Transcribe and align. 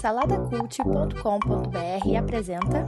Saladacult.com.br 0.00 2.16
apresenta. 2.18 2.84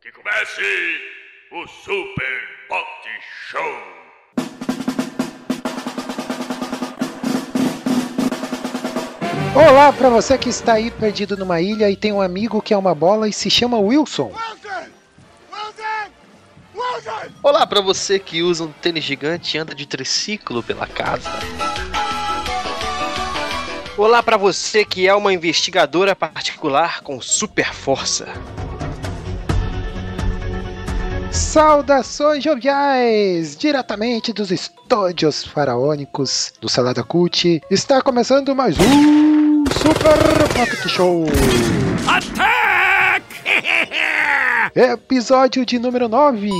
Que 0.00 0.10
comece 0.10 0.62
o 1.52 1.68
Super 1.68 2.40
Pot 2.68 3.08
Show! 3.48 3.60
Olá 9.54 9.92
para 9.92 10.08
você 10.08 10.36
que 10.36 10.48
está 10.48 10.72
aí 10.72 10.90
perdido 10.90 11.36
numa 11.36 11.60
ilha 11.60 11.88
e 11.88 11.96
tem 11.96 12.12
um 12.12 12.20
amigo 12.20 12.60
que 12.60 12.74
é 12.74 12.76
uma 12.76 12.92
bola 12.94 13.28
e 13.28 13.32
se 13.32 13.48
chama 13.48 13.78
Wilson. 13.78 14.32
Olá 17.42 17.66
pra 17.66 17.80
você 17.80 18.20
que 18.20 18.40
usa 18.40 18.62
um 18.62 18.70
tênis 18.70 19.02
gigante 19.02 19.56
e 19.56 19.60
anda 19.60 19.74
de 19.74 19.84
triciclo 19.84 20.62
pela 20.62 20.86
casa. 20.86 21.28
Olá 23.98 24.22
pra 24.22 24.36
você 24.36 24.84
que 24.84 25.08
é 25.08 25.14
uma 25.14 25.32
investigadora 25.32 26.14
particular 26.14 27.00
com 27.00 27.20
super 27.20 27.74
força. 27.74 28.28
Saudações 31.32 32.44
joviais! 32.44 33.56
Diretamente 33.56 34.32
dos 34.32 34.52
estúdios 34.52 35.42
faraônicos 35.42 36.52
do 36.60 36.68
Salada 36.68 37.02
Cult, 37.02 37.60
está 37.68 38.00
começando 38.00 38.54
mais 38.54 38.76
um 38.78 39.64
Super 39.66 40.48
Pocket 40.54 40.88
Show! 40.88 41.24
Episódio 44.74 45.64
de 45.66 45.78
número 45.78 46.08
9. 46.08 46.50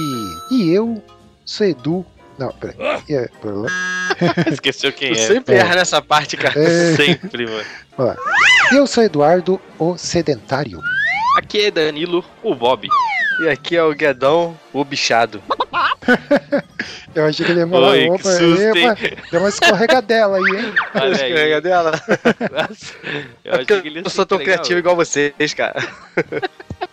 E 0.50 0.70
eu 0.72 1.02
sou 1.44 1.66
Edu. 1.66 2.04
Não, 2.38 2.50
peraí. 2.52 2.76
É, 3.08 3.28
pera- 3.40 4.48
Esqueceu 4.52 4.92
quem 4.92 5.12
Tu 5.12 5.18
é. 5.18 5.26
sempre 5.26 5.54
É. 5.54 5.58
erra 5.58 5.76
nessa 5.76 6.00
parte, 6.02 6.36
cara. 6.36 6.58
É. 6.60 6.94
Sempre, 6.96 7.46
mano. 7.46 8.16
Eu 8.72 8.86
sou 8.86 9.02
Eduardo, 9.04 9.60
o 9.78 9.96
sedentário. 9.96 10.80
Aqui 11.36 11.66
é 11.66 11.70
Danilo, 11.70 12.24
o 12.42 12.54
Bob. 12.54 12.88
E 13.42 13.48
aqui 13.48 13.76
é 13.76 13.82
o 13.82 13.94
Guedão, 13.94 14.58
o 14.72 14.84
bichado. 14.84 15.42
Eu 17.14 17.26
achei 17.26 17.44
que 17.46 17.52
ele 17.52 17.60
ia 17.60 17.68
falar, 17.68 17.88
Oi, 17.90 18.04
que 18.04 18.10
opa, 18.10 18.22
susto, 18.24 18.60
epa, 18.60 18.96
deu 19.30 19.40
uma 19.40 19.48
escorregadela 19.48 20.38
aí, 20.38 20.42
hein? 20.56 20.74
Olha 20.94 21.12
Escorrega 21.12 21.54
aí. 21.56 21.60
dela. 21.60 21.90
Nossa, 22.50 22.94
Eu 23.44 23.52
É 23.54 23.58
porque 23.58 23.72
achei 23.72 23.82
que 23.82 23.88
ele 23.88 23.98
ia 24.00 24.04
eu 24.04 24.10
sou 24.10 24.26
tão 24.26 24.38
criativo 24.38 24.78
igual 24.78 24.96
vocês, 24.96 25.54
cara. 25.54 25.86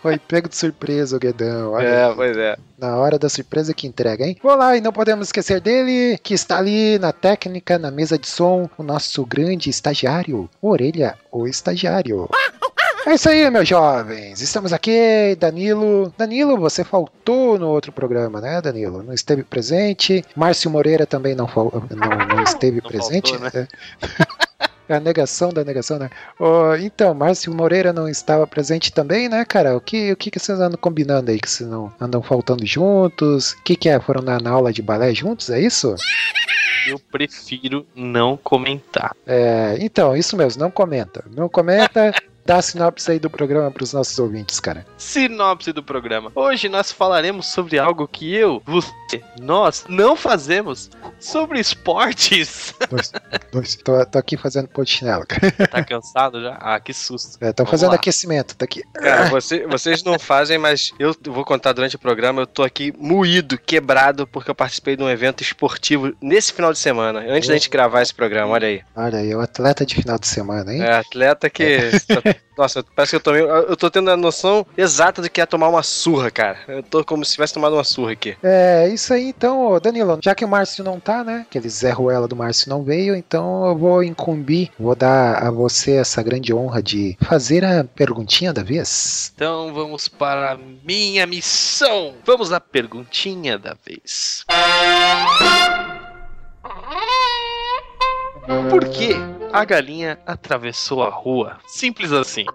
Foi 0.02 0.18
pego 0.18 0.48
de 0.48 0.56
surpresa 0.56 1.18
o 1.18 1.20
Guedão. 1.20 1.74
olha 1.74 1.86
É, 1.88 2.06
aí. 2.06 2.16
pois 2.16 2.38
é. 2.38 2.56
Na 2.78 2.96
hora 2.98 3.20
da 3.20 3.28
surpresa 3.28 3.74
que 3.74 3.86
entrega, 3.86 4.26
hein? 4.26 4.38
Vamos 4.42 4.60
lá, 4.60 4.78
e 4.78 4.82
não 4.82 4.94
podemos 4.94 5.28
esquecer 5.28 5.60
dele, 5.60 6.18
que 6.24 6.34
está 6.34 6.58
ali 6.58 6.98
na 7.00 7.12
técnica, 7.12 7.78
na 7.78 7.92
mesa 7.92 8.18
de 8.18 8.28
som, 8.28 8.70
o 8.78 8.84
nosso 8.84 9.26
grande 9.26 9.70
estagiário, 9.70 10.50
Orelha, 10.62 11.16
o 11.32 11.46
estagiário. 11.46 12.30
É 13.06 13.14
isso 13.16 13.30
aí, 13.30 13.50
meus 13.50 13.68
jovens. 13.68 14.42
Estamos 14.42 14.72
aqui, 14.74 15.36
Danilo. 15.40 16.14
Danilo, 16.18 16.58
você 16.58 16.84
faltou 16.84 17.58
no 17.58 17.68
outro 17.70 17.92
programa, 17.92 18.40
né, 18.40 18.62
Danilo? 18.62 19.02
Não 19.04 19.14
esteve 19.14 19.44
presente. 19.44 20.24
Márcio 20.36 20.70
Moreira 20.70 21.06
também 21.06 21.34
não, 21.36 21.48
não, 21.56 22.28
não 22.36 22.44
esteve 22.44 22.82
Não 22.82 22.90
presente. 22.90 23.32
faltou, 23.38 23.60
né? 23.62 23.68
A 24.90 25.00
negação 25.00 25.54
da 25.54 25.64
negação, 25.64 26.00
né? 26.00 26.10
Ô, 26.40 26.74
então, 26.76 27.14
Márcio 27.14 27.54
Moreira 27.54 27.94
não 27.94 28.10
estava 28.10 28.48
presente 28.48 28.92
também, 28.92 29.30
né, 29.30 29.46
cara? 29.46 29.78
O 29.78 29.82
que, 29.82 30.12
o 30.12 30.18
que, 30.18 30.32
que 30.32 30.40
vocês 30.40 30.60
andam 30.60 30.80
combinando 30.80 31.30
aí? 31.30 31.40
Que 31.40 31.50
vocês 31.50 31.70
não 31.70 31.94
andam 32.02 32.22
faltando 32.24 32.66
juntos? 32.66 33.52
O 33.52 33.64
que, 33.64 33.76
que 33.76 33.88
é? 33.88 34.00
Foram 34.00 34.22
na, 34.22 34.40
na 34.40 34.50
aula 34.50 34.74
de 34.74 34.82
balé 34.82 35.14
juntos? 35.14 35.50
É 35.50 35.60
isso? 35.60 35.96
Eu 36.88 37.00
prefiro 37.12 37.86
não 37.96 38.36
comentar. 38.36 39.16
É, 39.28 39.78
então, 39.80 40.16
isso 40.16 40.36
mesmo, 40.36 40.62
não 40.62 40.72
comenta. 40.72 41.24
Não 41.30 41.48
comenta, 41.48 42.12
dá 42.50 42.58
a 42.58 42.62
sinopse 42.64 43.12
aí 43.12 43.20
do 43.20 43.30
programa 43.30 43.70
para 43.70 43.84
os 43.84 43.94
nossos 43.94 44.18
ouvintes, 44.18 44.60
cara. 44.60 44.84
Sinopse 44.98 45.72
do 45.72 45.84
programa. 45.84 46.32
Hoje 46.34 46.68
nós 46.68 46.92
falaremos 46.92 47.46
sobre 47.46 47.78
algo 47.78 48.08
que 48.08 48.34
eu, 48.34 48.60
você, 48.66 49.22
nós 49.40 49.86
não 49.88 50.16
fazemos 50.16 50.90
sobre 51.20 51.60
esportes. 51.60 52.74
Dois, 52.90 53.12
dois. 53.54 53.76
Tô, 53.76 54.04
tô 54.04 54.18
aqui 54.18 54.36
fazendo 54.36 54.68
polichinelo, 54.68 55.28
cara. 55.28 55.52
Tá 55.68 55.84
cansado 55.84 56.42
já? 56.42 56.58
Ah, 56.60 56.80
que 56.80 56.92
susto. 56.92 57.38
É, 57.40 57.54
tô 57.54 57.64
Vamos 57.64 57.70
fazendo 57.70 57.90
lá. 57.90 57.96
aquecimento, 57.98 58.56
tá 58.56 58.66
aqui. 58.66 58.82
Cara, 58.96 59.30
você- 59.30 59.68
vocês 59.68 60.02
não 60.04 60.18
fazem, 60.18 60.58
mas 60.58 60.92
eu 60.98 61.16
vou 61.28 61.46
contar 61.46 61.74
durante 61.74 61.98
o 61.98 62.00
programa. 62.00 62.42
Eu 62.42 62.48
tô 62.48 62.64
aqui 62.64 62.92
moído, 62.98 63.60
quebrado, 63.60 64.26
porque 64.26 64.50
eu 64.50 64.56
participei 64.56 64.96
de 64.98 65.04
um 65.04 65.10
evento 65.10 65.44
esportivo 65.44 66.16
nesse 66.20 66.52
final 66.52 66.74
de 66.74 66.80
semana, 66.80 67.20
antes 67.30 67.48
da 67.48 67.54
gente 67.54 67.70
gravar 67.70 68.02
esse 68.02 68.14
programa. 68.16 68.54
Olha 68.54 68.68
aí. 68.68 68.82
Olha 68.96 69.20
aí, 69.20 69.36
o 69.36 69.40
atleta 69.40 69.86
de 69.86 69.94
final 69.94 70.18
de 70.18 70.28
semana, 70.28 70.74
hein? 70.74 70.82
É, 70.82 70.94
atleta 70.94 71.48
que. 71.48 71.92
Nossa, 72.60 72.84
parece 72.94 73.12
que 73.12 73.16
eu 73.16 73.22
tomei. 73.22 73.42
Eu 73.42 73.78
tô 73.78 73.90
tendo 73.90 74.12
a 74.12 74.18
noção 74.18 74.66
exata 74.78 75.22
do 75.22 75.30
que 75.30 75.40
é 75.40 75.46
tomar 75.46 75.70
uma 75.70 75.82
surra, 75.82 76.30
cara. 76.30 76.58
Eu 76.68 76.84
tô 76.84 77.06
como 77.06 77.24
se 77.24 77.32
tivesse 77.32 77.54
tomado 77.54 77.74
uma 77.74 77.86
surra 77.86 78.12
aqui. 78.12 78.36
É, 78.44 78.90
isso 78.90 79.14
aí 79.14 79.30
então, 79.30 79.80
Danilo. 79.80 80.20
Já 80.22 80.36
que 80.36 80.44
o 80.44 80.48
Márcio 80.48 80.84
não 80.84 81.00
tá, 81.00 81.24
né? 81.24 81.46
Aquele 81.50 81.70
Zé 81.70 81.92
Ruela 81.92 82.28
do 82.28 82.36
Márcio 82.36 82.70
não 82.70 82.84
veio, 82.84 83.16
então 83.16 83.66
eu 83.66 83.78
vou 83.78 84.04
incumbir, 84.04 84.72
vou 84.78 84.94
dar 84.94 85.42
a 85.42 85.50
você 85.50 85.94
essa 85.94 86.22
grande 86.22 86.54
honra 86.54 86.84
de 86.84 87.18
fazer 87.22 87.64
a 87.64 87.86
perguntinha 87.86 88.52
da 88.52 88.62
vez. 88.62 89.32
Então 89.34 89.74
vamos 89.74 90.10
para 90.10 90.52
a 90.52 90.58
minha 90.84 91.26
missão. 91.26 92.16
Vamos 92.26 92.52
à 92.52 92.60
perguntinha 92.60 93.58
da 93.58 93.74
vez. 93.86 94.44
Por 98.70 98.90
que 98.90 99.14
a 99.54 99.64
galinha 99.64 100.20
atravessou 100.26 101.04
a 101.04 101.10
rua? 101.10 101.60
Simples 101.68 102.12
assim. 102.12 102.46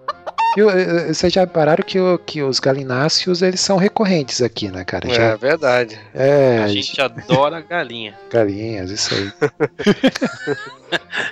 E, 0.57 0.63
o- 0.63 0.71
eh, 0.71 1.13
Vocês 1.13 1.33
já 1.33 1.41
repararam 1.43 1.85
que, 1.85 1.99
o- 1.99 2.19
que 2.19 2.43
os 2.43 2.59
galináceos, 2.61 3.43
eles 3.43 3.61
são 3.61 3.77
recorrentes 3.77 4.41
aqui, 4.43 4.71
né, 4.71 4.85
cara? 4.85 5.11
É 5.11 5.15
Já, 5.15 5.37
verdade. 5.37 5.99
é, 6.15 6.59
A 6.65 6.69
gente 6.69 7.01
adora 7.01 7.61
galinha. 7.61 8.15
galinhas, 8.31 8.91
isso 8.91 9.15
aí. 9.15 9.33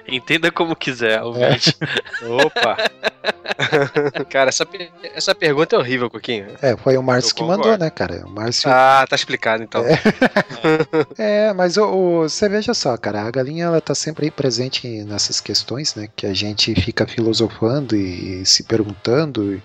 Entenda 0.08 0.50
como 0.50 0.74
quiser, 0.74 1.22
ouvinte. 1.22 1.76
Opa! 2.22 2.76
cara, 4.28 4.48
essa, 4.48 4.66
essa 5.14 5.34
pergunta 5.34 5.76
é 5.76 5.78
horrível, 5.78 6.10
Coquinho. 6.10 6.46
É, 6.60 6.76
foi 6.76 6.96
o 6.96 7.02
Márcio 7.02 7.34
que 7.34 7.44
mandou, 7.44 7.76
né, 7.78 7.90
cara? 7.90 8.24
O 8.26 8.30
Márcio. 8.30 8.68
Ah, 8.70 9.06
tá 9.08 9.14
explicado 9.14 9.62
então. 9.62 9.84
É, 11.18 11.52
mas 11.52 11.76
o, 11.76 11.84
o- 11.84 12.28
você 12.28 12.48
veja 12.48 12.74
só, 12.74 12.96
cara, 12.96 13.22
a 13.22 13.30
galinha 13.30 13.64
ela 13.66 13.80
tá 13.80 13.94
sempre 13.94 14.26
aí 14.26 14.30
presente 14.30 14.86
nessas 15.04 15.40
questões, 15.40 15.94
né? 15.94 16.08
Que 16.14 16.26
a 16.26 16.34
gente 16.34 16.74
fica 16.74 17.06
filosofando 17.06 17.94
e, 17.96 18.44
se 18.46 18.64
perguntando, 18.64 19.11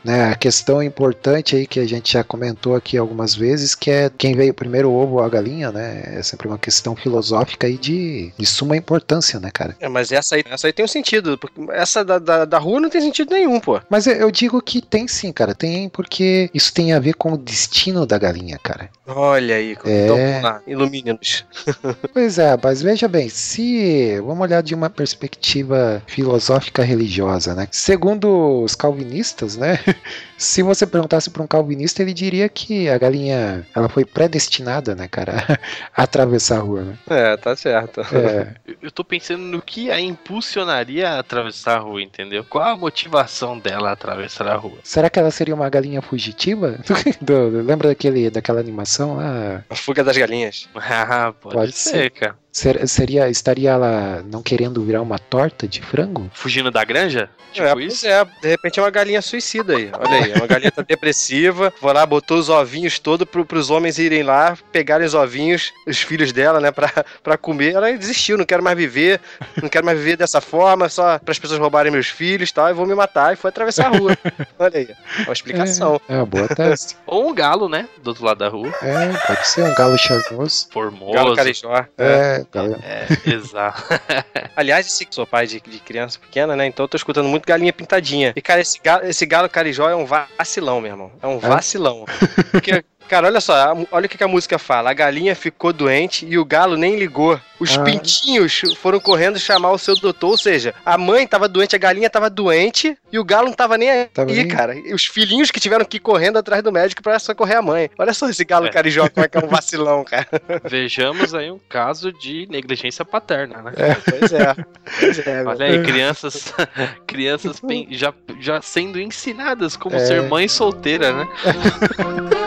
né? 0.03 0.31
A 0.31 0.35
questão 0.35 0.81
importante 0.81 1.55
aí 1.55 1.65
que 1.67 1.79
a 1.79 1.87
gente 1.87 2.13
já 2.13 2.23
comentou 2.23 2.75
aqui 2.75 2.97
algumas 2.97 3.35
vezes, 3.35 3.75
que 3.75 3.89
é 3.89 4.09
quem 4.17 4.35
veio 4.35 4.53
primeiro, 4.53 4.89
o 4.89 4.93
ovo 4.95 5.15
ou 5.15 5.23
a 5.23 5.29
galinha, 5.29 5.71
né? 5.71 6.17
É 6.17 6.23
sempre 6.23 6.47
uma 6.47 6.57
questão 6.57 6.95
filosófica 6.95 7.67
aí 7.67 7.77
de, 7.77 8.31
de 8.37 8.45
suma 8.45 8.75
importância, 8.77 9.39
né, 9.39 9.49
cara? 9.51 9.75
É, 9.79 9.87
mas 9.87 10.11
essa 10.11 10.35
aí, 10.35 10.43
essa 10.49 10.67
aí 10.67 10.73
tem 10.73 10.85
um 10.85 10.87
sentido. 10.87 11.37
Porque 11.37 11.61
essa 11.71 12.03
da, 12.03 12.19
da, 12.19 12.45
da 12.45 12.57
rua 12.57 12.79
não 12.79 12.89
tem 12.89 13.01
sentido 13.01 13.31
nenhum, 13.33 13.59
pô. 13.59 13.79
Mas 13.89 14.07
eu, 14.07 14.13
eu 14.13 14.31
digo 14.31 14.61
que 14.61 14.81
tem 14.81 15.07
sim, 15.07 15.31
cara, 15.31 15.53
tem 15.55 15.89
porque 15.89 16.49
isso 16.53 16.73
tem 16.73 16.93
a 16.93 16.99
ver 16.99 17.13
com 17.13 17.33
o 17.33 17.37
destino 17.37 18.05
da 18.05 18.17
galinha, 18.17 18.59
cara. 18.61 18.89
Olha 19.05 19.55
aí, 19.55 19.77
É. 19.85 20.03
então 20.05 20.17
vamos 20.17 20.43
lá, 20.43 20.61
ilumine-nos. 20.67 21.45
Pois 22.13 22.37
é, 22.39 22.57
mas 22.61 22.81
veja 22.81 23.07
bem, 23.07 23.29
se 23.29 24.19
vamos 24.21 24.41
olhar 24.41 24.61
de 24.61 24.73
uma 24.73 24.89
perspectiva 24.89 26.01
filosófica 26.07 26.83
religiosa, 26.83 27.53
né? 27.53 27.67
Segundo 27.71 28.63
os 28.63 28.75
calvinistas, 28.75 29.36
né? 29.57 29.79
Se 30.37 30.61
você 30.61 30.85
perguntasse 30.85 31.29
para 31.29 31.41
um 31.41 31.47
calvinista, 31.47 32.01
ele 32.01 32.13
diria 32.13 32.47
que 32.47 32.87
a 32.89 32.97
galinha 32.97 33.65
ela 33.75 33.89
foi 33.89 34.05
predestinada, 34.05 34.93
né, 34.95 35.07
cara, 35.07 35.33
a 35.95 36.03
atravessar 36.03 36.57
a 36.57 36.61
rua, 36.61 36.81
né? 36.83 36.97
É, 37.09 37.35
tá 37.37 37.55
certo. 37.55 38.01
É, 38.01 38.53
Eu- 38.81 38.91
tô 38.91 39.03
pensando 39.03 39.41
no 39.43 39.61
que 39.61 39.89
a 39.91 39.99
impulsionaria 39.99 41.09
a 41.09 41.19
atravessar 41.19 41.75
a 41.77 41.79
rua, 41.79 42.01
entendeu? 42.01 42.43
Qual 42.43 42.63
a 42.63 42.75
motivação 42.75 43.57
dela 43.57 43.89
a 43.89 43.93
atravessar 43.93 44.47
a 44.47 44.55
rua? 44.55 44.77
será 44.83 45.09
que 45.09 45.19
ela 45.19 45.31
seria 45.31 45.55
uma 45.55 45.69
galinha 45.69 46.01
fugitiva? 46.01 46.79
Do- 47.21 47.51
do- 47.51 47.61
lembra 47.61 47.89
daquele, 47.89 48.29
daquela 48.29 48.59
animação 48.59 49.15
lá? 49.17 49.63
A 49.69 49.75
fuga 49.75 50.03
das 50.03 50.17
galinhas. 50.17 50.67
Ah, 51.09 51.33
pode, 51.33 51.55
Pode 51.55 51.71
ser, 51.73 51.89
ser. 51.89 52.09
cara. 52.11 52.35
Ser- 52.51 52.87
seria, 52.87 53.29
estaria 53.29 53.71
ela 53.71 54.23
não 54.23 54.41
querendo 54.41 54.81
virar 54.83 55.01
uma 55.01 55.19
torta 55.19 55.67
de 55.67 55.81
frango? 55.81 56.29
Fugindo 56.33 56.71
da 56.71 56.83
granja? 56.83 57.29
Tipo 57.53 57.65
é, 57.67 57.83
isso? 57.83 58.07
é, 58.07 58.25
de 58.41 58.47
repente 58.49 58.79
é 58.79 58.83
uma 58.83 58.89
galinha 58.89 59.21
suicida 59.21 59.75
aí. 59.75 59.89
Olha 59.93 60.23
aí. 60.25 60.26
Aí. 60.27 60.33
Uma 60.33 60.47
galinha 60.47 60.71
tá 60.71 60.81
depressiva, 60.81 61.73
vou 61.81 61.91
lá, 61.91 62.05
botou 62.05 62.37
os 62.37 62.49
ovinhos 62.49 62.99
todos 62.99 63.27
pro, 63.27 63.45
pros 63.45 63.69
homens 63.69 63.97
irem 63.97 64.23
lá, 64.23 64.57
pegarem 64.71 65.05
os 65.05 65.13
ovinhos, 65.13 65.73
os 65.85 66.01
filhos 66.01 66.31
dela, 66.31 66.59
né, 66.59 66.71
pra, 66.71 66.91
pra 67.23 67.37
comer. 67.37 67.73
Ela 67.73 67.91
desistiu, 67.91 68.37
não 68.37 68.45
quero 68.45 68.63
mais 68.63 68.77
viver, 68.77 69.19
não 69.61 69.69
quero 69.69 69.85
mais 69.85 69.97
viver 69.97 70.17
dessa 70.17 70.41
forma, 70.41 70.89
só 70.89 71.19
para 71.19 71.31
as 71.31 71.39
pessoas 71.39 71.59
roubarem 71.59 71.91
meus 71.91 72.07
filhos 72.07 72.49
e 72.49 72.53
tal, 72.53 72.69
e 72.69 72.73
vou 72.73 72.85
me 72.85 72.95
matar. 72.95 73.33
E 73.33 73.35
foi 73.35 73.49
atravessar 73.49 73.87
a 73.87 73.97
rua. 73.97 74.17
Olha 74.59 74.77
aí, 74.77 74.87
é 75.19 75.23
uma 75.23 75.33
explicação. 75.33 76.01
É, 76.07 76.13
é 76.13 76.17
uma 76.17 76.25
boa 76.25 76.47
tese. 76.47 76.95
Ou 77.05 77.29
um 77.29 77.33
galo, 77.33 77.69
né? 77.69 77.87
Do 78.01 78.09
outro 78.09 78.25
lado 78.25 78.37
da 78.37 78.49
rua. 78.49 78.73
É, 78.81 79.13
pode 79.25 79.47
ser 79.47 79.63
um 79.63 79.73
galo 79.73 79.97
charmoso. 79.97 80.67
Formoso. 80.71 81.13
Galo 81.13 81.35
carijó. 81.35 81.85
É, 81.97 82.45
galo. 82.51 82.75
É, 82.83 83.07
exato. 83.31 83.83
Aliás, 84.55 84.87
esse, 84.87 85.07
sou 85.09 85.25
pai 85.25 85.47
de, 85.47 85.59
de 85.61 85.79
criança 85.79 86.19
pequena, 86.19 86.55
né? 86.55 86.65
Então 86.65 86.83
eu 86.83 86.87
tô 86.87 86.97
escutando 86.97 87.27
muito 87.27 87.45
galinha 87.45 87.73
pintadinha. 87.73 88.33
E, 88.35 88.41
cara, 88.41 88.61
esse 88.61 88.79
galo, 88.83 89.05
esse 89.05 89.25
galo 89.25 89.49
carijó 89.49 89.89
é 89.89 89.95
um 89.95 90.05
vacilão, 90.37 90.81
meu 90.81 90.91
irmão. 90.91 91.11
É 91.21 91.27
um 91.27 91.39
vacilão. 91.39 92.05
Porque, 92.51 92.83
cara, 93.07 93.27
olha 93.27 93.41
só, 93.41 93.75
olha 93.91 94.05
o 94.05 94.09
que, 94.09 94.23
a 94.23 94.27
música 94.27 94.59
fala. 94.59 94.89
A 94.89 94.93
galinha 94.93 95.35
ficou 95.35 95.71
doente 95.73 96.25
e 96.27 96.37
o 96.37 96.45
galo 96.45 96.75
nem 96.77 96.95
ligou. 96.97 97.39
Os 97.59 97.75
Ah. 97.77 97.81
pintinhos 97.83 98.61
foram 98.79 98.99
correndo 98.99 99.39
chamar 99.39 99.71
o 99.71 99.77
seu 99.79 99.95
doutor. 99.95 100.29
Ou 100.31 100.37
seja, 100.37 100.75
a 100.85 100.95
mãe 100.97 101.25
tava 101.25 101.47
doente, 101.47 101.75
a 101.75 101.79
galinha 101.79 102.09
tava 102.09 102.29
doente 102.29 102.95
e 103.11 103.17
o 103.17 103.23
galo 103.23 103.47
não 103.47 103.53
tava 103.53 103.77
nem 103.77 103.89
aí, 103.89 104.05
Tava 104.13 104.31
nem- 104.31 104.47
cara. 104.47 104.75
E 104.75 104.93
os 104.93 105.05
filhinhos 105.05 105.49
que 105.49 105.59
tiveram 105.59 105.83
que 105.85 105.97
ir 105.97 105.99
correndo 106.01 106.37
atrás 106.37 106.61
do 106.61 106.71
médico 106.71 107.01
pra 107.01 107.17
socorrer 107.17 107.57
a 107.57 107.61
mãe. 107.61 107.89
Olha 107.97 108.13
só 108.13 108.29
esse 108.29 108.45
galo 108.45 108.67
É. 108.67 108.69
carijó, 108.69 109.09
como 109.09 109.25
é 109.25 109.29
que 109.29 109.37
é 109.37 109.43
um 109.43 109.47
vacilão, 109.47 110.03
cara. 110.03 110.27
Vejamos 110.65 111.33
aí 111.33 111.49
um 111.49 111.59
caso 111.67 112.11
de 112.13 112.47
negligência 112.51 113.03
paterna, 113.03 113.61
né? 113.63 113.71
Pois 114.07 114.31
é. 114.33 114.55
Pois 114.99 115.27
é. 115.27 115.43
Olha 115.43 115.65
aí, 115.65 115.83
crianças, 115.83 116.53
crianças 117.07 117.59
já, 117.89 118.13
já 118.39 118.61
sendo 118.61 118.99
ensinadas 118.99 119.75
como 119.75 119.95
É. 119.95 119.99
ser 120.05 120.21
mãe 120.23 120.47
solteira, 120.47 121.11
né? 121.11 121.27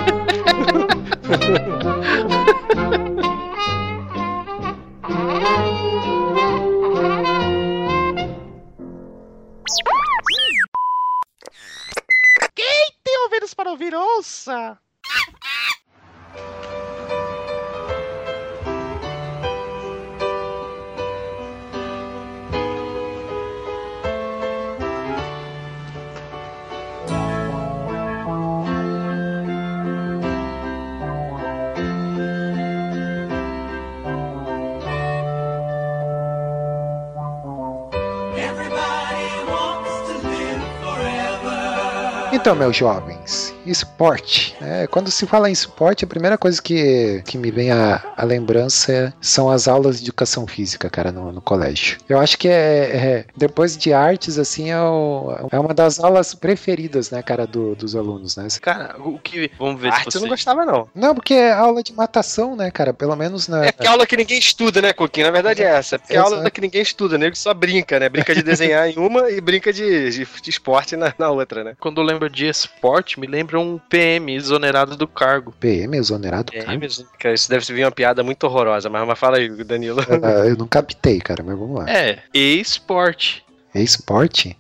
Então, 42.41 42.57
meus 42.57 42.75
jovens, 42.75 43.50
esporte. 43.67 44.55
É, 44.61 44.87
quando 44.87 45.11
se 45.11 45.27
fala 45.27 45.49
em 45.49 45.53
esporte, 45.53 46.05
a 46.05 46.09
primeira 46.09 46.37
coisa 46.39 46.61
que, 46.61 47.23
que 47.27 47.37
me 47.39 47.51
vem 47.51 47.71
à, 47.71 48.03
à 48.17 48.25
lembrança 48.25 49.13
são 49.21 49.51
as 49.51 49.67
aulas 49.69 49.99
de 49.99 50.05
educação 50.07 50.47
física, 50.47 50.89
cara, 50.91 51.11
no, 51.13 51.33
no 51.33 51.41
colégio. 51.41 51.99
Eu 52.09 52.19
acho 52.19 52.37
que 52.39 52.49
é, 52.49 52.53
é- 52.53 53.25
depois 53.37 53.77
de 53.77 53.93
artes, 53.93 54.39
assim, 54.39 54.71
é, 54.71 54.81
o- 54.81 55.35
é 55.51 55.59
uma 55.59 55.75
das 55.75 55.99
aulas 56.01 56.35
preferidas, 56.35 57.11
né, 57.11 57.23
cara, 57.23 57.47
do- 57.47 57.75
dos 57.75 57.95
alunos, 57.97 58.37
né? 58.37 58.47
Cara, 58.61 58.97
o 58.99 59.19
que. 59.19 59.51
Vamos 59.59 59.81
ver 59.81 59.89
Arte 59.93 60.11
se 60.13 60.19
eu 60.19 60.21
não 60.23 60.29
você. 60.29 60.35
gostava, 60.35 60.65
não. 60.65 60.89
Não, 60.95 61.15
porque 61.15 61.35
é 61.35 61.53
aula 61.53 61.83
de 61.83 61.93
matação, 61.93 62.57
né, 62.57 62.71
cara? 62.71 62.93
Pelo 62.93 63.15
menos 63.17 63.49
na. 63.49 63.67
É 63.67 63.73
porque 63.73 63.87
é 63.87 63.91
aula 63.91 64.07
que 64.07 64.17
ninguém 64.17 64.39
estuda, 64.39 64.81
né, 64.83 64.93
Coquinho? 64.93 65.27
Na 65.27 65.33
verdade 65.33 65.63
é 65.63 65.67
essa. 65.67 65.97
É 65.97 65.99
porque 65.99 66.13
é 66.15 66.17
Exato. 66.17 66.35
aula 66.35 66.51
que 66.51 66.61
ninguém 66.61 66.83
estuda, 66.83 67.19
nego 67.19 67.37
só 67.37 67.53
brinca, 67.55 67.99
né? 68.01 68.09
Brinca 68.09 68.35
de 68.35 68.43
desenhar 68.43 68.89
em 68.89 68.97
uma 68.99 69.31
e 69.31 69.41
brinca 69.41 69.73
de, 69.73 70.11
de, 70.11 70.27
de 70.43 70.51
esporte 70.51 70.97
na, 70.97 71.13
na 71.19 71.31
outra, 71.31 71.63
né? 71.65 71.75
Quando 71.79 72.01
eu 72.01 72.05
lembro 72.05 72.29
de 72.29 72.47
esporte, 72.47 73.19
me 73.21 73.27
lembra 73.51 73.61
um 73.61 73.79
PM 73.79 74.33
exonerado 74.35 74.97
do 74.97 75.07
cargo. 75.09 75.53
PM, 75.59 75.97
exonerado, 75.97 76.53
É, 76.55 76.63
cara. 76.63 76.79
mesmo. 76.79 77.07
Cara, 77.19 77.35
isso 77.35 77.49
deve 77.51 77.73
vir 77.73 77.85
uma 77.85 77.91
piada 77.91 78.23
muito 78.23 78.45
horrorosa, 78.45 78.89
mas, 78.89 79.07
mas 79.07 79.19
fala 79.19 79.39
aí, 79.39 79.49
Danilo. 79.65 80.01
Ah, 80.23 80.47
eu 80.47 80.57
não 80.57 80.67
captei, 80.69 81.19
cara, 81.21 81.43
mas 81.43 81.59
vamos 81.59 81.79
lá. 81.81 81.91
É, 81.91 82.23
esporte. 82.35 83.45
É 83.75 83.83
esporte? 83.83 84.57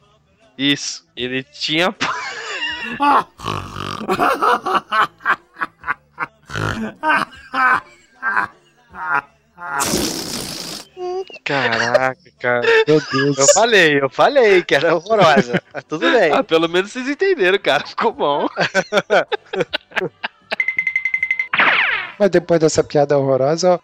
Isso. 0.59 1.05
Ele 1.17 1.43
tinha. 1.45 1.95
Caraca, 11.45 12.17
cara. 12.39 12.67
Meu 12.87 13.01
Deus. 13.13 13.39
Eu 13.39 13.47
falei, 13.55 14.03
eu 14.03 14.11
falei 14.11 14.63
que 14.63 14.75
era 14.75 14.95
horrorosa. 14.95 15.63
Mas 15.73 15.85
tudo 15.85 16.11
bem. 16.11 16.33
Ah, 16.33 16.43
pelo 16.43 16.69
menos 16.69 16.93
vocês 16.93 17.09
entenderam, 17.09 17.59
cara. 17.59 17.87
Ficou 17.87 18.13
bom. 18.13 18.49
Mas 22.21 22.29
depois 22.29 22.61
dessa 22.61 22.85
piada 22.85 23.17
horrorosa, 23.19 23.81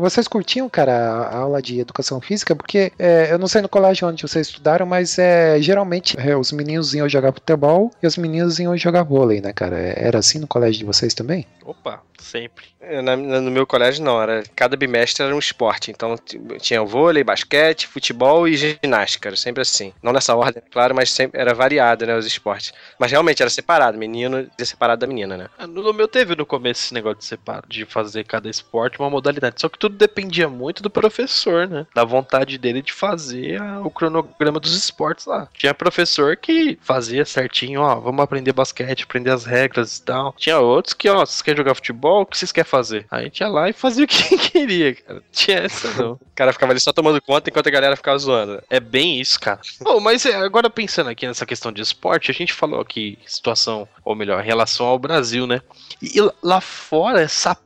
vocês 0.00 0.26
curtiam, 0.26 0.68
cara, 0.68 0.92
a 1.30 1.36
aula 1.36 1.62
de 1.62 1.78
educação 1.78 2.20
física? 2.20 2.56
Porque 2.56 2.92
é, 2.98 3.28
eu 3.30 3.38
não 3.38 3.46
sei 3.46 3.62
no 3.62 3.68
colégio 3.68 4.08
onde 4.08 4.20
vocês 4.20 4.48
estudaram, 4.48 4.84
mas 4.84 5.16
é, 5.16 5.60
geralmente 5.62 6.16
é, 6.18 6.36
os 6.36 6.50
meninos 6.50 6.92
iam 6.94 7.08
jogar 7.08 7.32
futebol 7.32 7.92
e 8.02 8.06
os 8.08 8.16
meninos 8.16 8.58
iam 8.58 8.76
jogar 8.76 9.04
vôlei, 9.04 9.40
né, 9.40 9.52
cara? 9.52 9.76
Era 9.78 10.18
assim 10.18 10.40
no 10.40 10.48
colégio 10.48 10.80
de 10.80 10.84
vocês 10.84 11.14
também? 11.14 11.46
Opa, 11.64 12.02
sempre. 12.18 12.64
É, 12.80 13.00
na- 13.02 13.16
no 13.16 13.50
meu 13.50 13.66
colégio 13.66 14.02
não, 14.02 14.20
era 14.20 14.42
cada 14.56 14.76
bimestre 14.76 15.24
era 15.24 15.34
um 15.34 15.38
esporte. 15.38 15.90
Então 15.92 16.16
tinha 16.60 16.82
vôlei, 16.82 17.22
basquete, 17.22 17.86
futebol 17.86 18.48
e 18.48 18.56
ginástica, 18.56 19.28
era 19.28 19.36
sempre 19.36 19.62
assim. 19.62 19.92
Não 20.02 20.12
nessa 20.12 20.34
ordem, 20.34 20.62
claro, 20.72 20.94
mas 20.94 21.10
sempre 21.12 21.40
era 21.40 21.54
variado, 21.54 22.06
né, 22.06 22.16
os 22.16 22.26
esportes. 22.26 22.72
Mas 22.98 23.10
realmente 23.12 23.40
era 23.42 23.50
separado, 23.50 23.96
menino 23.98 24.48
ia 24.58 24.64
separado 24.64 25.00
da 25.00 25.06
menina, 25.06 25.36
né? 25.36 25.48
Ah, 25.58 25.66
No 25.66 25.82
no 25.82 25.92
meu 25.94 26.08
teve 26.08 26.34
no 26.34 26.44
começo 26.46 26.82
esse 26.84 26.94
negócio 26.94 27.18
de 27.18 27.24
separar, 27.26 27.64
de 27.68 27.84
fazer 27.84 28.24
cada 28.24 28.48
esporte 28.48 28.98
uma 28.98 29.10
modalidade. 29.10 29.60
Só 29.60 29.68
que 29.68 29.78
tudo 29.78 29.96
dependia 29.96 30.48
muito 30.48 30.82
do 30.82 30.90
professor, 30.90 31.68
né? 31.68 31.86
Da 31.94 32.04
vontade 32.04 32.56
dele 32.58 32.80
de 32.82 32.92
fazer 32.92 33.60
a- 33.60 33.80
o 33.80 33.90
cronograma 33.90 34.58
dos 34.58 34.74
esportes 34.74 35.26
lá. 35.26 35.48
Tinha 35.54 35.74
professor 35.74 36.36
que 36.36 36.78
fazia 36.82 37.24
certinho, 37.24 37.80
ó, 37.82 37.96
vamos 37.96 38.22
aprender 38.22 38.52
basquete, 38.52 39.04
aprender 39.04 39.30
as 39.30 39.44
regras 39.44 39.98
e 39.98 40.02
tal. 40.02 40.34
Tinha 40.36 40.58
outros 40.58 40.94
que, 40.94 41.08
ó, 41.08 41.24
vocês 41.26 41.42
querem 41.42 41.58
jogar 41.58 41.74
futebol? 41.74 42.22
O 42.22 42.26
que 42.26 42.38
vocês 42.38 42.52
querem 42.52 42.68
fazer? 42.68 43.06
Aí 43.10 43.20
a 43.20 43.24
gente 43.24 43.40
ia 43.40 43.48
lá 43.48 43.68
e 43.68 43.72
fazia 43.72 44.04
o 44.04 44.08
que 44.08 44.38
queria, 44.38 44.94
cara. 44.94 45.22
Tinha 45.32 45.58
essa 45.58 45.90
não. 46.02 46.18
O 46.38 46.38
cara 46.38 46.52
ficava 46.52 46.70
ali 46.72 46.78
só 46.78 46.92
tomando 46.92 47.20
conta 47.20 47.50
enquanto 47.50 47.66
a 47.66 47.70
galera 47.70 47.96
ficava 47.96 48.16
zoando. 48.16 48.62
É 48.70 48.78
bem 48.78 49.20
isso, 49.20 49.40
cara. 49.40 49.58
Pô, 49.82 49.98
mas 49.98 50.24
é, 50.24 50.36
agora 50.36 50.70
pensando 50.70 51.10
aqui 51.10 51.26
nessa 51.26 51.44
questão 51.44 51.72
de 51.72 51.82
esporte, 51.82 52.30
a 52.30 52.34
gente 52.34 52.52
falou 52.52 52.80
aqui 52.80 53.18
situação, 53.26 53.88
ou 54.04 54.14
melhor, 54.14 54.40
em 54.40 54.46
relação 54.46 54.86
ao 54.86 55.00
Brasil, 55.00 55.48
né? 55.48 55.60
E 56.00 56.20
lá 56.40 56.60
fora, 56.60 57.20
essa 57.20 57.57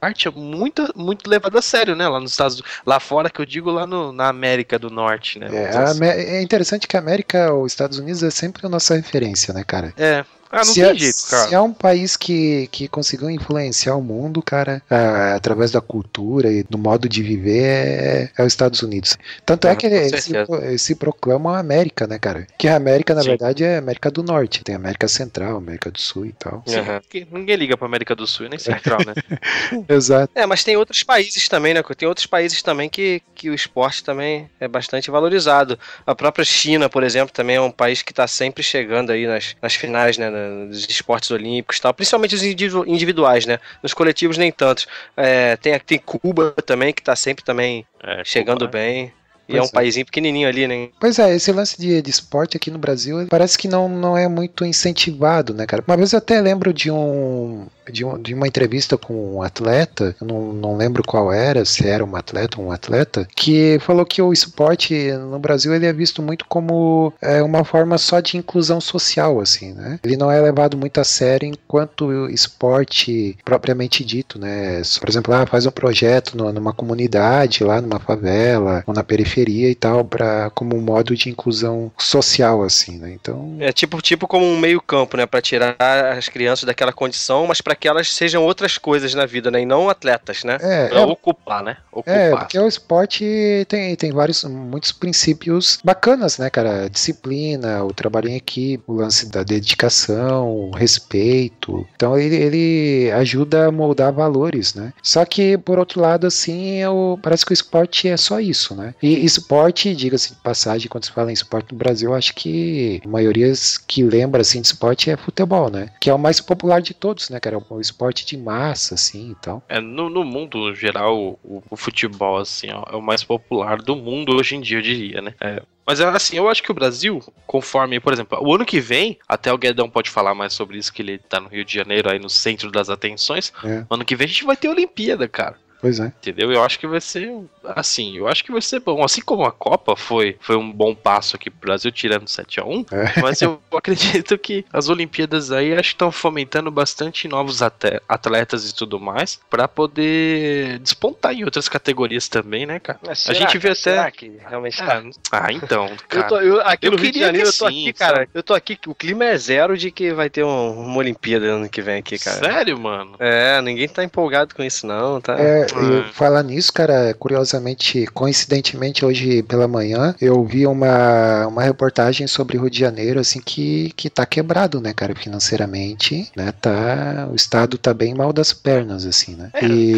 parte 0.00 0.28
é 0.28 0.30
muito, 0.30 0.92
muito 0.96 1.28
levada 1.28 1.58
a 1.58 1.62
sério, 1.62 1.94
né? 1.96 2.08
Lá 2.08 2.20
nos 2.20 2.30
Estados 2.30 2.62
Lá 2.86 2.98
fora, 3.00 3.28
que 3.30 3.40
eu 3.40 3.46
digo 3.46 3.70
lá 3.70 3.86
no- 3.86 4.12
na 4.12 4.28
América 4.28 4.78
do 4.78 4.90
Norte, 4.90 5.38
né? 5.38 5.48
É, 5.52 5.68
assim. 5.76 6.04
É 6.04 6.42
interessante 6.42 6.86
que 6.86 6.96
a 6.96 7.00
América, 7.00 7.52
os 7.54 7.72
Estados 7.72 7.98
Unidos, 7.98 8.22
é 8.22 8.30
sempre 8.30 8.66
a 8.66 8.68
nossa 8.68 8.94
referência, 8.94 9.52
né, 9.52 9.62
cara? 9.64 9.92
É. 9.96 10.24
Ah, 10.50 10.64
não 10.64 10.64
se, 10.64 10.80
tem 10.80 10.90
é, 10.90 10.94
jeito, 10.94 11.26
se 11.26 11.26
cara. 11.30 11.50
é 11.50 11.60
um 11.60 11.72
país 11.72 12.16
que, 12.16 12.68
que 12.72 12.88
conseguiu 12.88 13.28
influenciar 13.30 13.96
o 13.96 14.02
mundo, 14.02 14.42
cara, 14.42 14.82
ah, 14.90 15.34
através 15.34 15.70
da 15.70 15.80
cultura 15.80 16.50
e 16.50 16.62
do 16.62 16.78
modo 16.78 17.08
de 17.08 17.22
viver, 17.22 17.64
é, 17.64 18.30
é 18.36 18.42
os 18.42 18.52
Estados 18.52 18.82
Unidos. 18.82 19.16
Tanto 19.44 19.66
é 19.68 19.72
Ah, 19.72 19.76
que 19.76 19.86
eles 19.86 20.24
se, 20.24 20.32
eles 20.62 20.82
se 20.82 20.94
proclamam 20.94 21.52
a 21.54 21.58
América, 21.58 22.06
né, 22.06 22.18
cara? 22.18 22.46
Que 22.58 22.68
a 22.68 22.76
América, 22.76 23.14
na 23.14 23.22
Sim. 23.22 23.28
verdade, 23.30 23.64
é 23.64 23.76
a 23.76 23.78
América 23.78 24.10
do 24.10 24.22
Norte. 24.22 24.64
Tem 24.64 24.74
a 24.74 24.78
América 24.78 25.06
Central, 25.08 25.56
América 25.56 25.90
do 25.90 26.00
Sul 26.00 26.26
e 26.26 26.32
tal. 26.32 26.62
Porque 27.02 27.26
Ninguém 27.30 27.56
liga 27.56 27.76
pra 27.76 27.86
América 27.86 28.14
do 28.14 28.26
Sul 28.26 28.48
nem 28.48 28.58
Central, 28.58 29.04
né? 29.04 29.14
Exato. 29.88 30.32
É, 30.34 30.46
mas 30.46 30.64
tem 30.64 30.76
outros 30.76 31.02
países 31.02 31.48
também, 31.48 31.74
né? 31.74 31.82
Tem 31.96 32.08
outros 32.08 32.26
países 32.26 32.62
também 32.62 32.88
que, 32.88 33.22
que 33.34 33.50
o 33.50 33.54
esporte 33.54 34.02
também 34.04 34.48
é 34.60 34.68
bastante 34.68 35.10
valorizado. 35.10 35.78
A 36.06 36.14
própria 36.14 36.44
China, 36.44 36.88
por 36.88 37.02
exemplo, 37.02 37.32
também 37.32 37.56
é 37.56 37.60
um 37.60 37.70
país 37.70 38.02
que 38.02 38.12
está 38.12 38.26
sempre 38.26 38.62
chegando 38.62 39.10
aí 39.10 39.26
nas, 39.26 39.56
nas 39.60 39.74
finais, 39.74 40.16
né? 40.18 40.30
Na- 40.38 40.66
Dos 40.66 40.88
esportes 40.88 41.30
olímpicos 41.30 41.78
e 41.78 41.80
tal. 41.82 41.94
Principalmente 41.94 42.34
os 42.34 42.42
individu- 42.42 42.84
individuais, 42.86 43.46
né? 43.46 43.58
Nos 43.82 43.94
coletivos 43.94 44.38
nem 44.38 44.50
tanto. 44.52 44.86
É, 45.16 45.56
tem, 45.56 45.78
tem 45.80 45.98
Cuba 45.98 46.52
também, 46.64 46.92
que 46.92 47.00
está 47.00 47.16
sempre 47.16 47.44
também 47.44 47.84
É, 48.02 48.22
chegando 48.24 48.60
Cuba, 48.66 48.72
bem. 48.72 49.12
E 49.48 49.52
Pois 49.52 49.58
é 49.60 49.62
um 49.62 49.66
é. 49.66 49.70
paísinho 49.72 50.04
pequenininho 50.04 50.46
ali, 50.46 50.68
né? 50.68 50.88
Pois 51.00 51.18
é, 51.18 51.34
esse 51.34 51.50
lance 51.52 51.80
de, 51.80 52.02
de 52.02 52.10
esporte 52.10 52.54
aqui 52.58 52.70
no 52.70 52.78
Brasil 52.78 53.26
parece 53.30 53.56
que 53.56 53.66
não, 53.66 53.88
não 53.88 54.14
é 54.16 54.28
muito 54.28 54.62
incentivado, 54.62 55.54
né, 55.54 55.64
cara? 55.66 55.82
Uma 55.88 55.96
vez 55.96 56.12
eu 56.12 56.18
até 56.18 56.38
lembro 56.40 56.70
de 56.72 56.90
um. 56.90 57.66
De, 57.90 58.04
um- 58.04 58.20
de 58.20 58.34
uma 58.34 58.46
entrevista 58.46 58.96
com 58.98 59.36
um 59.36 59.42
atleta, 59.42 60.14
não, 60.20 60.52
não 60.52 60.76
lembro 60.76 61.02
qual 61.02 61.32
era, 61.32 61.64
se 61.64 61.86
era 61.86 62.04
um 62.04 62.16
atleta 62.16 62.60
ou 62.60 62.66
um 62.68 62.72
atleta, 62.72 63.26
que 63.36 63.78
falou 63.80 64.04
que 64.04 64.20
o 64.22 64.32
esporte 64.32 65.12
no 65.12 65.38
Brasil 65.38 65.74
ele 65.74 65.86
é 65.86 65.92
visto 65.92 66.22
muito 66.22 66.44
como 66.48 67.12
é, 67.20 67.42
uma 67.42 67.64
forma 67.64 67.98
só 67.98 68.20
de 68.20 68.36
inclusão 68.36 68.80
social, 68.80 69.40
assim, 69.40 69.72
né? 69.72 69.98
Ele 70.04 70.16
não 70.16 70.30
é 70.30 70.40
levado 70.40 70.76
muito 70.76 71.00
a 71.00 71.04
sério 71.04 71.46
enquanto 71.48 72.28
esporte 72.30 73.36
propriamente 73.44 74.04
dito, 74.04 74.38
né? 74.38 74.80
Por 75.00 75.08
exemplo, 75.08 75.32
ah, 75.34 75.46
faz 75.46 75.66
um 75.66 75.70
projeto 75.70 76.36
no- 76.36 76.52
numa 76.52 76.72
comunidade, 76.72 77.62
lá 77.64 77.80
numa 77.80 77.98
favela, 77.98 78.82
ou 78.86 78.94
na 78.94 79.02
periferia 79.04 79.70
e 79.70 79.74
tal, 79.74 80.04
pra, 80.04 80.50
como 80.50 80.76
um 80.76 80.80
modo 80.80 81.14
de 81.16 81.28
inclusão 81.30 81.90
social, 81.98 82.62
assim, 82.62 82.98
né? 82.98 83.12
Então, 83.12 83.56
É 83.60 83.72
tipo, 83.72 84.00
tipo 84.02 84.26
como 84.26 84.44
um 84.44 84.58
meio 84.58 84.80
campo, 84.80 85.16
né? 85.16 85.26
Pra 85.26 85.40
tirar 85.40 85.76
as 86.16 86.28
crianças 86.28 86.64
daquela 86.64 86.92
condição, 86.92 87.46
mas 87.46 87.60
pra 87.60 87.74
que 87.78 87.88
elas 87.88 88.12
sejam 88.12 88.42
outras 88.44 88.78
coisas 88.78 89.14
na 89.14 89.26
vida, 89.26 89.50
né? 89.50 89.60
E 89.62 89.66
não 89.66 89.88
atletas, 89.88 90.44
né? 90.44 90.58
é, 90.60 90.88
Pra 90.88 91.00
é, 91.00 91.04
ocupar, 91.04 91.62
né? 91.62 91.76
Ocupar. 91.92 92.16
É, 92.16 92.30
porque 92.30 92.58
o 92.58 92.66
esporte 92.66 93.66
tem, 93.68 93.94
tem 93.96 94.12
vários, 94.12 94.44
muitos 94.44 94.92
princípios 94.92 95.78
bacanas, 95.84 96.38
né, 96.38 96.50
cara? 96.50 96.88
Disciplina, 96.88 97.84
o 97.84 97.92
trabalho 97.92 98.28
em 98.28 98.36
equipe, 98.36 98.84
o 98.86 98.94
lance 98.94 99.30
da 99.30 99.42
dedicação, 99.42 100.48
o 100.48 100.70
respeito. 100.70 101.86
Então 101.94 102.18
ele, 102.18 102.36
ele 102.36 103.12
ajuda 103.12 103.66
a 103.66 103.72
moldar 103.72 104.12
valores, 104.12 104.74
né? 104.74 104.92
Só 105.02 105.24
que, 105.24 105.56
por 105.58 105.78
outro 105.78 106.00
lado, 106.00 106.26
assim, 106.26 106.76
eu, 106.76 107.18
parece 107.22 107.44
que 107.44 107.52
o 107.52 107.54
esporte 107.54 108.08
é 108.08 108.16
só 108.16 108.40
isso, 108.40 108.74
né? 108.74 108.94
E 109.02 109.24
esporte, 109.24 109.94
diga-se 109.94 110.30
de 110.30 110.40
passagem, 110.40 110.88
quando 110.88 111.04
se 111.04 111.12
fala 111.12 111.30
em 111.30 111.34
esporte 111.34 111.72
no 111.72 111.78
Brasil, 111.78 112.14
acho 112.14 112.34
que 112.34 113.00
a 113.04 113.08
maioria 113.08 113.52
que 113.86 114.02
lembra, 114.02 114.42
assim, 114.42 114.60
de 114.60 114.66
esporte 114.66 115.10
é 115.10 115.16
futebol, 115.16 115.70
né? 115.70 115.88
Que 116.00 116.10
é 116.10 116.14
o 116.14 116.18
mais 116.18 116.40
popular 116.40 116.80
de 116.80 116.94
todos, 116.94 117.30
né, 117.30 117.40
cara? 117.40 117.60
O 117.70 117.80
esporte 117.80 118.24
de 118.24 118.36
massa, 118.36 118.94
assim, 118.94 119.32
e 119.32 119.34
tal. 119.36 119.62
É, 119.68 119.80
no, 119.80 120.08
no 120.08 120.24
mundo 120.24 120.74
geral, 120.74 121.38
o, 121.44 121.62
o 121.70 121.76
futebol 121.76 122.38
assim, 122.38 122.68
ó, 122.72 122.84
é 122.90 122.96
o 122.96 123.02
mais 123.02 123.22
popular 123.22 123.80
do 123.80 123.94
mundo 123.94 124.36
hoje 124.36 124.56
em 124.56 124.60
dia, 124.60 124.78
eu 124.78 124.82
diria, 124.82 125.20
né? 125.20 125.34
É, 125.40 125.62
mas 125.88 126.02
assim, 126.02 126.36
eu 126.36 126.50
acho 126.50 126.62
que 126.62 126.70
o 126.70 126.74
Brasil, 126.74 127.22
conforme, 127.46 127.98
por 127.98 128.12
exemplo, 128.12 128.38
o 128.42 128.54
ano 128.54 128.66
que 128.66 128.78
vem, 128.78 129.18
até 129.26 129.50
o 129.50 129.56
Guedão 129.56 129.88
pode 129.88 130.10
falar 130.10 130.34
mais 130.34 130.52
sobre 130.52 130.76
isso, 130.76 130.92
que 130.92 131.00
ele 131.00 131.16
tá 131.16 131.40
no 131.40 131.48
Rio 131.48 131.64
de 131.64 131.72
Janeiro, 131.72 132.10
aí 132.10 132.18
no 132.18 132.28
centro 132.28 132.70
das 132.70 132.90
atenções. 132.90 133.54
É. 133.64 133.86
Ano 133.88 134.04
que 134.04 134.14
vem 134.14 134.26
a 134.26 134.28
gente 134.28 134.44
vai 134.44 134.54
ter 134.54 134.68
Olimpíada, 134.68 135.26
cara. 135.26 135.56
Pois 135.80 136.00
é. 136.00 136.06
Entendeu? 136.06 136.50
Eu 136.52 136.62
acho 136.64 136.78
que 136.78 136.86
vai 136.86 137.00
ser 137.00 137.32
assim, 137.64 138.16
eu 138.16 138.26
acho 138.26 138.42
que 138.44 138.50
vai 138.50 138.60
ser 138.60 138.80
bom. 138.80 139.04
Assim 139.04 139.20
como 139.20 139.44
a 139.44 139.52
Copa 139.52 139.94
foi, 139.94 140.36
foi 140.40 140.56
um 140.56 140.72
bom 140.72 140.94
passo 140.94 141.36
aqui 141.36 141.48
pro 141.50 141.68
Brasil, 141.68 141.92
tirando 141.92 142.26
7 142.28 142.60
a 142.60 142.64
1 142.64 142.84
É. 142.90 143.20
mas 143.20 143.40
eu 143.42 143.60
acredito 143.72 144.36
que 144.38 144.64
as 144.72 144.88
Olimpíadas 144.88 145.52
aí 145.52 145.72
acho 145.72 145.90
que 145.90 145.94
estão 145.94 146.10
fomentando 146.10 146.70
bastante 146.70 147.28
novos 147.28 147.60
atletas 148.08 148.68
e 148.68 148.74
tudo 148.74 148.98
mais, 148.98 149.40
pra 149.48 149.68
poder 149.68 150.78
despontar 150.80 151.32
em 151.34 151.44
outras 151.44 151.68
categorias 151.68 152.28
também, 152.28 152.66
né, 152.66 152.78
cara? 152.78 152.98
Mas 153.06 153.28
A 153.28 153.32
gente 153.34 153.56
vê 153.58 153.68
até- 153.68 153.78
Será 153.78 154.10
que 154.10 154.38
realmente 154.48 154.78
tá? 154.78 155.02
Ah, 155.32 155.46
ah, 155.46 155.52
então, 155.52 155.88
cara. 156.08 156.24
Eu 156.24 156.28
tô, 156.28 156.40
eu, 156.40 156.60
aqui 156.62 156.86
eu 156.86 156.90
no 156.92 156.96
Rio 156.96 157.06
de 157.06 157.12
queria 157.12 157.26
Janeiro, 157.26 157.48
que 157.50 157.54
eu 157.54 157.58
tô 157.58 157.68
sim, 157.70 157.82
aqui, 157.88 157.92
cara. 157.92 158.16
sabe? 158.16 158.28
Eu 158.34 158.42
tô 158.42 158.54
aqui, 158.54 158.78
o 158.86 158.94
clima 158.94 159.24
é 159.24 159.36
zero 159.38 159.76
de 159.76 159.90
que 159.90 160.12
vai 160.12 160.28
ter 160.28 160.44
um- 160.44 160.80
uma 160.80 160.98
Olimpíada 160.98 161.46
ano 161.46 161.68
que 161.68 161.80
vem 161.80 161.98
aqui, 161.98 162.18
cara. 162.18 162.38
Sério, 162.38 162.78
mano? 162.78 163.14
É, 163.18 163.60
ninguém 163.62 163.88
tá 163.88 164.02
empolgado 164.02 164.54
com 164.54 164.62
isso, 164.62 164.86
não, 164.86 165.20
tá? 165.20 165.38
É, 165.38 165.66
Ah. 165.74 166.10
falar 166.12 166.42
nisso, 166.42 166.72
cara, 166.72 167.14
curiosamente, 167.18 168.06
coincidentemente, 168.08 169.04
hoje 169.04 169.42
pela 169.42 169.68
manhã, 169.68 170.14
eu 170.20 170.44
vi 170.44 170.66
uma, 170.66 171.46
uma 171.46 171.62
reportagem 171.62 172.26
sobre 172.26 172.56
o 172.56 172.60
Rio 172.62 172.70
de 172.70 172.78
Janeiro, 172.78 173.20
assim, 173.20 173.40
que, 173.40 173.92
que 173.96 174.08
tá 174.10 174.24
quebrado, 174.26 174.80
né, 174.80 174.92
cara, 174.92 175.14
financeiramente, 175.14 176.30
né, 176.36 176.52
tá, 176.52 177.28
o 177.30 177.34
estado 177.34 177.76
tá 177.78 177.92
bem 177.92 178.14
mal 178.14 178.32
das 178.32 178.52
pernas, 178.52 179.04
assim, 179.06 179.34
né, 179.34 179.50
É, 179.54 179.66
e, 179.66 179.92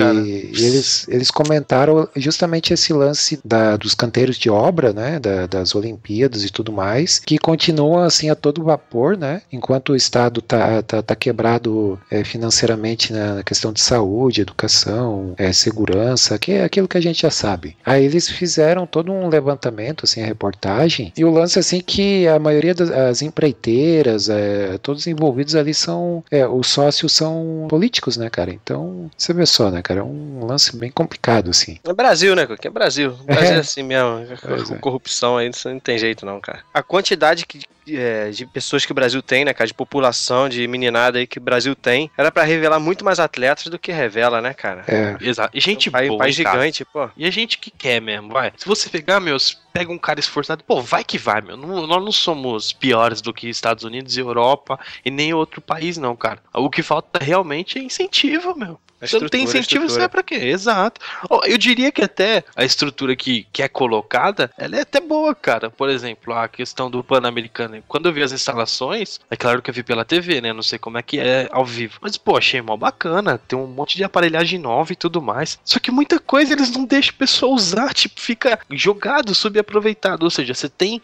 e 0.52 0.64
eles, 0.64 1.06
eles 1.08 1.30
comentaram 1.30 2.08
justamente 2.16 2.72
esse 2.72 2.92
lance 2.92 3.38
da, 3.44 3.76
dos 3.76 3.94
canteiros 3.94 4.36
de 4.36 4.50
obra, 4.50 4.92
né, 4.92 5.18
da- 5.18 5.46
das 5.46 5.74
Olimpíadas 5.74 6.44
e 6.44 6.50
tudo 6.50 6.72
mais, 6.72 7.18
que 7.18 7.38
continuam, 7.38 7.98
assim, 8.02 8.30
a 8.30 8.34
todo 8.34 8.62
vapor, 8.64 9.16
né, 9.16 9.42
enquanto 9.52 9.90
o 9.92 9.96
estado 9.96 10.40
tá, 10.42 10.82
tá, 10.82 11.02
tá 11.02 11.14
quebrado 11.16 11.98
é, 12.10 12.24
financeiramente 12.24 13.12
na 13.12 13.30
na 13.30 13.42
questão 13.44 13.72
de 13.72 13.80
saúde, 13.80 14.40
educação, 14.40 15.34
é, 15.38 15.52
segurança, 15.60 16.38
que 16.38 16.52
é 16.52 16.64
aquilo 16.64 16.88
que 16.88 16.98
a 16.98 17.00
gente 17.00 17.22
já 17.22 17.30
sabe. 17.30 17.76
Aí 17.84 18.04
eles 18.04 18.28
fizeram 18.28 18.86
todo 18.86 19.12
um 19.12 19.28
levantamento, 19.28 20.04
assim, 20.04 20.22
a 20.22 20.26
reportagem, 20.26 21.12
e 21.16 21.24
o 21.24 21.30
lance, 21.30 21.58
assim, 21.58 21.80
que 21.80 22.26
a 22.26 22.38
maioria 22.38 22.74
das 22.74 22.90
as 22.90 23.22
empreiteiras, 23.22 24.28
é, 24.28 24.78
todos 24.78 25.06
envolvidos 25.06 25.54
ali 25.54 25.72
são, 25.74 26.24
é, 26.30 26.46
os 26.46 26.68
sócios 26.68 27.12
são 27.12 27.66
políticos, 27.68 28.16
né, 28.16 28.28
cara? 28.30 28.50
Então, 28.52 29.10
você 29.16 29.32
vê 29.32 29.46
só, 29.46 29.70
né, 29.70 29.82
cara? 29.82 30.00
É 30.00 30.02
um 30.02 30.44
lance 30.44 30.76
bem 30.76 30.90
complicado, 30.90 31.50
assim. 31.50 31.78
É 31.84 31.92
Brasil, 31.92 32.34
né, 32.34 32.46
Coque? 32.46 32.66
É 32.66 32.70
Brasil. 32.70 33.10
O 33.20 33.24
Brasil 33.24 33.50
é, 33.52 33.56
É. 33.56 33.58
assim 33.58 33.82
mesmo. 33.82 34.00
É. 34.20 34.78
corrupção 34.80 35.36
aí, 35.36 35.48
isso 35.48 35.68
não 35.68 35.80
tem 35.80 35.98
jeito, 35.98 36.24
não, 36.24 36.40
cara. 36.40 36.60
A 36.72 36.82
quantidade 36.82 37.46
que, 37.46 37.60
é, 37.88 38.30
de 38.30 38.46
pessoas 38.46 38.84
que 38.84 38.92
o 38.92 38.94
Brasil 38.94 39.22
tem, 39.22 39.44
né, 39.44 39.52
cara? 39.54 39.66
De 39.66 39.74
população, 39.74 40.48
de 40.48 40.66
meninada 40.68 41.18
aí 41.18 41.26
que 41.26 41.38
o 41.38 41.42
Brasil 41.42 41.74
tem, 41.74 42.10
era 42.16 42.30
pra 42.30 42.42
revelar 42.42 42.78
muito 42.80 43.04
mais 43.04 43.18
atletas 43.20 43.66
do 43.66 43.78
que 43.78 43.92
revela, 43.92 44.40
né, 44.40 44.52
cara? 44.54 44.84
É, 44.86 45.16
Exato. 45.20 45.56
E 45.56 45.60
gente 45.60 45.88
um 45.88 45.92
país, 45.92 46.08
boa, 46.08 46.18
país 46.18 46.38
hein, 46.38 46.44
cara? 46.44 46.58
gigante, 46.58 46.84
pô. 46.84 47.08
E 47.16 47.26
a 47.26 47.30
gente 47.30 47.58
que 47.58 47.70
quer 47.70 48.00
mesmo, 48.00 48.32
vai. 48.32 48.52
Se 48.56 48.66
você 48.66 48.88
pegar, 48.88 49.20
meus, 49.20 49.58
pega 49.72 49.90
um 49.92 49.98
cara 49.98 50.20
esforçado, 50.20 50.64
pô, 50.64 50.80
vai 50.80 51.04
que 51.04 51.18
vai, 51.18 51.40
meu. 51.40 51.56
Não- 51.56 51.86
nós 51.86 52.04
não 52.04 52.12
somos 52.12 52.72
piores 52.72 53.20
do 53.20 53.32
que 53.32 53.48
Estados 53.48 53.84
Unidos, 53.84 54.16
Europa 54.16 54.78
e 55.04 55.10
nem 55.10 55.32
outro 55.34 55.60
país, 55.60 55.96
não, 55.96 56.14
cara. 56.16 56.40
O 56.54 56.68
que 56.70 56.82
falta 56.82 57.22
realmente 57.22 57.78
é 57.78 57.82
incentivo, 57.82 58.54
meu. 58.56 58.78
Não 59.20 59.28
tem 59.28 59.44
incentivo, 59.44 59.88
vai 59.88 60.08
pra 60.08 60.22
quê? 60.22 60.34
Exato. 60.34 61.00
Ó, 61.28 61.42
eu 61.44 61.56
diria 61.56 61.90
que 61.90 62.02
até 62.02 62.44
a 62.54 62.64
estrutura 62.64 63.16
que, 63.16 63.46
que 63.52 63.62
é 63.62 63.68
colocada, 63.68 64.50
ela 64.58 64.76
é 64.76 64.82
até 64.82 65.00
boa, 65.00 65.34
cara. 65.34 65.70
Por 65.70 65.88
exemplo, 65.88 66.34
a 66.34 66.48
questão 66.48 66.90
do 66.90 67.02
Pan-Americano. 67.02 67.82
Quando 67.88 68.08
eu 68.08 68.12
vi 68.12 68.22
as 68.22 68.32
instalações, 68.32 69.18
é 69.30 69.36
claro 69.36 69.62
que 69.62 69.70
eu 69.70 69.74
vi 69.74 69.82
pela 69.82 70.04
TV, 70.04 70.40
né? 70.40 70.52
Não 70.52 70.62
sei 70.62 70.78
como 70.78 70.98
é 70.98 71.02
que 71.02 71.18
é 71.18 71.48
ao 71.50 71.64
vivo. 71.64 71.98
Mas, 72.00 72.16
pô, 72.16 72.36
achei 72.36 72.60
mó 72.60 72.76
bacana. 72.76 73.38
Tem 73.38 73.58
um 73.58 73.66
monte 73.66 73.96
de 73.96 74.04
aparelhagem 74.04 74.58
nova 74.58 74.92
e 74.92 74.96
tudo 74.96 75.22
mais. 75.22 75.58
Só 75.64 75.78
que 75.78 75.90
muita 75.90 76.18
coisa 76.18 76.52
eles 76.52 76.70
não 76.70 76.84
deixam 76.84 77.14
a 77.14 77.18
pessoa 77.18 77.54
usar. 77.54 77.94
Tipo, 77.94 78.20
fica 78.20 78.58
jogado, 78.70 79.34
subaproveitado. 79.34 80.24
Ou 80.24 80.30
seja, 80.30 80.54
você 80.54 80.68
tem 80.68 81.00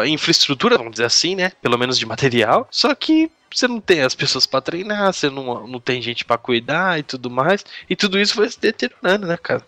a 0.00 0.06
infraestrutura, 0.06 0.76
vamos 0.76 0.92
dizer 0.92 1.04
assim, 1.04 1.34
né? 1.34 1.52
Pelo 1.62 1.78
menos 1.78 1.98
de 1.98 2.06
material. 2.06 2.66
Só 2.70 2.94
que 2.94 3.30
você 3.52 3.68
não 3.68 3.80
tem 3.80 4.02
as 4.02 4.14
pessoas 4.14 4.46
pra 4.46 4.60
treinar, 4.60 5.12
você 5.12 5.30
não, 5.30 5.66
não 5.66 5.80
tem 5.80 6.02
gente 6.02 6.24
pra 6.24 6.38
cuidar 6.38 6.98
e 6.98 7.02
tudo 7.02 7.30
mais. 7.30 7.64
E 7.88 7.96
tudo 7.96 8.18
isso 8.18 8.36
vai 8.36 8.48
se 8.48 8.60
deteriorando, 8.60 9.26
né, 9.26 9.36
cara? 9.36 9.64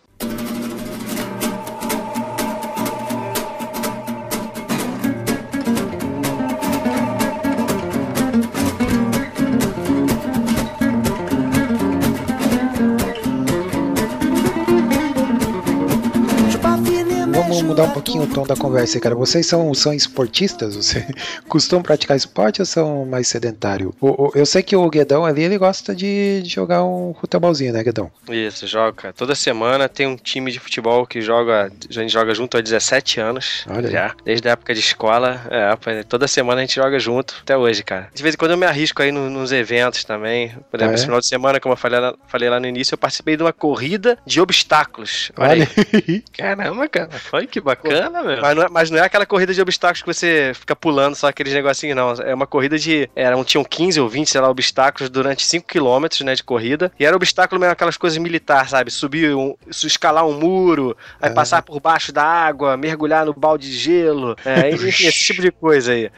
Mudar 17.78 17.90
um 17.90 17.90
pouquinho 17.92 18.24
o 18.24 18.26
tom 18.26 18.44
da 18.44 18.56
conversa, 18.56 18.96
aí, 18.96 19.00
cara. 19.00 19.14
Vocês 19.14 19.46
são, 19.46 19.72
são 19.72 19.92
esportistas? 19.94 20.74
Você 20.74 21.06
costumam 21.48 21.82
praticar 21.82 22.16
esporte 22.16 22.60
ou 22.60 22.66
são 22.66 23.04
mais 23.06 23.28
sedentários? 23.28 23.92
Eu 24.34 24.44
sei 24.44 24.62
que 24.62 24.74
o 24.74 24.88
Guedão 24.90 25.24
ali, 25.24 25.42
ele 25.44 25.56
gosta 25.56 25.94
de, 25.94 26.42
jogar 26.44 26.84
um 26.84 27.14
futebolzinho, 27.20 27.72
né, 27.72 27.82
Guedão? 27.84 28.10
Isso, 28.28 28.66
joga, 28.66 28.92
cara. 28.92 29.14
Toda 29.14 29.34
semana 29.34 29.88
tem 29.88 30.06
um 30.06 30.16
time 30.16 30.50
de 30.50 30.58
futebol 30.58 31.06
que 31.06 31.20
joga, 31.20 31.70
a 31.88 31.92
gente 31.92 32.12
joga 32.12 32.34
junto 32.34 32.56
há 32.56 32.60
17 32.60 33.20
anos. 33.20 33.64
Olha 33.68 33.86
aí. 33.86 33.92
já. 33.92 34.14
Desde 34.24 34.48
a 34.48 34.52
época 34.52 34.74
de 34.74 34.80
escola. 34.80 35.40
É, 35.50 36.02
toda 36.02 36.26
semana 36.26 36.60
a 36.60 36.64
gente 36.64 36.74
joga 36.74 36.98
junto, 36.98 37.34
até 37.42 37.56
hoje, 37.56 37.82
cara. 37.84 38.08
De 38.12 38.22
vez 38.22 38.34
em 38.34 38.38
quando 38.38 38.52
eu 38.52 38.56
me 38.58 38.66
arrisco 38.66 39.02
aí 39.02 39.12
no- 39.12 39.30
nos 39.30 39.52
eventos 39.52 40.02
também. 40.04 40.48
Por 40.70 40.78
exemplo, 40.78 40.90
Ah, 40.90 40.92
é? 40.92 40.94
esse 40.94 41.04
final 41.04 41.20
de 41.20 41.26
semana, 41.26 41.60
como 41.60 41.74
eu 41.74 41.76
falei 41.76 42.00
lá, 42.00 42.14
falei 42.26 42.48
lá 42.50 42.58
no 42.58 42.66
início, 42.66 42.94
eu 42.94 42.98
participei 42.98 43.36
de 43.36 43.42
uma 43.42 43.52
corrida 43.52 44.18
de 44.26 44.40
obstáculos. 44.40 45.30
Olha, 45.36 45.68
aí. 46.08 46.24
Caramba, 46.36 46.88
cara. 46.88 47.10
Olha 47.32 47.46
que 47.46 47.60
bacana, 47.68 48.22
meu. 48.22 48.40
Mas 48.40 48.56
não, 48.56 48.62
é, 48.62 48.68
mas 48.68 48.90
não 48.90 48.98
é 48.98 49.02
aquela 49.02 49.24
corrida 49.26 49.52
de 49.54 49.60
obstáculos 49.60 50.02
que 50.02 50.06
você 50.06 50.52
fica 50.54 50.74
pulando 50.74 51.14
só 51.14 51.28
aqueles 51.28 51.52
negocinhos, 51.52 51.96
não. 51.96 52.10
É 52.12 52.34
uma 52.34 52.46
corrida 52.46 52.78
de. 52.78 53.08
Eram, 53.14 53.44
tinham 53.44 53.64
15 53.64 54.00
ou 54.00 54.08
20, 54.08 54.28
sei 54.30 54.40
lá, 54.40 54.48
obstáculos 54.48 55.10
durante 55.10 55.44
5 55.44 55.66
km 55.66 56.24
né, 56.24 56.34
de 56.34 56.42
corrida. 56.42 56.90
E 56.98 57.04
era 57.04 57.14
obstáculo 57.16 57.60
mesmo, 57.60 57.72
aquelas 57.72 57.96
coisas 57.96 58.18
militares, 58.18 58.70
sabe? 58.70 58.90
Subir, 58.90 59.34
um, 59.34 59.54
escalar 59.68 60.26
um 60.26 60.32
muro, 60.38 60.96
aí 61.20 61.30
Ah. 61.30 61.34
passar 61.34 61.62
por 61.62 61.80
baixo 61.80 62.12
da 62.12 62.24
água, 62.24 62.76
mergulhar 62.76 63.24
no 63.26 63.34
balde 63.34 63.70
de 63.70 63.76
gelo. 63.78 64.36
É, 64.44 64.70
enfim, 64.74 64.88
esse 65.06 65.24
tipo 65.26 65.42
de 65.42 65.50
coisa 65.50 65.92
aí. 65.92 66.10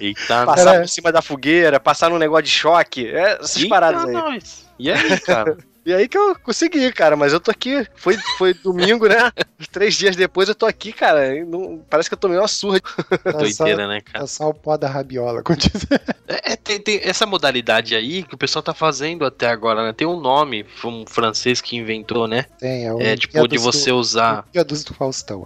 Eita, 0.00 0.44
Passar 0.46 0.64
Cara, 0.64 0.80
por 0.80 0.88
cima 0.88 1.12
da 1.12 1.22
fogueira, 1.22 1.78
passar 1.80 2.10
num 2.10 2.18
negócio 2.18 2.44
de 2.44 2.50
choque. 2.50 3.06
É, 3.06 3.34
essas 3.40 3.56
Eita, 3.56 3.68
paradas 3.68 4.04
aí. 4.04 4.12
nós. 4.12 4.68
E 4.78 4.90
aí, 4.90 5.20
cara? 5.20 5.56
E 5.88 5.94
aí 5.94 6.06
que 6.06 6.18
eu 6.18 6.36
consegui, 6.40 6.92
cara, 6.92 7.16
mas 7.16 7.32
eu 7.32 7.40
tô 7.40 7.50
aqui. 7.50 7.86
Foi, 7.96 8.14
foi 8.36 8.52
domingo, 8.52 9.08
né? 9.08 9.32
Três 9.72 9.94
dias 9.94 10.14
depois 10.14 10.46
eu 10.48 10.54
tô 10.54 10.66
aqui, 10.66 10.92
cara. 10.92 11.42
não- 11.46 11.82
parece 11.88 12.10
que 12.10 12.14
eu 12.14 12.18
tomei 12.18 12.36
uma 12.38 12.46
surra. 12.46 12.78
Tá 12.80 13.32
só, 13.50 13.64
Doideira, 13.64 13.88
né, 13.88 14.00
cara? 14.02 14.20
tá 14.20 14.26
só 14.26 14.50
o 14.50 14.54
pó 14.54 14.76
da 14.76 14.86
rabiola. 14.86 15.42
continua. 15.42 15.80
É, 16.28 16.52
é, 16.52 16.56
tem, 16.56 16.78
tem 16.78 17.00
essa 17.02 17.24
modalidade 17.24 17.94
aí 17.94 18.22
que 18.22 18.34
o 18.34 18.38
pessoal 18.38 18.62
tá 18.62 18.74
fazendo 18.74 19.24
até 19.24 19.46
agora, 19.48 19.82
né? 19.82 19.92
Tem 19.94 20.06
um 20.06 20.20
nome, 20.20 20.62
foi 20.76 20.90
um 20.90 21.04
francês 21.06 21.60
que 21.62 21.74
inventou, 21.76 22.28
né? 22.28 22.44
Tem, 22.58 22.84
é 22.86 22.92
o 22.92 23.00
É 23.00 23.16
tipo 23.16 23.38
Olimpíadas 23.38 23.48
de 23.50 23.58
você 23.58 23.90
do, 23.90 23.96
usar. 23.96 24.32
Olimpíadas 24.42 24.84
do 24.84 24.92
Faustão. 24.92 25.44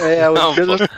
é. 0.00 0.20
É, 0.22 0.30
o 0.30 0.32
Não, 0.38 0.50
Olimpíada... 0.52 0.88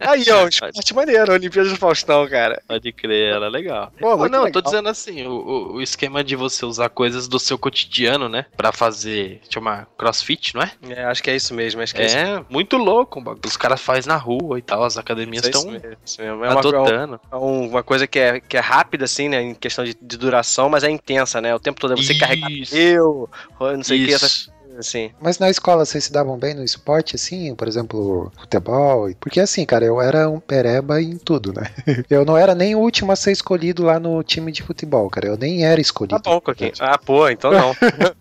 Aí, 0.00 0.24
ó, 0.30 0.44
um 0.44 0.48
esporte 0.48 0.94
maneiro, 0.94 1.32
Olimpíada 1.32 1.68
do 1.70 1.76
Faustão, 1.76 2.28
cara. 2.28 2.60
Pode 2.66 2.92
crer, 2.92 3.32
ela 3.34 3.46
é 3.46 3.50
legal. 3.50 3.92
Pô, 3.98 4.16
não, 4.28 4.46
eu 4.46 4.52
tô 4.52 4.58
legal. 4.58 4.62
dizendo 4.62 4.88
assim, 4.88 5.26
o, 5.26 5.30
o, 5.32 5.72
o 5.74 5.82
esquema 5.82 6.22
de 6.24 6.34
você 6.36 6.64
usar 6.66 6.88
coisas 7.06 7.28
do 7.28 7.38
seu 7.38 7.56
cotidiano, 7.56 8.28
né? 8.28 8.46
Pra 8.56 8.72
fazer, 8.72 9.40
chama 9.48 9.86
crossfit, 9.96 10.54
não 10.56 10.62
é? 10.62 10.72
É, 10.88 11.04
acho 11.04 11.22
que 11.22 11.30
é 11.30 11.36
isso 11.36 11.54
mesmo, 11.54 11.80
acho 11.80 11.94
que 11.94 12.02
é, 12.02 12.06
isso 12.06 12.16
É, 12.16 12.44
muito 12.50 12.76
louco. 12.76 13.22
Os 13.44 13.56
caras 13.56 13.80
fazem 13.80 14.08
na 14.08 14.16
rua 14.16 14.58
e 14.58 14.62
tal, 14.62 14.82
as 14.82 14.96
academias 14.98 15.44
É 15.46 15.50
isso 15.50 15.58
estão 15.58 15.92
isso. 16.04 16.20
É 16.20 16.32
uma, 16.32 16.58
adotando. 16.58 17.20
é 17.30 17.36
um- 17.36 17.68
uma 17.68 17.82
coisa 17.82 18.06
que 18.06 18.18
é, 18.18 18.40
que 18.40 18.56
é 18.56 18.60
rápida, 18.60 19.04
assim, 19.04 19.28
né? 19.28 19.40
Em 19.40 19.54
questão 19.54 19.84
de, 19.84 19.96
de 20.00 20.16
duração, 20.18 20.68
mas 20.68 20.82
é 20.82 20.90
intensa, 20.90 21.40
né? 21.40 21.54
O 21.54 21.60
tempo 21.60 21.80
todo 21.80 21.92
é 21.92 21.96
você 21.96 22.14
carregar 22.14 22.50
Isso. 22.50 22.74
eu, 22.76 23.28
não 23.60 23.84
sei 23.84 24.02
o 24.02 24.06
que, 24.06 24.14
essas 24.14 24.32
Isso. 24.32 24.55
Assim. 24.78 25.10
Mas 25.20 25.38
na 25.38 25.48
escola 25.50 25.84
vocês 25.84 26.04
se 26.04 26.12
davam 26.12 26.36
bem 26.38 26.54
no 26.54 26.62
esporte, 26.64 27.16
assim? 27.16 27.54
Por 27.54 27.66
exemplo, 27.68 28.32
futebol? 28.38 29.10
Porque 29.20 29.40
assim, 29.40 29.64
cara, 29.64 29.84
eu 29.84 30.00
era 30.00 30.28
um 30.28 30.40
pereba 30.40 31.00
em 31.00 31.16
tudo, 31.16 31.52
né? 31.52 31.62
Eu 32.10 32.24
não 32.24 32.36
era 32.36 32.54
nem 32.54 32.74
o 32.74 32.78
último 32.80 33.12
a 33.12 33.16
ser 33.16 33.32
escolhido 33.32 33.82
lá 33.84 33.98
no 34.00 34.22
time 34.22 34.50
de 34.52 34.62
futebol, 34.62 35.08
cara. 35.10 35.26
Eu 35.28 35.36
nem 35.36 35.64
era 35.64 35.76
Tá 35.76 35.80
escolhido. 35.82 36.20
bom, 36.24 36.40
Coquinho. 36.40 36.72
Ah, 36.80 36.98
pô, 36.98 37.28
então 37.28 37.50
não. 37.52 37.74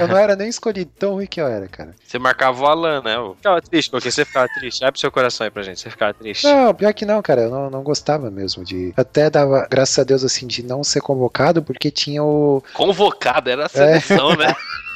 Eu 0.00 0.06
não 0.08 0.16
era 0.16 0.36
nem 0.36 0.48
escolhido, 0.48 0.90
tão 0.98 1.14
ruim 1.14 1.26
que 1.26 1.40
eu 1.40 1.46
era, 1.48 1.66
cara. 1.66 1.94
Você 2.06 2.18
marcava 2.18 2.62
o 2.62 2.66
Alan, 2.66 3.02
né? 3.02 3.18
o- 3.18 3.34
ficava 3.34 3.60
triste, 3.60 3.90
Coquinho, 3.90 4.12
você 4.12 4.24
ficava 4.24 4.46
triste. 4.48 4.84
Abre 4.84 5.00
seu 5.00 5.10
coração 5.10 5.44
aí 5.44 5.50
pra 5.50 5.62
gente, 5.62 5.80
você 5.80 5.90
ficava 5.90 6.14
triste. 6.14 6.44
Não, 6.44 6.72
pior 6.74 6.92
que 6.94 7.04
não, 7.04 7.20
cara. 7.22 7.42
Eu 7.42 7.50
não, 7.50 7.70
não 7.70 7.82
gostava 7.82 8.30
mesmo 8.30 8.62
de. 8.64 8.92
Até 8.96 9.28
dava, 9.28 9.66
graças 9.68 9.98
a 9.98 10.04
Deus, 10.04 10.22
assim, 10.22 10.46
de 10.46 10.62
não 10.62 10.84
ser 10.84 11.00
convocado, 11.00 11.62
porque 11.62 11.90
tinha 11.90 12.22
o. 12.22 12.62
Convocado, 12.74 13.50
era 13.50 13.66
a 13.66 13.68
seleção, 13.68 14.36
né? 14.36 14.54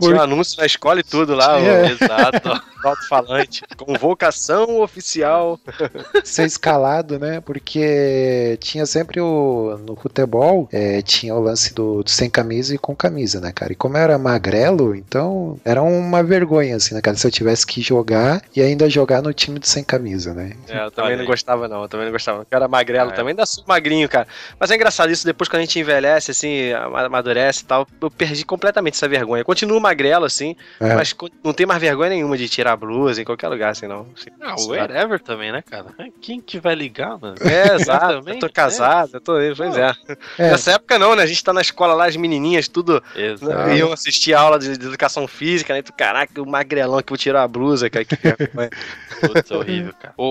Tinha 0.00 0.16
um 0.16 0.20
anúncio 0.20 0.58
na 0.58 0.66
escola 0.66 1.00
e 1.00 1.02
tudo 1.02 1.34
lá, 1.34 1.56
o 1.58 1.60
Exato. 1.60 2.62
alto-falante. 2.84 3.62
Convocação 3.76 4.80
oficial. 4.80 5.58
ser 6.24 6.46
escalado, 6.46 7.18
né? 7.18 7.40
Porque 7.40 8.58
tinha 8.60 8.86
sempre 8.86 9.20
o. 9.20 9.78
No 9.86 9.96
futebol, 9.96 10.68
é, 10.72 11.02
tinha 11.02 11.34
o 11.34 11.40
lance 11.40 11.74
do, 11.74 12.02
do 12.02 12.10
sem 12.10 12.28
camisa 12.28 12.74
e 12.74 12.78
com 12.78 12.94
camisa, 12.94 13.40
né, 13.40 13.52
cara? 13.52 13.72
E 13.72 13.76
como 13.76 13.96
eu 13.96 14.02
era 14.02 14.18
magrelo, 14.18 14.94
então 14.94 15.58
era 15.64 15.82
uma 15.82 16.22
vergonha, 16.22 16.76
assim, 16.76 16.94
né, 16.94 17.00
cara? 17.00 17.16
Se 17.16 17.26
eu 17.26 17.30
tivesse 17.30 17.66
que 17.66 17.80
jogar 17.80 18.42
e 18.54 18.60
ainda 18.60 18.88
jogar 18.88 19.22
no 19.22 19.32
time 19.32 19.58
do 19.58 19.66
sem 19.66 19.82
camisa, 19.82 20.34
né? 20.34 20.52
É, 20.68 20.84
eu 20.84 20.90
também 20.90 21.16
não 21.16 21.24
gostava, 21.24 21.68
não. 21.68 21.82
Eu 21.82 21.88
também 21.88 22.06
não 22.06 22.12
gostava. 22.12 22.40
Eu 22.40 22.46
era 22.50 22.68
magrelo 22.68 23.10
é. 23.10 23.14
também, 23.14 23.30
ainda 23.30 23.46
sou 23.46 23.64
magrinho, 23.66 24.08
cara. 24.08 24.26
Mas 24.58 24.70
é 24.70 24.74
engraçado 24.74 25.10
isso, 25.10 25.24
depois 25.24 25.48
quando 25.48 25.60
a 25.60 25.64
gente 25.64 25.78
envelhece, 25.78 26.30
assim, 26.30 26.70
ama- 26.72 27.06
amadurece 27.06 27.62
e 27.62 27.66
tal, 27.66 27.86
eu 28.00 28.10
perdi 28.10 28.44
completamente 28.44 28.94
essa 28.94 29.08
vergonha. 29.08 29.40
Eu 29.40 29.46
continuo 29.46 29.80
magrelo, 29.84 30.24
assim, 30.24 30.56
É. 30.80 30.94
mas 30.94 31.14
não 31.44 31.52
tem 31.52 31.66
mais 31.66 31.80
vergonha 31.80 32.10
nenhuma 32.10 32.36
de 32.36 32.48
tirar 32.48 32.72
a 32.72 32.76
blusa 32.76 33.20
em 33.20 33.24
qualquer 33.24 33.48
lugar, 33.48 33.70
assim, 33.70 33.86
não. 33.86 34.06
Assim, 34.16 34.30
Ah, 34.40 34.54
whatever 34.66 35.20
também, 35.20 35.52
né, 35.52 35.62
cara? 35.62 35.86
Quem 36.20 36.40
que 36.40 36.58
vai 36.58 36.74
ligar, 36.74 37.18
mano? 37.18 37.36
É, 37.40 37.74
exato. 37.80 38.14
também? 38.18 38.34
eu 38.34 38.40
tô 38.40 38.48
casado, 38.50 39.10
eu 39.14 39.20
tô. 39.20 39.34
Pois 39.56 39.76
é. 39.76 39.92
É. 40.38 40.50
Nessa 40.50 40.72
época 40.72 40.98
não, 40.98 41.14
né? 41.14 41.22
A 41.22 41.26
gente 41.26 41.42
tá 41.44 41.52
na 41.52 41.60
escola 41.60 41.94
lá, 41.94 42.06
as 42.06 42.16
menininhas, 42.16 42.66
tudo 42.68 43.02
Exato. 43.14 43.70
iam 43.70 43.92
assistir 43.92 44.34
a 44.34 44.40
aula 44.40 44.58
de, 44.58 44.76
de 44.76 44.86
educação 44.86 45.28
física, 45.28 45.72
né? 45.74 45.82
Tu, 45.82 45.92
caraca, 45.92 46.40
o 46.42 46.46
magrelão 46.46 47.02
que 47.02 47.10
vou 47.10 47.18
tirar 47.18 47.42
a 47.42 47.48
blusa, 47.48 47.88
cara. 47.90 48.04
Que. 48.04 48.16
Putz, 48.16 49.50
é 49.50 49.56
horrível, 49.56 49.92
cara. 50.00 50.14
O, 50.16 50.24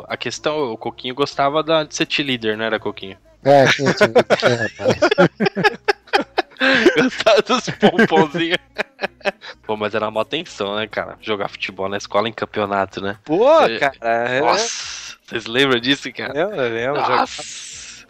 o- 0.00 0.04
a 0.08 0.16
questão, 0.16 0.72
o 0.72 0.76
Coquinho 0.76 1.14
gostava 1.14 1.62
da, 1.62 1.84
de 1.84 1.94
ser 1.94 2.06
líder, 2.22 2.56
não 2.56 2.64
era, 2.64 2.78
Coquinho? 2.78 3.16
É, 3.44 3.66
tinha, 3.66 3.92
tinha, 3.94 4.56
rapaz. 4.56 4.98
Gostava 6.96 7.42
dos 7.42 7.68
pomponzinhos. 7.70 8.58
Pô, 9.66 9.76
mas 9.76 9.94
era 9.94 10.08
uma 10.08 10.24
tensão, 10.24 10.76
né, 10.76 10.86
cara? 10.86 11.16
Jogar 11.20 11.48
futebol 11.48 11.88
na 11.88 11.96
escola 11.96 12.28
em 12.28 12.32
campeonato, 12.32 13.00
né? 13.00 13.18
Pô, 13.24 13.60
É. 13.62 13.78
cara. 13.78 13.96
é- 14.00 14.40
Nossa, 14.40 15.16
vocês 15.26 15.46
lembram 15.46 15.80
disso, 15.80 16.10
cara? 16.12 16.32
Eu 16.38 16.50
lembro, 16.50 17.00
jogar 17.00 17.16
Nossa! 17.20 17.42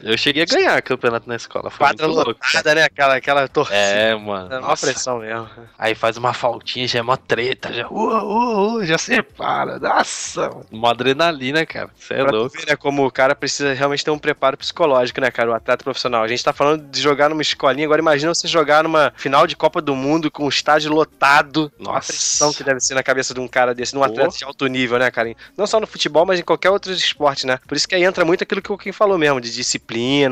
Eu 0.02 0.16
cheguei 0.18 0.42
a 0.42 0.46
ganhar 0.46 0.82
campeonato 0.82 1.28
na 1.28 1.36
escola. 1.36 1.70
Foi 1.70 1.86
quadra 1.86 2.06
lotada, 2.06 2.74
né? 2.74 2.84
Aquela, 2.84 3.16
aquela 3.16 3.48
torcida. 3.48 3.76
É, 3.76 4.14
mano. 4.14 4.52
É 4.52 4.58
uma 4.58 4.68
Nossa. 4.68 4.86
pressão 4.86 5.18
mesmo. 5.20 5.48
Aí 5.78 5.94
faz 5.94 6.16
uma 6.16 6.32
faltinha, 6.34 6.86
já 6.86 6.98
é 6.98 7.02
mó 7.02 7.16
treta, 7.16 7.72
já, 7.72 7.88
uh, 7.88 7.94
uh, 7.94 8.74
uh, 8.76 8.84
já 8.84 8.98
separa. 8.98 9.78
Nossa, 9.78 10.50
uma 10.70 10.90
adrenalina, 10.90 11.64
cara. 11.64 11.90
Você 11.96 12.14
é 12.14 12.22
Pra 12.22 12.30
louco. 12.30 12.56
ver, 12.58 12.66
né, 12.66 12.76
como 12.76 13.06
o 13.06 13.10
cara 13.10 13.34
precisa 13.34 13.72
realmente 13.72 14.04
ter 14.04 14.10
um 14.10 14.18
preparo 14.18 14.56
psicológico, 14.56 15.20
né, 15.20 15.30
cara? 15.30 15.50
O 15.50 15.54
atleta 15.54 15.82
profissional. 15.82 16.22
A 16.22 16.28
gente 16.28 16.44
tá 16.44 16.52
falando 16.52 16.82
de 16.90 17.00
jogar 17.00 17.30
numa 17.30 17.42
escolinha, 17.42 17.86
agora 17.86 18.00
imagina 18.00 18.34
você 18.34 18.46
jogar 18.46 18.82
numa 18.84 19.12
final 19.16 19.46
de 19.46 19.56
Copa 19.56 19.80
do 19.80 19.94
Mundo 19.94 20.30
com 20.30 20.44
um 20.44 20.48
estádio 20.48 20.92
lotado. 20.92 21.72
A 21.80 21.82
Nossa. 21.82 22.12
pressão 22.12 22.52
que 22.52 22.62
deve 22.62 22.80
ser 22.80 22.94
na 22.94 23.02
cabeça 23.02 23.32
de 23.32 23.40
um 23.40 23.48
cara 23.48 23.74
desse, 23.74 23.94
num 23.94 24.02
atleta 24.02 24.36
de 24.36 24.44
alto 24.44 24.66
nível, 24.66 24.98
né, 24.98 25.10
cara? 25.10 25.34
Não 25.56 25.66
só 25.66 25.80
no 25.80 25.86
futebol, 25.86 26.26
mas 26.26 26.38
em 26.38 26.42
qualquer 26.42 26.70
outro 26.70 26.92
esporte, 26.92 27.46
né? 27.46 27.58
Por 27.66 27.76
isso 27.76 27.88
que 27.88 27.94
aí 27.94 28.04
entra 28.04 28.24
muito 28.24 28.42
aquilo 28.42 28.60
que 28.60 28.70
o 28.70 28.76
Kim 28.78 28.92
falou 28.92 29.16
mesmo, 29.16 29.40
de 29.40 29.50
disciplina. 29.52 29.85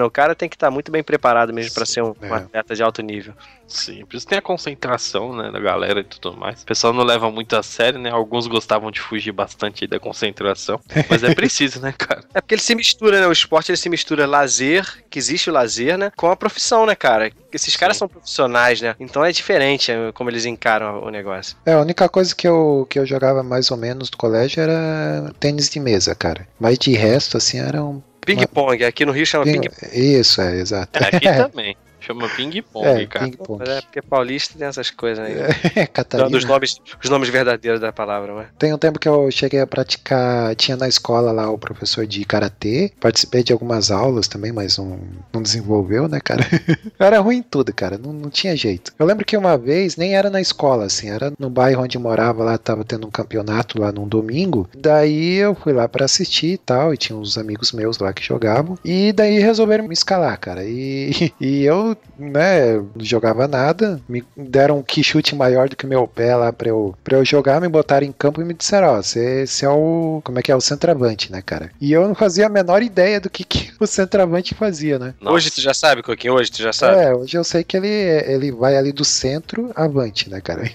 O 0.05 0.11
cara 0.11 0.35
tem 0.35 0.49
que 0.49 0.57
estar 0.57 0.71
muito 0.71 0.91
bem 0.91 1.03
preparado 1.03 1.53
mesmo 1.53 1.73
pra 1.75 1.87
ser 1.87 2.03
um, 2.03 2.09
um 2.21 2.35
É. 2.35 2.39
atleta 2.39 2.75
de 2.75 2.83
alto 2.83 3.03
nível. 3.03 3.35
Sim, 3.67 4.05
por 4.05 4.17
isso 4.17 4.27
tem 4.27 4.37
a 4.39 4.43
concentração, 4.43 5.35
né, 5.35 5.51
da 5.51 5.59
galera 5.59 6.01
e 6.01 6.05
tudo 6.05 6.37
mais. 6.37 6.63
O 6.63 6.67
pessoal 6.67 6.93
não 6.93 7.03
leva 7.03 7.31
muito 7.31 7.57
a 7.57 7.63
sério, 7.63 7.99
né? 7.99 8.11
Alguns 8.11 8.47
gostavam 8.47 8.91
de 8.91 9.01
fugir 9.01 9.33
bastante 9.33 9.85
aí 9.85 9.89
da 9.89 9.99
concentração. 9.99 10.79
Mas 11.09 11.23
é 11.25 11.33
preciso, 11.35 11.81
né, 11.81 11.93
cara? 11.97 12.23
É 12.35 12.41
porque 12.41 12.55
ele 12.55 12.61
se 12.63 12.75
mistura, 12.75 13.21
né? 13.21 13.27
O 13.27 13.33
esporte 13.33 13.71
ele 13.71 13.79
se 13.79 13.89
mistura 13.89 14.27
lazer, 14.27 15.05
que 15.09 15.19
existe 15.19 15.49
o 15.49 15.53
lazer, 15.53 15.97
né? 15.97 16.13
Com 16.17 16.31
a 16.31 16.37
profissão, 16.37 16.85
né, 16.85 16.95
cara? 16.95 17.33
Esses 17.53 17.77
caras 17.77 17.97
Sim. 17.97 18.01
são 18.01 18.09
profissionais, 18.09 18.81
né? 18.83 18.95
Então 19.01 19.25
é 19.25 19.33
diferente 19.33 19.91
é, 19.91 20.13
como 20.13 20.29
eles 20.29 20.45
encaram 20.45 21.03
o 21.03 21.09
negócio. 21.11 21.57
É, 21.65 21.73
a 21.73 21.81
única 21.81 22.09
coisa 22.09 22.35
que 22.35 22.47
eu, 22.47 22.87
que 22.91 22.99
eu 22.99 23.07
jogava 23.07 23.43
mais 23.43 23.71
ou 23.71 23.77
menos 23.77 24.11
no 24.11 24.17
colégio 24.17 24.61
era 24.63 25.33
tênis 25.41 25.71
de 25.71 25.81
mesa, 25.81 26.15
cara. 26.15 26.47
Mas 26.61 26.79
de 26.79 26.93
resto, 26.95 27.37
assim, 27.39 27.59
era 27.59 27.83
um. 27.83 28.03
Ping-pong, 28.25 28.85
aqui 28.85 29.05
no 29.05 29.13
Rio 29.13 29.27
chama 29.27 29.45
ping-pong. 29.45 29.71
Isso, 29.93 30.41
é, 30.41 30.61
exato. 30.61 30.99
É, 30.99 31.17
aqui 31.17 31.27
também. 31.33 31.77
Chama 32.07 32.29
ping-pong, 32.29 32.87
É, 32.87 33.07
cara. 33.07 33.25
ping-pong. 33.25 33.59
Mas 33.61 33.69
é 33.69 33.81
porque 33.81 34.03
paulista 34.03 34.59
tem 34.59 34.67
essas 34.67 34.91
coisas 34.91 35.25
aí. 35.25 35.35
É, 35.75 35.87
Catarina. 35.87 36.29
Dando 36.29 36.39
os 36.39 36.45
nomes, 36.45 36.77
os 37.03 37.11
nomes 37.11 37.29
verdadeiros 37.29 37.81
da 37.81 37.93
palavra, 37.93 38.35
né? 38.35 38.47
Tem 38.59 38.73
um 38.73 38.79
tempo 38.79 38.99
que 38.99 39.09
eu 39.09 39.31
cheguei 39.31 39.61
a 39.61 39.67
praticar, 39.67 40.55
tinha 40.55 40.77
na 40.77 40.87
escola 40.87 41.33
lá 41.33 41.51
o 41.51 41.59
professor 41.59 42.07
de 42.07 42.25
karatê, 42.25 42.93
participei 43.01 43.43
de 43.43 43.53
algumas 43.53 43.91
aulas 43.91 44.29
também, 44.29 44.53
mas 44.53 44.79
não, 44.79 44.99
não 45.33 45.43
desenvolveu, 45.43 46.07
né, 46.09 46.21
cara? 46.21 46.45
era 46.99 47.19
ruim 47.21 47.39
em 47.39 47.43
tudo, 47.43 47.73
cara, 47.75 47.99
não, 47.99 48.13
não 48.13 48.31
tinha 48.31 48.55
jeito. 48.57 48.93
Eu 48.99 49.07
lembro 49.07 49.25
que 49.25 49.37
uma 49.37 49.57
vez, 49.57 49.97
nem 49.97 50.15
era 50.15 50.31
na 50.31 50.41
escola, 50.41 50.85
assim, 50.85 51.11
era 51.11 51.33
no 51.39 51.49
bairro 51.51 51.83
onde 51.83 51.99
morava 51.99 52.45
lá, 52.45 52.59
tava 52.59 52.85
tendo 52.85 53.07
um 53.07 53.11
campeonato 53.11 53.81
lá 53.81 53.91
num 53.91 54.07
domingo, 54.07 54.69
daí 54.77 55.37
eu 55.37 55.55
fui 55.55 55.73
lá 55.73 55.89
pra 55.89 56.05
assistir 56.05 56.53
e 56.53 56.59
tal, 56.59 56.93
e 56.93 56.97
tinha 56.97 57.19
uns 57.19 57.37
amigos 57.39 57.73
meus 57.73 57.99
lá 57.99 58.13
que 58.13 58.23
jogavam, 58.23 58.79
e 58.85 59.13
daí 59.13 59.39
resolveram 59.39 59.89
me 59.89 59.95
escalar, 59.95 60.39
cara, 60.39 60.65
e, 60.65 61.33
e 61.41 61.65
eu, 61.65 61.94
né, 62.19 62.77
não 62.77 63.05
jogava 63.05 63.47
nada, 63.49 64.01
me 64.09 64.25
deram 64.37 64.79
um 64.79 64.83
que 64.83 65.03
chute 65.03 65.35
maior 65.35 65.69
do 65.69 65.77
que 65.77 65.85
o 65.85 65.89
meu 65.89 66.07
pé 66.07 66.35
lá 66.37 66.53
pra 66.53 66.69
eu, 66.69 66.95
pra 67.03 67.17
eu 67.17 67.25
jogar, 67.25 67.61
me 67.61 67.69
botaram 67.69 68.07
em 68.07 68.13
campo 68.13 68.41
e 68.41 68.45
me 68.45 68.55
disseram, 68.55 68.89
ó, 68.89 69.03
você 69.03 69.47
você 69.47 69.65
é 69.65 69.69
o, 69.69 70.21
como 70.25 70.39
é 70.39 70.43
que 70.43 70.51
é, 70.53 70.57
o 70.57 70.61
centroavante, 70.61 71.31
né, 71.31 71.43
cara? 71.43 71.71
E 71.81 71.93
eu 71.93 72.07
não 72.07 72.15
fazia 72.15 72.47
a 72.47 72.49
menor 72.49 72.83
ideia 72.83 73.21
do 73.21 73.31
que, 73.31 73.45
que 73.45 73.73
o 73.81 73.87
centroavante 73.87 74.55
fazia, 74.55 74.99
né? 74.99 75.15
Nossa. 75.21 75.37
Hoje 75.37 75.51
tu 75.51 75.61
já 75.61 75.75
sabe, 75.75 76.03
Coquinho? 76.03 76.35
Hoje 76.35 76.51
tu 76.51 76.63
já 76.63 76.73
sabe? 76.73 77.01
É, 77.03 77.15
hoje 77.15 77.37
eu 77.37 77.45
sei 77.45 77.65
que 77.65 77.77
ele, 77.77 77.89
ele 77.89 78.53
vai 78.53 78.77
ali 78.77 78.93
do 78.93 79.05
centro 79.05 79.71
avante, 79.75 80.29
né, 80.31 80.41
cara? 80.41 80.63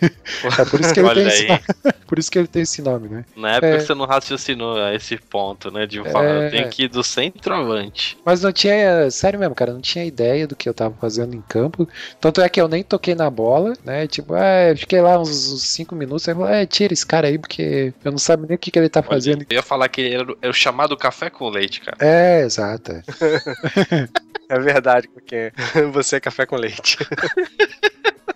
É 0.59 0.65
por 0.65 0.79
isso 0.79 0.93
que 0.93 0.99
ele 0.99 1.13
tem 1.13 1.27
esse 1.27 1.47
por 2.07 2.17
isso 2.19 2.31
que 2.31 2.39
ele 2.39 2.47
tem 2.47 2.61
esse 2.63 2.81
nome, 2.81 3.07
né? 3.07 3.25
Na 3.35 3.51
época 3.51 3.67
É. 3.67 3.79
você 3.79 3.93
não 3.93 4.05
raciocinou 4.05 4.81
a 4.81 4.93
esse 4.95 5.17
ponto, 5.17 5.71
né? 5.71 5.85
De 5.85 6.01
falar, 6.03 6.43
É. 6.45 6.49
tem 6.49 6.69
que 6.69 6.83
ir 6.83 6.87
do 6.87 7.03
centroavante. 7.03 8.17
Mas 8.25 8.41
não 8.41 8.51
tinha, 8.51 9.09
sério 9.11 9.39
mesmo, 9.39 9.55
cara, 9.55 9.73
não 9.73 9.81
tinha 9.81 10.05
ideia 10.05 10.47
do 10.47 10.55
que 10.55 10.67
eu 10.67 10.73
tava 10.73 10.95
fazendo 10.99 11.08
em 11.17 11.41
campo. 11.41 11.87
Tanto 12.21 12.41
é 12.41 12.47
que 12.49 12.59
eu 12.61 12.67
nem 12.67 12.83
toquei 12.83 13.15
na 13.15 13.29
bola, 13.29 13.73
né? 13.83 14.05
Tipo, 14.07 14.35
é, 14.35 14.75
fiquei 14.75 15.01
lá 15.01 15.19
uns 15.19 15.29
5 15.63 15.95
minutos, 15.95 16.27
aí 16.27 16.35
falei, 16.35 16.61
é, 16.61 16.65
tira 16.65 16.93
esse 16.93 17.05
cara 17.05 17.27
aí, 17.27 17.37
porque 17.37 17.93
eu 18.03 18.11
não 18.11 18.19
sabe 18.19 18.45
nem 18.47 18.55
o 18.55 18.59
que, 18.59 18.69
que 18.71 18.77
ele 18.79 18.89
tá 18.89 19.01
fazendo. 19.01 19.45
Eu 19.49 19.55
ia 19.55 19.63
falar 19.63 19.87
que 19.89 20.01
ele 20.01 20.15
era, 20.15 20.31
o- 20.31 20.37
é 20.41 20.49
o 20.49 20.53
chamado 20.53 20.95
café 20.97 21.29
com 21.29 21.49
leite, 21.49 21.81
cara. 21.81 21.97
É, 21.99 22.41
exato. 22.41 22.91
é. 24.49 24.59
Verdade, 24.59 25.07
Coquinho. 25.07 25.51
Você 25.93 26.17
é 26.17 26.19
café 26.19 26.45
com 26.45 26.55
leite. 26.55 26.97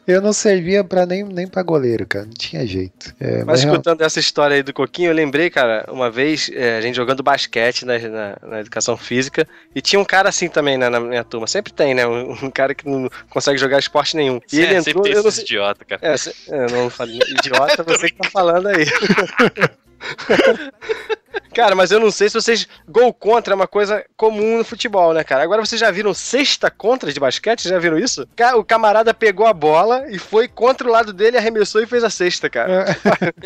Eu 0.05 0.21
não 0.21 0.33
servia 0.33 0.83
pra 0.83 1.05
nem, 1.05 1.23
nem 1.23 1.47
pra 1.47 1.63
goleiro, 1.63 2.05
cara. 2.05 2.25
Não 2.25 2.33
tinha 2.33 2.65
jeito. 2.67 3.15
É, 3.19 3.37
Mas 3.37 3.45
mas 3.45 3.63
real- 3.63 3.73
escutando 3.75 4.01
essa 4.01 4.19
história 4.19 4.55
aí 4.55 4.61
do 4.63 4.73
Coquinho, 4.73 5.09
eu 5.09 5.15
lembrei, 5.15 5.49
cara, 5.49 5.85
uma 5.89 6.11
vez 6.11 6.49
é, 6.53 6.77
a 6.77 6.81
gente 6.81 6.95
jogando 6.95 7.23
basquete 7.23 7.85
na, 7.85 7.97
na- 7.99 8.37
na 8.41 8.59
educação 8.59 8.97
física 8.97 9.47
e 9.73 9.81
tinha 9.81 9.99
um 9.99 10.03
cara 10.05 10.27
assim 10.27 10.49
também 10.49 10.77
né, 10.77 10.89
na 10.89 10.99
minha 10.99 11.23
turma. 11.23 11.47
Sempre 11.47 11.71
tem, 11.71 11.93
né? 11.93 12.05
Um, 12.05 12.31
um 12.33 12.51
cara 12.51 12.75
que 12.75 12.87
não 12.87 13.09
consegue 13.29 13.57
jogar 13.57 13.79
esporte 13.79 14.15
nenhum. 14.17 14.41
E 14.51 14.59
ele 14.59 14.73
é, 14.73 14.77
entrou, 14.77 14.83
sempre 14.83 15.01
tem 15.03 15.13
eu 15.13 15.23
não 15.23 15.31
sei. 15.31 15.43
idiota, 15.45 15.85
cara. 15.85 16.01
É, 16.03 16.17
cê- 16.17 16.33
eu 16.49 16.67
não 16.69 16.89
falei 16.89 17.19
idiota, 17.39 17.81
você 17.87 18.09
que 18.09 18.17
tá 18.17 18.29
falando 18.29 18.67
aí. 18.67 18.85
Cara, 21.53 21.75
mas 21.75 21.91
eu 21.91 21.99
não 21.99 22.09
sei 22.11 22.29
se 22.29 22.33
vocês. 22.33 22.67
Gol 22.87 23.13
contra 23.13 23.53
é 23.53 23.55
uma 23.55 23.67
coisa 23.67 24.03
comum 24.17 24.57
no 24.57 24.63
futebol, 24.63 25.13
né, 25.13 25.23
cara? 25.23 25.43
Agora 25.43 25.63
vocês 25.63 25.79
já 25.79 25.91
viram 25.91 26.13
sexta 26.13 26.69
contra 26.71 27.11
de 27.13 27.19
basquete? 27.19 27.67
Já 27.69 27.77
viram 27.77 27.97
isso? 27.97 28.27
O 28.55 28.63
camarada 28.63 29.13
pegou 29.13 29.45
a 29.45 29.53
bola 29.53 30.05
e 30.09 30.17
foi 30.17 30.47
contra 30.47 30.87
o 30.87 30.91
lado 30.91 31.13
dele, 31.13 31.37
arremessou 31.37 31.81
e 31.81 31.87
fez 31.87 32.03
a 32.03 32.09
sexta, 32.09 32.49
cara. 32.49 32.85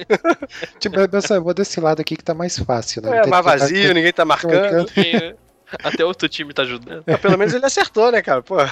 tipo, 0.80 0.96
eu 1.00 1.44
vou 1.44 1.54
desse 1.54 1.80
lado 1.82 2.00
aqui 2.02 2.16
que 2.16 2.24
tá 2.24 2.34
mais 2.34 2.58
fácil, 2.60 3.02
né? 3.02 3.10
É, 3.20 3.28
mais 3.28 3.46
que- 3.46 3.52
vazio, 3.52 3.94
ninguém 3.94 4.14
tá 4.14 4.24
marcando. 4.26 4.90
Até 5.84 6.06
outro 6.06 6.30
time 6.30 6.54
tá 6.54 6.62
ajudando. 6.62 7.04
Mas 7.06 7.20
pelo 7.20 7.38
menos 7.38 7.54
ele 7.54 7.66
acertou, 7.66 8.10
né, 8.10 8.22
cara? 8.22 8.42
Pô. 8.42 8.60
É, 8.62 8.68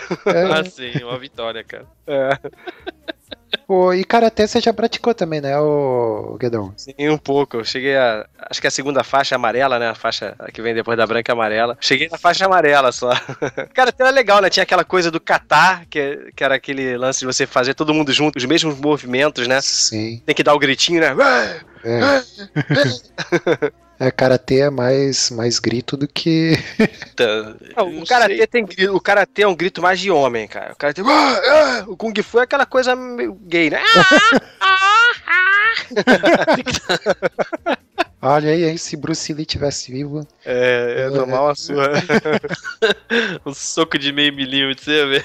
Ah, 0.50 0.64
sim, 0.64 1.04
uma 1.04 1.20
vitória, 1.20 1.62
cara. 1.64 1.86
É, 2.08 2.40
Pô, 3.68 3.94
e 3.94 4.04
karatê 4.04 4.48
você 4.48 4.62
já 4.62 4.72
praticou 4.72 5.14
também, 5.14 5.42
né, 5.42 5.58
ô 5.60 6.38
Guedão? 6.40 6.72
sim, 6.78 6.94
um 7.10 7.18
pouco. 7.18 7.58
Eu 7.58 7.66
cheguei 7.66 7.96
a. 7.98 8.26
Acho 8.50 8.62
que 8.62 8.68
é 8.68 8.70
a 8.70 8.72
segunda 8.72 9.04
faixa 9.04 9.36
amarela, 9.36 9.80
né? 9.80 9.90
A 9.90 9.96
faixa 9.96 10.36
que 10.54 10.62
vem 10.62 10.74
depois 10.76 10.96
da 10.98 11.08
branca 11.08 11.32
e 11.32 11.34
amarela. 11.34 11.76
Cheguei 11.82 12.08
na 12.08 12.18
faixa 12.18 12.46
amarela 12.46 12.92
só. 12.92 13.10
Cara, 13.74 13.90
até 13.90 14.04
era 14.04 14.12
legal, 14.12 14.40
né? 14.42 14.50
Tinha 14.50 14.64
aquela 14.64 14.84
coisa 14.84 15.10
do 15.10 15.20
catar, 15.20 15.86
que, 15.90 16.32
que 16.36 16.44
era 16.44 16.56
aquele 16.56 16.96
lance 16.96 17.20
de 17.22 17.26
você 17.26 17.48
fazer 17.48 17.74
todo 17.74 17.94
mundo 17.94 18.14
junto, 18.14 18.38
os 18.38 18.46
mesmos 18.46 18.80
movimentos, 18.80 19.48
né? 19.48 19.60
Sim. 19.62 20.22
Tem 20.26 20.36
que 20.36 20.44
dar 20.44 20.54
o 20.54 20.60
gritinho, 20.60 21.02
né? 21.02 21.16
É. 21.84 22.22
É, 23.98 24.12
karatê 24.12 24.60
é 24.60 24.70
mais, 24.70 25.32
mais 25.32 25.58
grito 25.58 25.96
do 25.96 26.08
que. 26.08 26.58
Tá, 27.16 27.56
Não, 27.78 28.02
o 28.02 28.06
karatê 28.06 28.36
sei. 28.38 28.48
tem 28.48 28.66
o 28.90 29.00
karatê 29.00 29.44
é 29.44 29.48
um 29.48 29.56
grito 29.56 29.82
mais 29.82 30.00
de 30.02 30.12
homem, 30.12 30.48
cara. 30.50 30.74
O 30.74 30.76
karatê, 30.76 31.02
"Ah, 31.02 31.06
ah", 31.80 31.84
o 31.88 31.96
kung 31.96 32.14
fu 32.22 32.40
é 32.40 32.44
aquela 32.44 32.66
coisa 32.66 32.94
meio 32.94 33.34
gay, 33.56 33.70
né? 33.70 33.82
Olha 38.22 38.50
aí, 38.50 38.66
hein, 38.66 38.78
se 38.78 38.98
Bruce 38.98 39.32
Lee 39.34 39.46
tivesse 39.46 39.92
vivo. 39.92 40.28
É, 40.44 41.06
é 41.08 41.10
tomar 41.12 41.44
uma 41.44 41.56
sua. 41.56 41.92
Um 43.46 43.54
soco 43.54 43.98
de 44.00 44.12
meio 44.12 44.34
milímetro, 44.34 44.84
você 44.84 45.06
vê. 45.06 45.24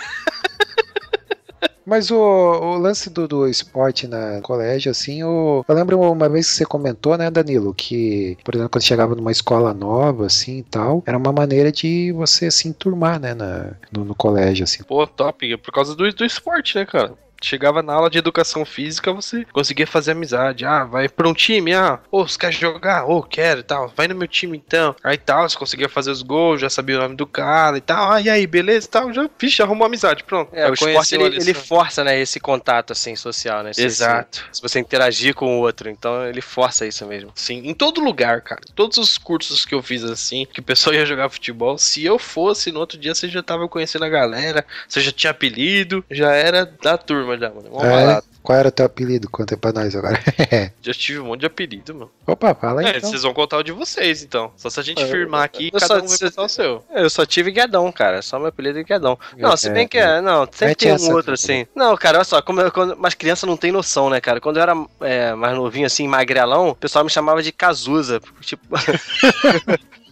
Mas 1.84 2.10
o, 2.10 2.16
o 2.16 2.76
lance 2.76 3.10
do, 3.10 3.26
do 3.26 3.48
esporte 3.48 4.06
na 4.06 4.40
colégio, 4.42 4.90
assim, 4.92 5.24
o, 5.24 5.64
eu 5.66 5.74
lembro 5.74 5.98
uma 6.00 6.28
vez 6.28 6.48
que 6.48 6.54
você 6.56 6.64
comentou, 6.64 7.16
né, 7.16 7.30
Danilo, 7.30 7.74
que, 7.74 8.36
por 8.44 8.54
exemplo, 8.54 8.70
quando 8.70 8.84
chegava 8.84 9.16
numa 9.16 9.32
escola 9.32 9.74
nova, 9.74 10.26
assim 10.26 10.58
e 10.58 10.62
tal, 10.62 11.02
era 11.04 11.18
uma 11.18 11.32
maneira 11.32 11.72
de 11.72 12.12
você 12.12 12.50
se 12.50 12.68
enturmar, 12.68 13.18
né, 13.18 13.34
na, 13.34 13.72
no, 13.90 14.04
no 14.04 14.14
colégio, 14.14 14.62
assim. 14.62 14.84
Pô, 14.84 15.04
top, 15.06 15.52
é 15.52 15.56
por 15.56 15.72
causa 15.72 15.96
do, 15.96 16.08
do 16.12 16.24
esporte, 16.24 16.76
né, 16.76 16.84
cara? 16.84 17.14
Chegava 17.42 17.82
na 17.82 17.94
aula 17.94 18.10
de 18.10 18.18
educação 18.18 18.64
física, 18.64 19.12
você 19.12 19.44
conseguia 19.52 19.86
fazer 19.86 20.12
amizade. 20.12 20.64
Ah, 20.64 20.84
vai 20.84 21.08
pra 21.08 21.28
um 21.28 21.34
time, 21.34 21.72
ah, 21.74 21.98
ô, 22.10 22.26
você 22.26 22.38
quer 22.38 22.52
jogar? 22.52 23.04
Ô, 23.04 23.22
quero 23.22 23.60
e 23.60 23.62
tal. 23.62 23.92
Vai 23.96 24.06
no 24.08 24.14
meu 24.14 24.28
time 24.28 24.56
então. 24.56 24.94
Aí 25.02 25.16
tal, 25.16 25.48
você 25.48 25.56
conseguia 25.56 25.88
fazer 25.88 26.10
os 26.10 26.22
gols, 26.22 26.60
já 26.60 26.68
sabia 26.68 26.96
o 26.98 27.00
nome 27.02 27.16
do 27.16 27.26
cara 27.26 27.78
e 27.78 27.80
tal. 27.80 28.12
Ah, 28.12 28.20
e 28.20 28.28
aí, 28.28 28.46
beleza 28.46 28.86
e 28.86 28.90
tal. 28.90 29.12
Já, 29.12 29.28
vixe, 29.38 29.62
arrumou 29.62 29.86
amizade, 29.86 30.22
pronto. 30.24 30.54
É, 30.54 30.64
Já 30.64 30.70
o 30.70 30.74
esporte 30.74 31.14
ele, 31.14 31.24
ele 31.36 31.54
sabe? 31.54 31.66
força, 31.66 32.04
né, 32.04 32.18
esse 32.20 32.38
contato 32.40 32.92
assim 32.92 33.16
social, 33.16 33.62
né? 33.62 33.72
Se- 33.72 33.82
Exato. 33.84 34.38
Se, 34.52 34.56
se 34.58 34.62
você 34.62 34.78
interagir 34.78 35.34
com 35.34 35.56
o 35.58 35.60
outro, 35.60 35.88
então 35.88 36.26
ele 36.26 36.40
força 36.40 36.86
isso 36.86 37.06
mesmo. 37.06 37.32
Sim, 37.34 37.62
em 37.64 37.74
todo 37.74 38.00
lugar, 38.00 38.42
cara. 38.42 38.60
Todos 38.74 38.98
os 38.98 39.16
cursos 39.16 39.64
que 39.64 39.74
eu 39.74 39.82
fiz 39.82 40.04
assim, 40.04 40.46
que 40.52 40.60
o 40.60 40.62
pessoal 40.62 40.94
ia 40.94 41.06
jogar 41.06 41.28
futebol, 41.30 41.78
se 41.78 42.04
eu 42.04 42.18
fosse 42.18 42.70
no 42.70 42.80
outro 42.80 42.98
dia, 42.98 43.14
você 43.14 43.28
já 43.28 43.42
tava 43.42 43.68
conhecendo 43.68 44.04
a 44.04 44.08
galera, 44.08 44.64
você 44.88 45.00
já 45.00 45.10
tinha 45.12 45.30
apelido, 45.30 46.04
já 46.10 46.32
era 46.32 46.64
da 46.66 46.98
turma 46.98 47.29
já, 47.38 47.50
mano. 47.50 47.68
Uma 47.70 47.86
É, 47.86 47.90
balada. 47.90 48.24
qual 48.42 48.58
era 48.58 48.68
o 48.68 48.72
teu 48.72 48.86
apelido? 48.86 49.28
Conta 49.30 49.54
aí 49.54 49.58
pra 49.60 49.72
nós 49.72 49.94
agora. 49.94 50.18
Já 50.82 50.92
tive 50.94 51.20
um 51.20 51.26
monte 51.26 51.40
de 51.40 51.46
apelido, 51.46 51.94
mano. 51.94 52.10
Opa, 52.26 52.54
fala 52.54 52.80
aí, 52.80 52.86
É, 52.86 52.96
então. 52.98 53.10
vocês 53.10 53.22
vão 53.22 53.32
contar 53.34 53.58
o 53.58 53.62
de 53.62 53.72
vocês, 53.72 54.22
então. 54.22 54.52
Só 54.56 54.70
se 54.70 54.80
a 54.80 54.82
gente 54.82 55.02
É, 55.02 55.06
firmar 55.06 55.42
aqui, 55.44 55.70
cada 55.70 55.86
só- 55.86 55.96
um 55.96 56.00
vai 56.00 56.08
cê- 56.08 56.24
contar 56.30 56.42
o 56.42 56.48
seu. 56.48 56.84
Eu 56.90 57.10
só 57.10 57.24
tive 57.26 57.50
Guedão, 57.50 57.90
cara. 57.92 58.22
Só 58.22 58.38
meu 58.38 58.48
apelido 58.48 58.78
é 58.78 58.82
Guedão. 58.82 59.18
Não, 59.36 59.56
se 59.56 59.68
bem 59.70 59.86
que 59.86 59.98
é. 59.98 60.20
Não, 60.20 60.44
sempre 60.46 60.66
Mete 60.66 60.78
tem 60.78 60.92
um 61.08 61.12
outro 61.14 61.34
assim. 61.34 61.66
Não, 61.74 61.96
cara, 61.96 62.18
olha 62.18 62.24
só, 62.24 62.40
como 62.42 62.60
eu, 62.60 62.70
quando, 62.72 62.96
mas 62.96 63.14
criança 63.14 63.46
não 63.46 63.56
tem 63.56 63.70
noção, 63.72 64.08
né, 64.10 64.20
cara? 64.20 64.40
Quando 64.40 64.56
eu 64.56 64.62
era 64.62 64.74
é, 65.02 65.34
mais 65.34 65.54
novinho, 65.56 65.86
assim, 65.86 66.06
magrelão, 66.08 66.70
o 66.70 66.74
pessoal 66.74 67.04
me 67.04 67.10
chamava 67.10 67.42
de 67.42 67.52
Cazuza. 67.52 68.20
Tipo, 68.40 68.62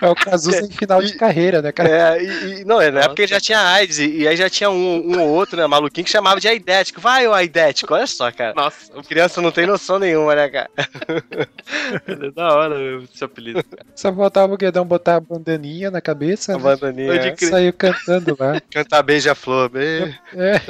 É 0.00 0.08
o 0.08 0.14
Cazuza 0.14 0.60
em 0.60 0.70
final 0.70 1.02
de 1.02 1.14
carreira, 1.16 1.60
né, 1.62 1.72
cara? 1.72 1.88
é, 2.16 2.22
e, 2.22 2.60
e- 2.60 2.64
não, 2.64 2.80
é, 2.80 2.90
na 2.90 3.00
época 3.00 3.22
ele 3.22 3.28
já 3.28 3.40
tinha 3.40 3.60
AIDS, 3.60 3.98
e, 3.98 4.18
e 4.18 4.28
aí 4.28 4.36
já 4.36 4.48
tinha 4.48 4.70
um, 4.70 5.12
um 5.16 5.20
ou 5.20 5.28
outro, 5.28 5.56
né, 5.56 5.66
maluquinho 5.66 6.04
que 6.04 6.10
chamava 6.10 6.40
de 6.40 6.48
aidético. 6.48 7.00
Vai, 7.00 7.26
ô 7.26 7.32
aidético, 7.34 7.94
olha 7.94 8.06
só, 8.06 8.30
cara. 8.30 8.54
Nossa, 8.54 8.92
Criança 9.02 9.40
não 9.40 9.50
tem 9.50 9.66
noção 9.66 9.98
nenhuma, 9.98 10.34
né, 10.34 10.48
cara? 10.48 10.70
é 12.06 12.30
da 12.30 12.54
hora 12.54 12.78
mesmo 12.78 13.08
esse 13.12 13.24
apelido. 13.24 13.64
Só 13.94 14.14
faltava 14.14 14.52
o 14.52 14.56
Guedão 14.56 14.84
botar 14.84 15.16
a 15.16 15.20
bandaninha 15.20 15.90
na 15.90 16.00
cabeça, 16.00 16.54
A 16.54 16.56
né? 16.56 16.62
bandaninha. 16.62 17.14
É. 17.14 17.36
Saiu 17.36 17.72
cantando 17.72 18.36
lá. 18.38 18.60
Cantar 18.70 19.02
beija-flor. 19.02 19.68
Be... 19.68 20.14
É, 20.34 20.60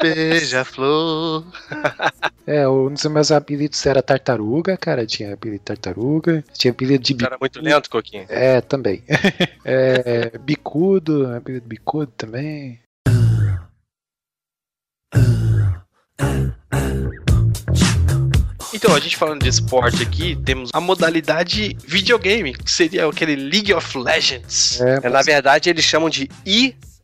beija-flor. 0.00 1.44
é, 2.46 2.68
um 2.68 2.92
dos 2.92 3.04
meus 3.06 3.30
apelidos 3.30 3.84
era 3.86 4.02
Tartaruga, 4.02 4.76
cara. 4.76 5.06
Tinha 5.06 5.34
apelido 5.34 5.62
Tartaruga. 5.64 6.44
Tinha 6.52 6.70
apelido 6.72 7.02
de 7.02 7.16
era 7.24 7.36
muito 7.40 7.60
lento, 7.60 7.88
Coquinho. 7.90 8.21
É, 8.28 8.60
também. 8.60 9.02
É, 9.64 10.36
bicudo, 10.38 11.32
apelido 11.36 11.68
bicudo 11.68 12.12
também. 12.16 12.80
Então, 18.74 18.94
a 18.96 18.98
gente 18.98 19.16
falando 19.16 19.42
de 19.42 19.48
esporte 19.48 20.02
aqui, 20.02 20.34
temos 20.34 20.70
a 20.72 20.80
modalidade 20.80 21.76
videogame, 21.86 22.52
que 22.54 22.70
seria 22.70 23.06
aquele 23.06 23.36
League 23.36 23.72
of 23.72 23.96
Legends. 23.96 24.80
É, 24.80 25.00
É, 25.04 25.08
na 25.08 25.22
verdade, 25.22 25.70
eles 25.70 25.84
chamam 25.84 26.10
de 26.10 26.28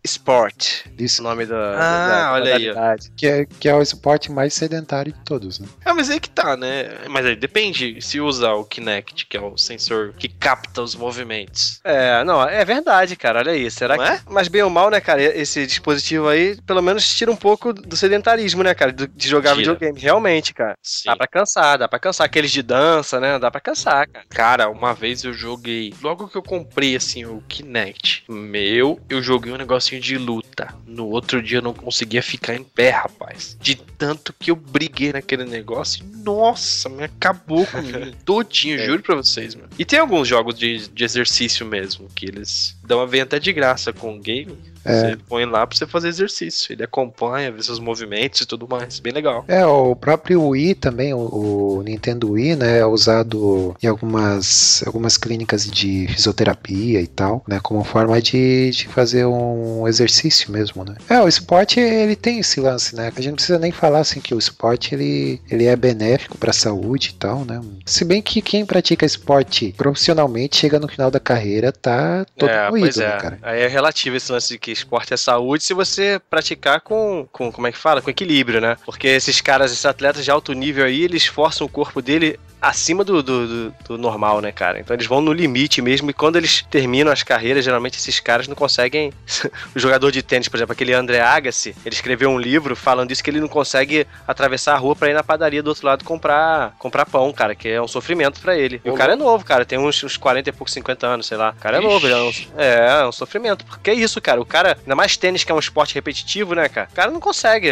e-sport. 0.04 0.84
isso, 0.98 1.20
O 1.20 1.24
nome 1.24 1.46
da, 1.46 1.56
Ah, 1.56 2.08
da 2.08 2.32
olha 2.32 2.56
aí, 2.56 2.70
ó. 2.70 2.74
modalidade. 2.74 3.12
que 3.16 3.26
é, 3.26 3.44
que 3.46 3.68
é 3.68 3.74
o 3.74 3.82
esporte 3.82 4.30
mais 4.32 4.54
sedentário 4.54 5.12
de 5.12 5.18
todos, 5.24 5.58
né? 5.58 5.66
Ah, 5.84 5.94
mas 5.94 6.10
aí 6.10 6.18
que 6.20 6.30
tá, 6.30 6.56
né? 6.56 6.88
Mas 7.08 7.26
aí 7.26 7.36
depende 7.36 8.00
se 8.00 8.20
usar 8.20 8.52
o 8.54 8.64
Kinect, 8.64 9.26
que 9.26 9.36
é 9.36 9.40
o 9.40 9.56
sensor 9.56 10.14
que 10.18 10.28
capta 10.28 10.82
os 10.82 10.94
movimentos. 10.94 11.80
É, 11.84 12.22
não, 12.24 12.42
é 12.46 12.64
verdade, 12.64 13.16
cara. 13.16 13.40
Olha 13.40 13.52
aí. 13.52 13.70
Será 13.70 13.96
Não 13.96 14.04
que. 14.04 14.10
é? 14.12 14.20
Mas 14.28 14.48
bem 14.48 14.62
ou 14.62 14.70
mal, 14.70 14.90
né, 14.90 15.00
cara? 15.00 15.22
Esse 15.22 15.66
dispositivo 15.66 16.28
aí, 16.28 16.56
pelo 16.62 16.82
menos, 16.82 17.06
tira 17.14 17.30
um 17.30 17.36
pouco 17.36 17.72
do 17.72 17.96
sedentarismo, 17.96 18.62
né, 18.62 18.74
cara? 18.74 18.92
De 18.92 19.28
jogar 19.28 19.50
Tira. 19.54 19.72
videogame. 19.74 20.00
Realmente, 20.00 20.54
cara. 20.54 20.76
Sim. 20.82 21.04
Dá 21.06 21.16
pra 21.16 21.26
cansar, 21.26 21.78
dá 21.78 21.88
pra 21.88 21.98
cansar. 21.98 22.24
Aqueles 22.26 22.50
de 22.50 22.62
dança, 22.62 23.20
né? 23.20 23.38
Dá 23.38 23.50
pra 23.50 23.60
cansar, 23.60 24.06
cara. 24.08 24.24
Cara, 24.28 24.68
uma 24.70 24.94
vez 24.94 25.24
eu 25.24 25.32
joguei. 25.32 25.92
Logo 26.02 26.28
que 26.28 26.36
eu 26.36 26.42
comprei, 26.42 26.96
assim, 26.96 27.24
o 27.24 27.42
Kinect, 27.48 28.24
meu, 28.28 29.00
eu 29.08 29.22
joguei 29.22 29.52
um 29.52 29.56
negocinho 29.96 30.00
de 30.00 30.18
luta. 30.18 30.74
No 30.86 31.06
outro 31.06 31.42
dia 31.42 31.58
eu 31.58 31.62
não 31.62 31.72
conseguia 31.74 32.22
ficar 32.22 32.54
em 32.54 32.62
pé, 32.64 32.90
rapaz. 32.90 33.56
De 33.60 33.74
tanto 33.74 34.34
que 34.38 34.50
eu 34.50 34.56
briguei 34.56 35.12
naquele 35.12 35.44
negócio. 35.44 36.04
e, 36.04 36.16
Nossa, 36.24 36.88
me 36.88 37.04
acabou 37.04 37.66
comigo. 37.66 37.98
Todinho, 38.24 38.78
É. 38.80 38.86
juro 38.86 39.02
pra 39.02 39.14
vocês, 39.16 39.54
mano. 39.54 39.68
E 39.78 39.84
tem 39.84 39.98
alguns 39.98 40.28
jogos 40.28 40.58
de, 40.58 40.88
de 40.88 41.04
exercício 41.04 41.64
mesmo, 41.66 42.08
que 42.14 42.26
eles 42.26 42.76
dão 42.88 43.00
a 43.00 43.06
ver 43.06 43.20
até 43.20 43.38
de 43.38 43.52
graça 43.52 43.92
com 43.92 44.16
o 44.16 44.18
game. 44.18 44.56
É. 44.84 45.10
Você 45.10 45.16
põe 45.28 45.44
lá 45.44 45.66
pra 45.66 45.76
você 45.76 45.86
fazer 45.86 46.08
exercício. 46.08 46.72
Ele 46.72 46.82
acompanha, 46.82 47.52
vê 47.52 47.62
seus 47.62 47.78
movimentos 47.78 48.40
e 48.40 48.46
tudo 48.46 48.66
mais. 48.66 48.98
Bem 48.98 49.12
legal. 49.12 49.44
É, 49.46 49.64
o 49.66 49.94
próprio 49.94 50.42
Wii 50.42 50.74
também, 50.76 51.12
o, 51.12 51.18
o 51.18 51.82
Nintendo 51.82 52.30
Wii, 52.30 52.56
né, 52.56 52.78
é 52.78 52.86
usado 52.86 53.76
em 53.82 53.86
algumas, 53.86 54.82
algumas 54.86 55.18
clínicas 55.18 55.66
de 55.70 56.06
fisioterapia 56.08 57.02
e 57.02 57.06
tal, 57.06 57.44
né, 57.46 57.60
como 57.62 57.84
forma 57.84 58.20
de, 58.22 58.70
de 58.70 58.88
fazer 58.88 59.26
um 59.26 59.86
exercício 59.86 60.50
mesmo, 60.50 60.84
né. 60.84 60.94
É, 61.08 61.20
o 61.20 61.28
esporte, 61.28 61.80
ele 61.80 62.16
tem 62.16 62.38
esse 62.38 62.60
lance, 62.60 62.96
né, 62.96 63.12
a 63.14 63.20
gente 63.20 63.28
não 63.28 63.34
precisa 63.34 63.58
nem 63.58 63.72
falar, 63.72 63.98
assim, 63.98 64.20
que 64.20 64.34
o 64.34 64.38
esporte, 64.38 64.94
ele, 64.94 65.40
ele 65.50 65.66
é 65.66 65.76
benéfico 65.76 66.38
pra 66.38 66.52
saúde 66.52 67.10
e 67.10 67.18
tal, 67.18 67.44
né. 67.44 67.60
Se 67.84 68.04
bem 68.04 68.22
que 68.22 68.40
quem 68.40 68.64
pratica 68.64 69.04
esporte 69.04 69.74
profissionalmente, 69.76 70.56
chega 70.56 70.80
no 70.80 70.88
final 70.88 71.10
da 71.10 71.20
carreira, 71.20 71.72
tá 71.72 72.24
todo 72.36 72.48
é, 72.48 72.70
pois 72.80 72.98
é. 72.98 73.08
né, 73.08 73.16
cara. 73.20 73.38
Aí 73.42 73.60
é 73.60 73.68
relativo 73.68 74.16
esse 74.16 74.30
lance 74.30 74.48
de 74.48 74.58
que 74.58 74.70
esporte 74.70 75.14
é 75.14 75.16
saúde 75.16 75.64
se 75.64 75.74
você 75.74 76.20
praticar 76.30 76.80
com, 76.80 77.28
com, 77.32 77.50
como 77.50 77.66
é 77.66 77.72
que 77.72 77.78
fala? 77.78 78.00
Com 78.00 78.10
equilíbrio, 78.10 78.60
né? 78.60 78.76
Porque 78.84 79.08
esses 79.08 79.40
caras, 79.40 79.72
esses 79.72 79.86
atletas 79.86 80.24
de 80.24 80.30
alto 80.30 80.52
nível 80.52 80.84
aí, 80.84 81.02
eles 81.02 81.26
forçam 81.26 81.66
o 81.66 81.70
corpo 81.70 82.02
dele 82.02 82.38
acima 82.60 83.04
do, 83.04 83.22
do, 83.22 83.70
do, 83.86 83.98
normal, 83.98 84.40
né, 84.40 84.52
cara? 84.52 84.80
Então 84.80 84.94
eles 84.94 85.06
vão 85.06 85.20
no 85.20 85.32
limite 85.32 85.80
mesmo, 85.80 86.10
e 86.10 86.12
quando 86.12 86.36
eles 86.36 86.64
terminam 86.70 87.12
as 87.12 87.22
carreiras, 87.22 87.64
geralmente 87.64 87.98
esses 87.98 88.20
caras 88.20 88.48
não 88.48 88.54
conseguem. 88.54 89.12
o 89.74 89.78
jogador 89.78 90.10
de 90.10 90.22
tênis, 90.22 90.48
por 90.48 90.56
exemplo, 90.56 90.72
aquele 90.72 90.92
André 90.92 91.20
Agassi, 91.20 91.74
ele 91.84 91.94
escreveu 91.94 92.30
um 92.30 92.38
livro 92.38 92.74
falando 92.74 93.10
isso 93.10 93.22
que 93.22 93.30
ele 93.30 93.40
não 93.40 93.48
consegue 93.48 94.06
atravessar 94.26 94.74
a 94.74 94.78
rua 94.78 94.96
para 94.96 95.10
ir 95.10 95.14
na 95.14 95.22
padaria 95.22 95.62
do 95.62 95.68
outro 95.68 95.86
lado 95.86 96.04
comprar, 96.04 96.74
comprar 96.78 97.06
pão, 97.06 97.32
cara, 97.32 97.54
que 97.54 97.68
é 97.68 97.80
um 97.80 97.88
sofrimento 97.88 98.40
para 98.40 98.56
ele. 98.56 98.80
E 98.84 98.90
o 98.90 98.94
cara 98.94 99.12
é 99.12 99.16
novo, 99.16 99.44
cara, 99.44 99.64
tem 99.64 99.78
uns, 99.78 100.02
uns 100.02 100.16
40 100.16 100.48
e 100.48 100.52
poucos, 100.52 100.72
50 100.72 101.06
anos, 101.06 101.26
sei 101.26 101.36
lá. 101.36 101.54
O 101.56 101.60
cara 101.60 101.78
é 101.78 101.80
novo, 101.80 102.06
é 102.06 102.22
um, 102.22 102.32
é, 102.56 103.00
é 103.00 103.06
um 103.06 103.12
sofrimento. 103.12 103.64
Porque 103.64 103.90
é 103.90 103.94
isso, 103.94 104.20
cara. 104.20 104.40
O 104.40 104.46
cara, 104.46 104.76
ainda 104.80 104.96
mais 104.96 105.16
tênis, 105.16 105.44
que 105.44 105.52
é 105.52 105.54
um 105.54 105.58
esporte 105.58 105.94
repetitivo, 105.94 106.54
né, 106.54 106.68
cara? 106.68 106.88
O 106.90 106.94
cara 106.94 107.10
não 107.10 107.20
consegue 107.20 107.70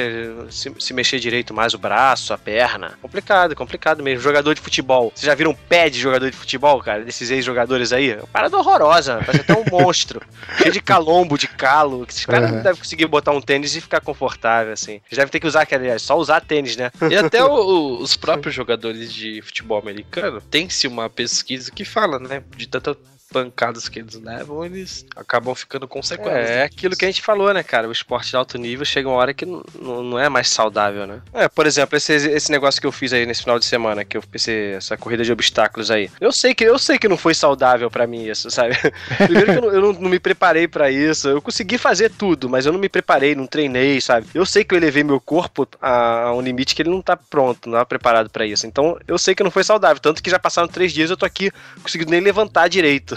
se, 0.50 0.72
se 0.78 0.94
mexer 0.94 1.18
direito 1.18 1.52
mais 1.52 1.74
o 1.74 1.78
braço, 1.78 2.32
a 2.32 2.38
perna. 2.38 2.98
Complicado, 3.00 3.54
complicado 3.54 4.02
mesmo. 4.02 4.22
Jogador 4.22 4.54
de 4.54 4.60
futebol. 4.60 4.75
Vocês 5.14 5.26
já 5.26 5.34
viram 5.34 5.50
um 5.52 5.54
pé 5.54 5.88
de 5.90 5.98
jogador 5.98 6.30
de 6.30 6.36
futebol, 6.36 6.80
cara? 6.82 7.04
Desses 7.04 7.30
ex-jogadores 7.30 7.92
aí? 7.92 8.16
Parada 8.32 8.56
horrorosa, 8.56 9.20
parece 9.24 9.42
até 9.42 9.54
um 9.54 9.64
monstro. 9.70 10.20
Cheio 10.58 10.72
de 10.72 10.80
calombo, 10.80 11.36
de 11.38 11.48
calo. 11.48 12.06
Esses 12.08 12.24
caras 12.26 12.50
Uhum. 12.50 12.56
não 12.56 12.62
devem 12.62 12.78
conseguir 12.78 13.06
botar 13.06 13.32
um 13.32 13.40
tênis 13.40 13.74
e 13.76 13.80
ficar 13.80 14.00
confortável, 14.00 14.72
assim. 14.72 14.92
Eles 15.06 15.16
devem 15.16 15.28
ter 15.28 15.40
que 15.40 15.46
usar, 15.46 15.66
que, 15.66 15.74
aliás, 15.74 16.02
só 16.02 16.16
usar 16.18 16.40
tênis, 16.40 16.76
né? 16.76 16.90
E 17.10 17.16
até 17.16 17.44
o- 17.44 17.48
o- 17.50 18.02
os 18.02 18.16
próprios 18.16 18.54
jogadores 18.54 19.12
de 19.12 19.40
futebol 19.42 19.78
americano 19.78 20.40
tem-se 20.40 20.86
uma 20.86 21.08
pesquisa 21.10 21.70
que 21.70 21.84
fala, 21.84 22.18
né? 22.18 22.42
De 22.56 22.66
tantas 22.68 22.96
pancadas 23.30 23.88
que 23.88 23.98
eles 23.98 24.14
levam, 24.14 24.64
eles 24.64 25.04
acabam 25.14 25.54
ficando 25.54 25.86
com 25.88 26.02
sequelas. 26.02 26.48
É, 26.50 26.60
é 26.60 26.62
aquilo 26.64 26.96
que 26.96 27.04
a 27.04 27.08
gente 27.08 27.22
falou, 27.22 27.52
né, 27.52 27.62
cara? 27.62 27.88
O 27.88 27.92
esporte 27.92 28.30
de 28.30 28.36
alto 28.36 28.56
nível 28.58 28.84
chega 28.84 29.08
uma 29.08 29.16
hora 29.16 29.34
que 29.34 29.44
n- 29.44 29.62
n- 29.80 30.02
não 30.10 30.18
é 30.18 30.28
mais 30.28 30.48
saudável, 30.48 31.06
né? 31.06 31.20
É, 31.32 31.48
por 31.48 31.66
exemplo, 31.66 31.96
esse, 31.96 32.12
esse 32.14 32.50
negócio 32.50 32.80
que 32.80 32.86
eu 32.86 32.92
fiz 32.92 33.12
aí 33.12 33.26
nesse 33.26 33.42
final 33.42 33.58
de 33.58 33.64
semana, 33.64 34.04
que 34.04 34.16
eu 34.16 34.22
pensei, 34.22 34.74
essa 34.74 34.96
corrida 34.96 35.24
de 35.24 35.32
obstáculos 35.32 35.90
aí. 35.90 36.10
Eu 36.20 36.32
sei 36.32 36.54
que, 36.54 36.64
eu 36.64 36.78
sei 36.78 36.98
que 36.98 37.08
não 37.08 37.16
foi 37.16 37.34
saudável 37.34 37.90
pra 37.90 38.06
mim 38.06 38.24
isso, 38.26 38.50
sabe? 38.50 38.74
Primeiro 39.18 39.52
que 39.52 39.58
eu, 39.58 39.62
não, 39.62 39.70
eu 39.72 39.80
não- 39.80 39.92
não 40.00 40.10
me 40.10 40.18
preparei 40.18 40.66
pra 40.68 40.90
isso. 40.90 41.28
Eu 41.28 41.42
consegui 41.42 41.78
fazer 41.78 42.10
tudo, 42.10 42.48
mas 42.48 42.64
eu 42.66 42.72
não 42.72 42.78
me 42.80 42.88
preparei, 42.88 43.34
não 43.34 43.46
treinei, 43.46 44.00
sabe? 44.00 44.26
Eu 44.34 44.46
sei 44.46 44.64
que 44.64 44.74
eu 44.74 44.78
elevei 44.78 45.02
meu 45.04 45.20
corpo 45.20 45.66
a, 45.80 46.22
a 46.24 46.34
um 46.34 46.40
limite 46.40 46.74
que 46.74 46.82
ele 46.82 46.90
não 46.90 47.02
tá 47.02 47.16
pronto, 47.16 47.68
não 47.68 47.78
tá 47.78 47.84
preparado 47.84 48.30
pra 48.30 48.46
isso. 48.46 48.66
Então, 48.66 48.98
eu 49.06 49.18
sei 49.18 49.34
que 49.34 49.42
não 49.42 49.50
foi 49.50 49.64
saudável. 49.64 50.00
Tanto 50.00 50.22
que 50.22 50.30
já 50.30 50.38
passaram 50.38 50.68
três 50.68 50.92
dias 50.92 51.10
eu 51.10 51.16
tô 51.16 51.26
aqui 51.26 51.50
conseguindo 51.82 52.10
nem 52.10 52.20
levantar 52.20 52.68
direito. 52.68 53.16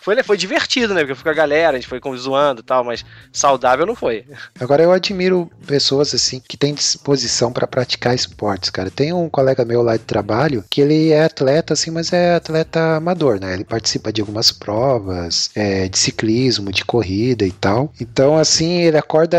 Foi, 0.00 0.22
foi 0.22 0.36
divertido, 0.36 0.94
né? 0.94 1.00
Porque 1.00 1.12
eu 1.12 1.16
fui 1.16 1.24
com 1.24 1.30
a 1.30 1.34
galera, 1.34 1.76
a 1.76 1.80
gente 1.80 1.88
foi 1.88 2.00
zoando 2.16 2.60
e 2.60 2.64
tal, 2.64 2.82
mas 2.82 3.04
saudável 3.32 3.86
não 3.86 3.94
foi. 3.94 4.24
Agora 4.58 4.82
eu 4.82 4.92
admiro 4.92 5.50
pessoas 5.66 6.14
assim 6.14 6.40
que 6.46 6.56
têm 6.56 6.74
disposição 6.74 7.52
para 7.52 7.66
praticar 7.66 8.14
esportes, 8.14 8.70
cara. 8.70 8.90
Tem 8.90 9.12
um 9.12 9.28
colega 9.28 9.64
meu 9.64 9.82
lá 9.82 9.96
de 9.96 10.04
trabalho 10.04 10.64
que 10.70 10.80
ele 10.80 11.10
é 11.10 11.24
atleta 11.24 11.74
assim, 11.74 11.90
mas 11.90 12.12
é 12.12 12.34
atleta 12.34 12.96
amador, 12.96 13.38
né? 13.38 13.52
Ele 13.52 13.64
participa 13.64 14.12
de 14.12 14.20
algumas 14.22 14.50
provas 14.50 15.50
é, 15.54 15.88
de 15.88 15.98
ciclismo, 15.98 16.72
de 16.72 16.84
corrida 16.84 17.44
e 17.44 17.52
tal. 17.52 17.92
Então 18.00 18.38
assim 18.38 18.82
ele 18.82 18.96
acorda 18.96 19.38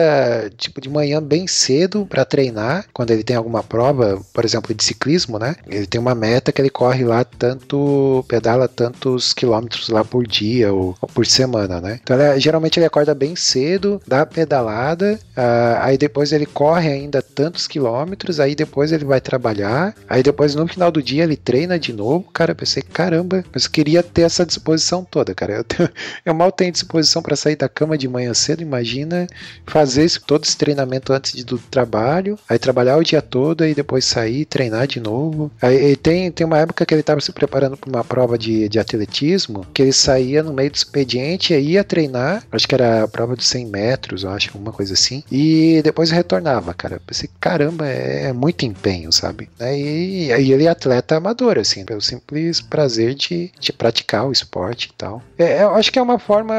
tipo 0.58 0.80
de 0.80 0.89
manhã 0.89 1.21
bem 1.21 1.47
cedo 1.47 2.06
para 2.06 2.24
treinar 2.24 2.86
quando 2.93 3.12
ele 3.12 3.24
tem 3.24 3.36
alguma 3.36 3.63
prova, 3.63 4.21
por 4.34 4.45
exemplo 4.45 4.74
de 4.76 4.84
ciclismo, 4.84 5.39
né? 5.39 5.56
Ele 5.67 5.88
tem 5.88 6.00
uma 6.00 6.13
meta 6.13 6.52
que 6.52 6.62
ele 6.62 6.69
corre 6.69 7.04
lá 7.04 7.24
tanto 7.24 8.24
pedala 8.28 8.67
tantos 8.67 9.34
quilômetros 9.34 9.89
lá 9.89 10.04
por 10.04 10.28
dia 10.28 10.50
ou, 10.65 10.95
ou 11.01 11.09
por 11.09 11.25
semana, 11.25 11.79
né? 11.81 11.99
Então 12.03 12.19
ele- 12.19 12.39
geralmente 12.39 12.77
ele 12.79 12.85
acorda 12.85 13.13
bem 13.15 13.35
cedo, 13.35 14.01
dá 14.07 14.21
a 14.21 14.25
pedalada, 14.25 15.19
ah, 15.35 15.79
aí 15.85 15.97
depois 15.97 16.31
ele 16.31 16.45
corre 16.45 16.89
ainda 16.89 17.21
tantos 17.21 17.67
quilômetros, 17.67 18.39
aí 18.39 18.55
depois 18.55 18.91
ele 18.91 19.05
vai 19.05 19.21
trabalhar, 19.21 19.93
aí 20.09 20.21
depois 20.23 20.55
no 20.55 20.67
final 20.67 20.91
do 20.91 21.01
dia 21.01 21.23
ele 21.23 21.35
treina 21.37 21.77
de 21.79 21.93
novo. 21.93 22.25
Cara, 22.33 22.51
eu 22.51 22.55
pensei, 22.55 22.83
caramba, 22.83 23.43
mas 23.53 23.67
queria 23.67 24.03
ter 24.03 24.23
essa 24.23 24.45
disposição 24.45 25.03
toda, 25.03 25.33
cara. 25.33 25.53
Eu, 25.53 25.63
tenho- 25.63 25.89
eu 26.25 26.33
mal 26.33 26.51
tenho 26.51 26.71
disposição 26.71 27.21
para 27.21 27.35
sair 27.35 27.55
da 27.55 27.69
cama 27.69 27.97
de 27.97 28.07
manhã 28.07 28.33
cedo, 28.33 28.61
imagina 28.61 29.27
fazer 29.65 30.09
todo 30.25 30.43
esse 30.43 30.57
treinamento 30.57 31.13
antes 31.13 31.33
de- 31.33 31.43
do 31.45 31.57
trabalho, 31.57 32.37
aí 32.49 32.57
trabalhar 32.59 32.97
o 32.97 33.03
dia 33.03 33.21
todo, 33.21 33.63
aí 33.63 33.73
depois 33.73 34.05
sair, 34.05 34.45
treinar 34.45 34.87
de 34.87 34.99
novo. 34.99 35.51
Aí, 35.61 35.91
e 35.91 35.95
tem, 35.95 36.31
tem 36.31 36.45
uma 36.45 36.57
época 36.57 36.85
que 36.85 36.93
ele 36.93 37.01
estava 37.01 37.21
se 37.21 37.31
preparando 37.31 37.77
para 37.77 37.89
uma 37.89 38.03
prova 38.03 38.37
de, 38.37 38.67
de 38.69 38.79
atletismo, 38.79 39.65
que 39.73 39.81
ele 39.81 39.93
saía 39.93 40.40
no 40.43 40.54
meio 40.54 40.69
do 40.69 40.75
expediente, 40.75 41.54
ia 41.54 41.84
treinar, 41.84 42.43
acho 42.51 42.67
que 42.67 42.75
era 42.75 43.04
a 43.04 43.08
prova 43.08 43.36
de 43.36 43.43
100 43.43 43.65
metros, 43.65 44.23
eu 44.23 44.30
acho, 44.30 44.49
alguma 44.54 44.71
coisa 44.71 44.93
assim, 44.93 45.23
e 45.32 45.82
depois 45.84 46.12
retornava, 46.12 46.73
cara. 46.73 46.95
Eu 46.95 47.01
pensei, 47.06 47.30
caramba, 47.39 47.88
é, 47.88 48.25
é 48.25 48.34
muito 48.34 48.65
empenho, 48.65 49.12
sabe? 49.12 49.49
Aí, 49.60 50.32
aí 50.32 50.51
ele 50.51 50.65
é 50.65 50.69
atleta 50.69 51.15
amador, 51.17 51.58
assim, 51.58 51.86
pelo 51.86 52.01
simples 52.01 52.62
prazer 52.62 53.13
de, 53.13 53.51
de 53.60 53.73
praticar 53.73 54.27
o 54.27 54.32
esporte 54.32 54.86
e 54.86 54.93
tal. 54.93 55.21
É, 55.38 55.63
eu 55.63 55.75
acho 55.75 55.91
que 55.91 55.99
é 55.99 56.01
uma 56.01 56.19
forma, 56.19 56.54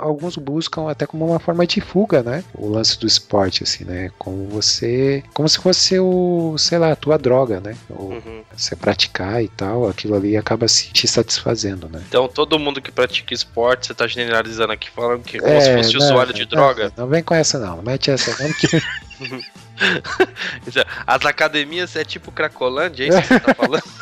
alguns 0.00 0.36
buscam 0.36 0.90
até 0.90 1.06
como 1.06 1.26
uma 1.26 1.38
forma 1.38 1.66
de 1.66 1.80
fuga, 1.80 2.22
né? 2.22 2.42
O 2.54 2.68
lance 2.68 2.98
do 2.98 3.06
esporte, 3.06 3.62
assim, 3.62 3.84
né? 3.84 4.10
Como 4.18 4.46
você, 4.48 5.22
como 5.32 5.48
se 5.48 5.58
fosse 5.58 5.98
o, 5.98 6.56
sei 6.58 6.78
lá, 6.78 6.92
a 6.92 6.96
tua 6.96 7.18
droga, 7.18 7.60
né? 7.60 7.76
O, 7.90 8.16
Uhum. 8.16 8.42
Você 8.56 8.74
praticar 8.74 9.42
e 9.42 9.48
tal, 9.48 9.88
aquilo 9.88 10.14
ali 10.14 10.36
acaba 10.36 10.66
se 10.68 10.88
te 10.90 11.06
satisfazendo, 11.06 11.88
né? 11.88 12.02
Então 12.08 12.26
todo 12.28 12.58
mundo 12.58 12.80
que 12.80 12.90
pratica 12.90 13.15
esporte, 13.32 13.86
você 13.86 13.94
tá 13.94 14.06
generalizando 14.06 14.72
aqui, 14.72 14.90
falando 14.90 15.22
que 15.22 15.38
como 15.38 15.52
É, 15.52 15.60
se 15.60 15.76
fosse 15.76 15.94
não, 15.94 16.06
usuário 16.06 16.32
de 16.32 16.42
não, 16.42 16.48
droga. 16.48 16.92
Não, 16.96 17.06
vem 17.06 17.22
com 17.22 17.34
essa 17.34 17.58
não, 17.58 17.76
não 17.76 17.82
mete 17.82 18.10
essa 18.10 18.30
não, 18.42 18.52
que 18.52 18.66
As 21.06 21.24
academias 21.24 21.94
é 21.96 22.04
tipo 22.04 22.32
Cracolândia, 22.32 23.04
é 23.04 23.08
isso 23.08 23.22
que 23.22 23.28
você 23.28 23.40
tá 23.40 23.54
falando? 23.54 23.82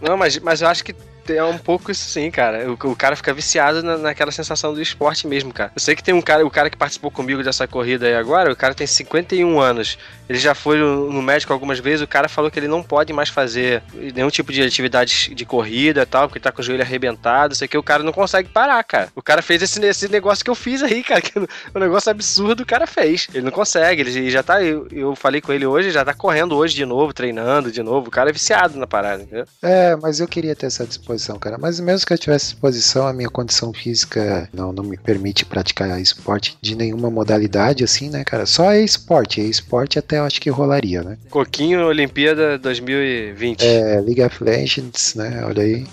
Não, 0.00 0.16
mas, 0.16 0.38
mas 0.38 0.62
eu 0.62 0.68
acho 0.68 0.82
que 0.82 0.94
é 1.28 1.44
um 1.44 1.58
pouco 1.58 1.90
isso 1.90 2.08
sim, 2.08 2.30
cara. 2.30 2.70
O, 2.70 2.90
o 2.90 2.96
cara 2.96 3.16
fica 3.16 3.32
viciado 3.32 3.82
na, 3.82 3.96
naquela 3.96 4.32
sensação 4.32 4.72
do 4.72 4.80
esporte 4.80 5.26
mesmo, 5.26 5.52
cara. 5.52 5.72
Eu 5.74 5.80
sei 5.80 5.94
que 5.94 6.02
tem 6.02 6.14
um 6.14 6.22
cara, 6.22 6.44
o 6.44 6.50
cara 6.50 6.70
que 6.70 6.76
participou 6.76 7.10
comigo 7.10 7.42
dessa 7.42 7.66
corrida 7.66 8.06
aí 8.06 8.14
agora, 8.14 8.52
o 8.52 8.56
cara 8.56 8.74
tem 8.74 8.86
51 8.86 9.60
anos. 9.60 9.98
Ele 10.30 10.38
já 10.38 10.54
foi 10.54 10.78
no, 10.78 11.20
médico 11.20 11.52
algumas 11.52 11.80
vezes, 11.80 12.02
o 12.02 12.06
cara 12.06 12.28
falou 12.28 12.52
que 12.52 12.58
ele 12.58 12.68
não 12.68 12.84
pode 12.84 13.12
mais 13.12 13.28
fazer 13.28 13.82
nenhum 14.14 14.30
tipo 14.30 14.52
de 14.52 14.62
atividade 14.62 15.34
de 15.34 15.44
corrida 15.44 16.02
e 16.02 16.06
tal, 16.06 16.28
porque 16.28 16.38
tá 16.38 16.52
com 16.52 16.62
o 16.62 16.64
joelho 16.64 16.82
arrebentado, 16.82 17.52
isso 17.52 17.64
aqui, 17.64 17.76
o 17.76 17.82
cara 17.82 18.04
não 18.04 18.12
consegue 18.12 18.48
parar, 18.48 18.82
cara. 18.84 19.08
O 19.16 19.22
cara 19.22 19.42
fez 19.42 19.60
esse, 19.60 19.84
esse 19.84 20.08
negócio 20.08 20.44
que 20.44 20.50
eu 20.50 20.54
fiz 20.54 20.84
aí, 20.84 21.02
cara, 21.04 21.20
que 21.20 21.36
um 21.36 21.80
negócio 21.80 22.10
absurdo 22.10 22.62
o 22.62 22.66
cara 22.66 22.86
fez. 22.86 23.26
Ele 23.34 23.44
não 23.44 23.50
consegue, 23.50 24.02
ele 24.02 24.30
já 24.30 24.40
tá, 24.40 24.62
eu, 24.62 24.86
eu 24.92 25.16
falei 25.16 25.40
com 25.40 25.52
ele 25.52 25.66
hoje, 25.66 25.90
já 25.90 26.04
tá 26.04 26.14
correndo 26.14 26.56
hoje 26.56 26.76
de 26.76 26.86
novo, 26.86 27.12
treinando 27.12 27.72
de 27.72 27.82
novo, 27.82 28.06
o 28.06 28.10
cara 28.10 28.30
é 28.30 28.32
viciado 28.32 28.78
na 28.78 28.86
parada, 28.86 29.24
entendeu? 29.24 29.46
É, 29.60 29.96
mas 29.96 30.20
eu 30.20 30.28
queria 30.28 30.54
ter 30.54 30.66
essa 30.66 30.86
disposição, 30.86 31.09
cara. 31.38 31.58
Mas 31.58 31.80
mesmo 31.80 32.06
que 32.06 32.12
eu 32.12 32.18
tivesse 32.18 32.46
disposição, 32.46 33.06
a 33.06 33.12
minha 33.12 33.28
condição 33.28 33.72
física 33.72 34.48
não, 34.52 34.72
não 34.72 34.84
me 34.84 34.96
permite 34.96 35.44
praticar 35.44 36.00
esporte 36.00 36.56
de 36.60 36.74
nenhuma 36.74 37.10
modalidade, 37.10 37.84
assim, 37.84 38.10
né, 38.10 38.24
cara? 38.24 38.46
Só 38.46 38.70
é 38.70 38.80
esporte. 38.80 39.40
É 39.40 39.44
esporte 39.44 39.98
até 39.98 40.18
eu 40.18 40.24
acho 40.24 40.40
que 40.40 40.50
rolaria, 40.50 41.02
né? 41.02 41.16
Coquinho 41.30 41.86
Olimpíada 41.86 42.58
2020. 42.58 43.62
É, 43.62 44.00
League 44.00 44.22
of 44.22 44.42
Legends, 44.42 45.14
né? 45.14 45.42
Olha 45.44 45.62
aí. 45.62 45.86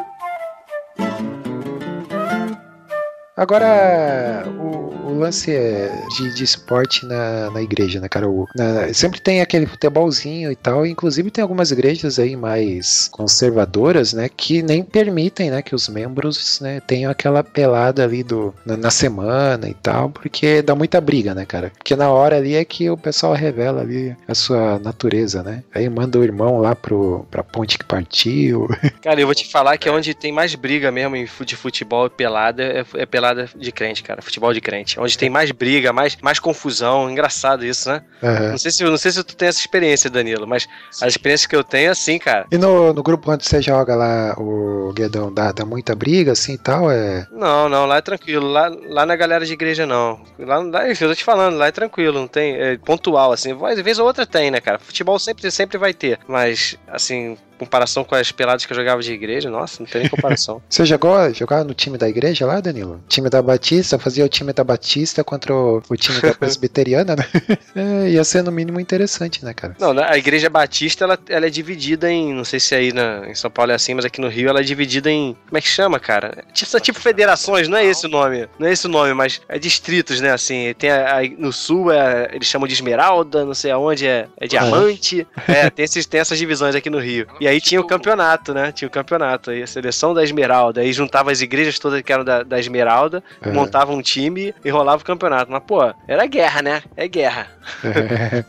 Agora, 3.37 4.45
o, 4.49 4.76
o 5.07 5.19
lance 5.19 5.53
é 5.55 5.91
de, 6.17 6.35
de 6.35 6.45
esporte 6.45 7.05
na, 7.07 7.51
na 7.51 7.63
igreja, 7.63 8.01
né, 8.01 8.09
cara? 8.09 8.29
O- 8.29 8.47
na- 8.55 8.93
sempre 8.93 9.21
tem 9.21 9.41
aquele 9.41 9.67
futebolzinho 9.67 10.51
e 10.53 10.57
tal. 10.57 10.87
Inclusive, 10.87 11.31
tem 11.31 11.43
algumas 11.43 11.71
igrejas 11.71 12.19
aí 12.19 12.37
mais 12.37 13.09
conservadoras, 13.13 14.13
né? 14.13 14.29
Que 14.29 14.63
nem 14.63 14.83
permitem, 14.83 15.51
né? 15.51 15.63
Que 15.63 15.75
os 15.75 15.89
membros 15.89 16.61
né, 16.61 16.81
tenham 16.81 17.11
aquela 17.11 17.43
pelada 17.45 18.03
ali 18.05 18.23
do, 18.23 18.55
na, 18.65 18.77
na 18.77 18.91
semana 18.91 19.69
e 19.69 19.75
tal. 19.75 20.11
Porque 20.11 20.63
dá 20.63 20.75
muita 20.75 21.01
briga, 21.01 21.35
né, 21.35 21.45
cara? 21.47 21.71
Porque 21.77 21.95
na 21.97 22.11
hora 22.11 22.37
ali 22.37 22.55
é 22.55 22.65
que 22.65 22.89
o 22.91 22.97
pessoal 22.97 23.35
revela 23.35 23.81
ali 23.83 24.17
a 24.27 24.35
sua 24.35 24.79
natureza, 24.79 25.43
né? 25.43 25.63
Aí 25.75 25.89
manda 25.89 26.19
o 26.19 26.25
irmão 26.25 26.59
lá 26.59 26.75
pro, 26.75 27.27
pra 27.31 27.43
ponte 27.43 27.79
que 27.79 27.85
partiu. 27.85 28.69
Cara, 29.03 29.21
eu 29.21 29.27
vou 29.27 29.35
te 29.35 29.49
falar 29.49 29.77
que 29.79 29.89
é 29.89 29.93
onde 29.93 30.15
tem 30.15 30.33
mais 30.33 30.55
briga 30.55 30.91
mesmo 30.91 31.17
de 31.45 31.57
futebol 31.57 32.07
e 32.07 32.11
pelada 32.11 32.63
é, 32.63 32.85
é 32.97 33.07
pelada 33.07 33.49
de 33.57 33.71
crente, 33.73 34.03
cara. 34.03 34.23
Futebol 34.23 34.53
de 34.53 34.61
crente. 34.61 34.96
Onde 34.97 35.17
tem 35.17 35.29
mais 35.29 35.51
briga, 35.51 35.93
mais, 35.93 36.17
mais 36.23 36.39
confusão. 36.39 37.11
Engraçado 37.11 37.65
isso, 37.65 37.89
né? 37.89 38.03
Aham. 38.23 38.51
Não 38.51 38.59
sei, 38.59 38.71
se, 38.71 38.85
não 38.85 38.97
sei 38.97 39.13
se 39.13 39.25
tu 39.25 39.37
tem 39.37 39.49
essa 39.49 39.61
experiência, 39.61 40.11
Danilo, 40.11 40.47
mas 40.47 40.67
a 41.03 41.07
experiência 41.07 41.49
que 41.49 41.57
eu 41.57 41.65
tenho 41.65 41.89
é 41.89 41.91
assim, 41.91 42.19
cara. 42.19 42.47
E 42.51 42.59
no, 42.59 42.93
no 42.93 43.03
grupo 43.03 43.31
onde 43.31 43.47
você 43.47 43.61
joga 43.61 43.95
lá, 43.95 44.35
o 44.39 44.93
Guedão, 44.95 45.33
dá, 45.33 45.53
dá 45.53 45.65
muita 45.65 45.95
briga 45.95 46.33
assim 46.33 46.55
e 46.55 46.59
tal? 46.59 46.91
É... 46.91 47.27
Não, 47.33 47.69
não, 47.69 47.87
lá 47.87 47.99
é 47.99 48.01
tranquilo. 48.01 48.49
Lá, 48.49 48.71
lá 48.89 49.07
na 49.07 49.17
galera 49.17 49.45
de 49.45 49.53
igreja, 49.53 49.87
não. 49.87 50.21
Lá, 50.39 50.59
lá 50.59 50.89
eu 50.89 50.97
tô 50.97 51.15
te 51.15 51.25
falando, 51.25 51.57
lá 51.57 51.67
é 51.67 51.73
tranquilo, 51.73 52.19
não 52.19 52.29
tem. 52.29 52.55
É 52.57 52.77
pontual, 52.79 53.33
assim. 53.33 53.57
Às 53.65 53.81
vez 53.81 53.99
ou 53.99 54.07
outra 54.07 54.27
tem, 54.27 54.51
né, 54.51 54.61
cara? 54.61 54.79
Futebol 54.79 55.19
sempre, 55.19 55.51
sempre 55.51 55.79
vai 55.79 55.93
ter. 55.93 56.19
Mas, 56.27 56.77
assim, 56.89 57.37
comparação 57.59 58.05
com 58.05 58.15
as 58.15 58.31
peladas 58.33 58.65
que 58.67 58.73
eu 58.73 58.77
jogava 58.77 59.03
de 59.03 59.13
igreja, 59.13 59.51
nossa, 59.51 59.83
não 59.83 59.87
tem 59.89 60.03
nem 60.03 60.11
comparação. 60.11 60.63
Você 60.69 60.85
jogou, 60.85 61.33
jogava 61.35 61.65
no 61.65 61.75
time 61.75 61.97
da 61.99 62.09
igreja 62.09 62.47
lá, 62.47 62.61
Danilo? 62.61 63.01
Time 63.09 63.29
da 63.31 63.41
Batista, 63.43 63.99
fazia 63.99 64.25
o 64.25 64.29
time 64.29 64.53
da 64.53 64.63
Batista 64.65 65.23
contra 65.25 65.55
o, 65.55 65.83
o 65.89 65.97
time 65.97 66.21
da 66.21 66.35
Presbiteriana, 66.37 67.17
né? 67.17 67.25
É, 67.77 68.09
ia 68.11 68.25
ser 68.25 68.43
no 68.43 68.51
mínimo 68.51 68.81
interessante, 68.81 69.45
né, 69.45 69.53
cara? 69.53 69.77
Não, 69.79 69.93
né, 69.93 70.05
a 70.09 70.17
igreja 70.17 70.49
batista, 70.49 71.05
ela, 71.05 71.19
ela 71.29 71.47
é 71.47 71.51
dividida 71.51 72.11
em, 72.11 72.33
não 72.33 72.45
sei 72.45 72.59
se 72.59 72.75
aí 72.75 72.91
na, 72.93 73.29
em 73.29 73.35
São 73.35 73.51
Paulo 73.51 73.71
é 73.71 73.75
assim, 73.75 73.93
mas 73.93 74.05
aqui 74.05 74.19
no 74.21 74.29
Rio 74.29 74.49
ela 74.49 74.61
é 74.61 74.63
dividida 74.63 75.11
em, 75.11 75.37
como 75.47 75.59
é 75.59 75.61
que 75.61 75.69
chama, 75.69 76.01
cara? 76.01 76.43
Tipo, 76.55 76.71
são 76.71 76.81
tipo 76.81 76.99
federações, 76.99 77.69
não 77.69 77.77
é 77.77 77.85
esse 77.85 78.07
o 78.07 78.09
nome, 78.09 78.49
não 78.59 78.67
é 78.67 78.73
esse 78.73 78.87
o 78.87 78.89
nome, 78.89 79.13
mas 79.13 79.41
é 79.49 79.59
distritos, 79.59 80.21
né, 80.21 80.31
assim, 80.33 80.75
tem 80.79 80.91
a, 80.91 81.19
a- 81.19 81.23
no 81.39 81.53
sul, 81.53 81.93
é, 81.93 82.31
eles 82.33 82.47
chamam 82.49 82.67
de 82.67 82.75
esmeralda, 82.75 83.45
não 83.45 83.55
sei 83.55 83.71
aonde 83.71 84.07
é, 84.07 84.27
é 84.39 84.47
diamante, 84.47 85.27
é, 85.47 85.69
tem, 85.71 85.85
esses, 85.85 86.07
tem 86.07 86.21
essas 86.21 86.39
divisões 86.39 86.75
aqui 86.75 86.89
no 86.89 86.99
Rio. 86.99 87.27
E 87.41 87.46
aí 87.47 87.61
tinha 87.61 87.81
o 87.81 87.87
campeonato, 87.87 88.53
né, 88.55 88.73
tinha 88.73 88.89
o 88.89 88.91
campeonato, 88.91 89.51
aí 89.51 89.63
a 89.63 89.67
seleção 89.67 90.13
da 90.15 90.23
esmeralda, 90.25 90.81
aí 90.81 90.93
juntava 90.93 91.31
as 91.31 91.41
igrejas 91.41 91.79
todas 91.79 92.01
que 92.03 92.13
eram 92.13 92.25
da, 92.25 92.43
da 92.43 92.59
esmeralda, 92.59 93.23
É. 93.43 93.51
montava 93.51 93.93
um 93.93 94.03
time 94.03 94.55
e 94.65 94.71
rolava 94.71 95.03
o 95.03 95.05
campeonato, 95.05 95.51
mas 95.51 95.63
pô, 95.67 95.81
era 96.09 96.27
guerra, 96.27 96.63
né, 96.63 96.83
é 96.97 97.07
guerra. 97.09 97.49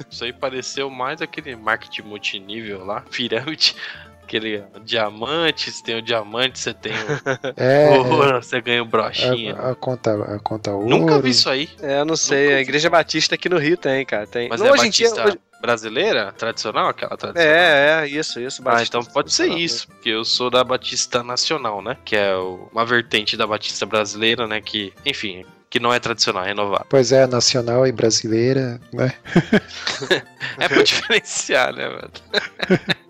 Isso 0.09 0.23
aí 0.23 0.33
pareceu 0.33 0.89
mais 0.89 1.21
aquele 1.21 1.55
marketing 1.55 2.03
multinível 2.03 2.85
lá, 2.85 3.01
pirâmide. 3.01 3.75
Aquele 4.23 4.61
diamante, 4.83 5.71
você 5.71 5.81
tem 5.81 5.95
o 5.95 6.01
diamante, 6.01 6.59
você 6.59 6.73
tem 6.73 6.91
o 6.91 7.53
É, 7.55 7.87
ouro, 7.97 8.43
você 8.43 8.59
ganha 8.59 8.83
o 8.83 8.85
brochinha. 8.85 9.55
a, 9.55 9.71
a 9.71 9.75
conta, 9.75 10.11
a 10.35 10.37
conta 10.39 10.71
ouro. 10.71 10.85
Nunca 10.89 11.17
vi 11.21 11.29
isso 11.29 11.49
aí. 11.49 11.69
É, 11.81 12.01
eu 12.01 12.05
não 12.05 12.17
sei, 12.17 12.53
a 12.55 12.59
igreja 12.59 12.89
batista 12.89 13.35
aqui 13.35 13.47
no 13.47 13.57
Rio 13.57 13.77
tem, 13.77 14.05
cara, 14.05 14.27
tem. 14.27 14.49
Mas 14.49 14.59
Não, 14.59 14.67
é 14.67 14.71
hoje 14.73 14.87
em 14.87 14.89
dia, 14.89 15.07
batista 15.11 15.29
hoje- 15.29 15.39
brasileira? 15.61 16.31
Tradicional? 16.37 16.87
Aquela 16.89 17.17
tradicional? 17.17 17.53
É, 17.53 18.03
é, 18.03 18.07
isso, 18.07 18.39
isso. 18.39 18.61
Ah, 18.61 18.71
Batista 18.71 18.97
então 18.97 19.11
pode 19.13 19.33
ser 19.33 19.47
isso, 19.49 19.87
porque 19.87 20.09
eu 20.09 20.23
sou 20.25 20.49
da 20.49 20.63
Batista 20.63 21.23
Nacional, 21.23 21.81
né? 21.81 21.97
Que 22.05 22.15
é 22.15 22.35
o- 22.35 22.69
uma 22.71 22.85
vertente 22.85 23.35
da 23.37 23.45
Batista 23.47 23.85
brasileira, 23.85 24.45
né? 24.47 24.61
Que, 24.61 24.93
enfim, 25.05 25.45
que 25.69 25.79
não 25.79 25.93
é 25.93 25.99
tradicional, 25.99 26.43
é 26.45 26.47
renovada. 26.47 26.85
Pois 26.89 27.11
é, 27.11 27.27
nacional 27.27 27.85
e 27.85 27.91
brasileira, 27.91 28.79
né? 28.93 29.13
É 30.59 30.67
pra 30.67 30.81
diferenciar, 30.81 31.73
né, 31.75 31.87
mano? 31.87 32.11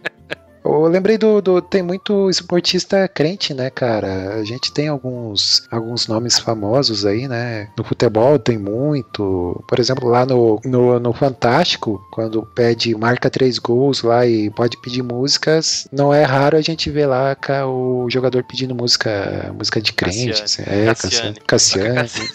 Eu 0.68 0.88
lembrei 0.88 1.18
do, 1.18 1.42
do- 1.42 1.62
Tem 1.62 1.82
muito 1.82 2.30
esportista 2.30 3.08
crente, 3.08 3.54
né, 3.54 3.70
cara? 3.70 4.36
A 4.36 4.44
gente 4.44 4.72
tem 4.72 4.88
alguns, 4.88 5.68
alguns 5.72 6.08
nomes 6.08 6.38
famosos 6.40 7.06
aí, 7.06 7.28
né? 7.28 7.70
No 7.78 7.84
futebol 7.84 8.38
tem 8.40 8.58
muito. 8.58 9.64
Por 9.68 9.80
exemplo, 9.80 10.08
lá 10.10 10.26
no, 10.26 10.60
no, 10.66 11.00
no 11.00 11.14
Fantástico, 11.14 12.02
quando 12.12 12.44
pede, 12.56 12.96
marca 12.96 13.30
três 13.30 13.58
gols 13.60 14.02
lá 14.04 14.26
e 14.26 14.50
pode 14.50 14.78
pedir 14.82 15.02
músicas, 15.04 15.88
não 15.92 16.14
é 16.14 16.24
raro 16.24 16.58
a 16.58 16.62
gente 16.62 16.90
ver 16.90 17.06
lá 17.08 17.36
ca- 17.36 17.66
o 17.68 18.08
jogador 18.10 18.44
pedindo 18.44 18.76
música, 18.76 19.52
música 19.58 19.82
de 19.82 19.94
crente. 19.94 20.42
assim. 20.44 20.64
É, 20.66 20.86
Cassiane. 20.88 21.40
Cassiane. 21.46 21.96
Cassiane. 21.96 22.30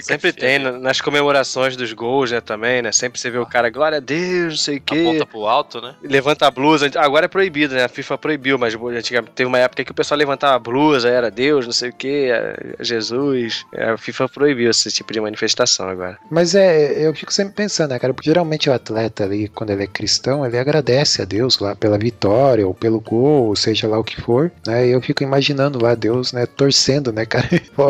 Sempre 0.02 0.32
tem, 0.32 0.58
na- 0.58 0.72
nas 0.72 1.00
comemorações 1.00 1.76
dos 1.76 1.92
gols, 1.92 2.30
né, 2.30 2.40
também, 2.40 2.82
né? 2.82 2.92
Sempre 2.92 3.20
você 3.20 3.30
vê 3.30 3.38
o 3.38 3.46
cara, 3.46 3.70
glória 3.70 3.98
a 3.98 4.00
Deus, 4.00 4.52
não 4.54 4.56
sei 4.58 4.76
o 4.78 4.80
quê. 4.80 5.00
Aponta 5.00 5.26
pro 5.26 5.46
alto, 5.46 5.80
né? 5.80 5.94
Levanta 6.02 6.46
a 6.46 6.50
blusa. 6.50 6.90
Agora 7.10 7.26
é 7.26 7.28
proibido, 7.28 7.74
né? 7.74 7.84
A 7.84 7.88
FIFA 7.88 8.16
proibiu, 8.18 8.56
mas 8.58 8.74
antigamente 8.74 9.32
teve 9.34 9.48
uma 9.48 9.58
época 9.58 9.84
que 9.84 9.90
o 9.90 9.94
pessoal 9.94 10.16
levantava 10.18 10.54
a 10.54 10.58
blusa, 10.58 11.08
era 11.08 11.30
Deus, 11.30 11.66
não 11.66 11.72
sei 11.72 11.90
o 11.90 11.92
que, 11.92 12.30
Jesus. 12.78 13.64
É, 13.74 13.90
A 13.90 13.96
FIFA 13.98 14.28
proibiu 14.28 14.70
esse 14.70 14.90
tipo 14.90 15.12
de 15.12 15.20
manifestação 15.20 15.88
agora. 15.88 16.18
Mas 16.30 16.54
é, 16.54 17.06
eu 17.06 17.14
fico 17.14 17.32
sempre 17.32 17.54
pensando, 17.54 17.90
né, 17.90 17.98
cara? 17.98 18.14
Porque 18.14 18.30
geralmente 18.30 18.68
o 18.68 18.72
atleta 18.72 19.24
ali, 19.24 19.48
quando 19.48 19.70
ele 19.70 19.84
é 19.84 19.86
cristão, 19.86 20.44
ele 20.46 20.58
agradece 20.58 21.22
a 21.22 21.24
Deus 21.24 21.58
lá 21.58 21.74
pela 21.74 21.98
vitória 21.98 22.66
ou 22.66 22.74
pelo 22.74 23.00
gol, 23.00 23.46
ou 23.48 23.56
seja 23.56 23.86
lá 23.88 23.98
o 23.98 24.04
que 24.04 24.20
for, 24.20 24.50
né? 24.66 24.86
E 24.86 24.90
eu 24.90 25.00
fico 25.02 25.22
imaginando 25.22 25.82
lá 25.82 25.94
Deus, 25.94 26.32
né, 26.32 26.46
torcendo, 26.46 27.12
né, 27.12 27.26
cara? 27.26 27.48
Pô, 27.74 27.86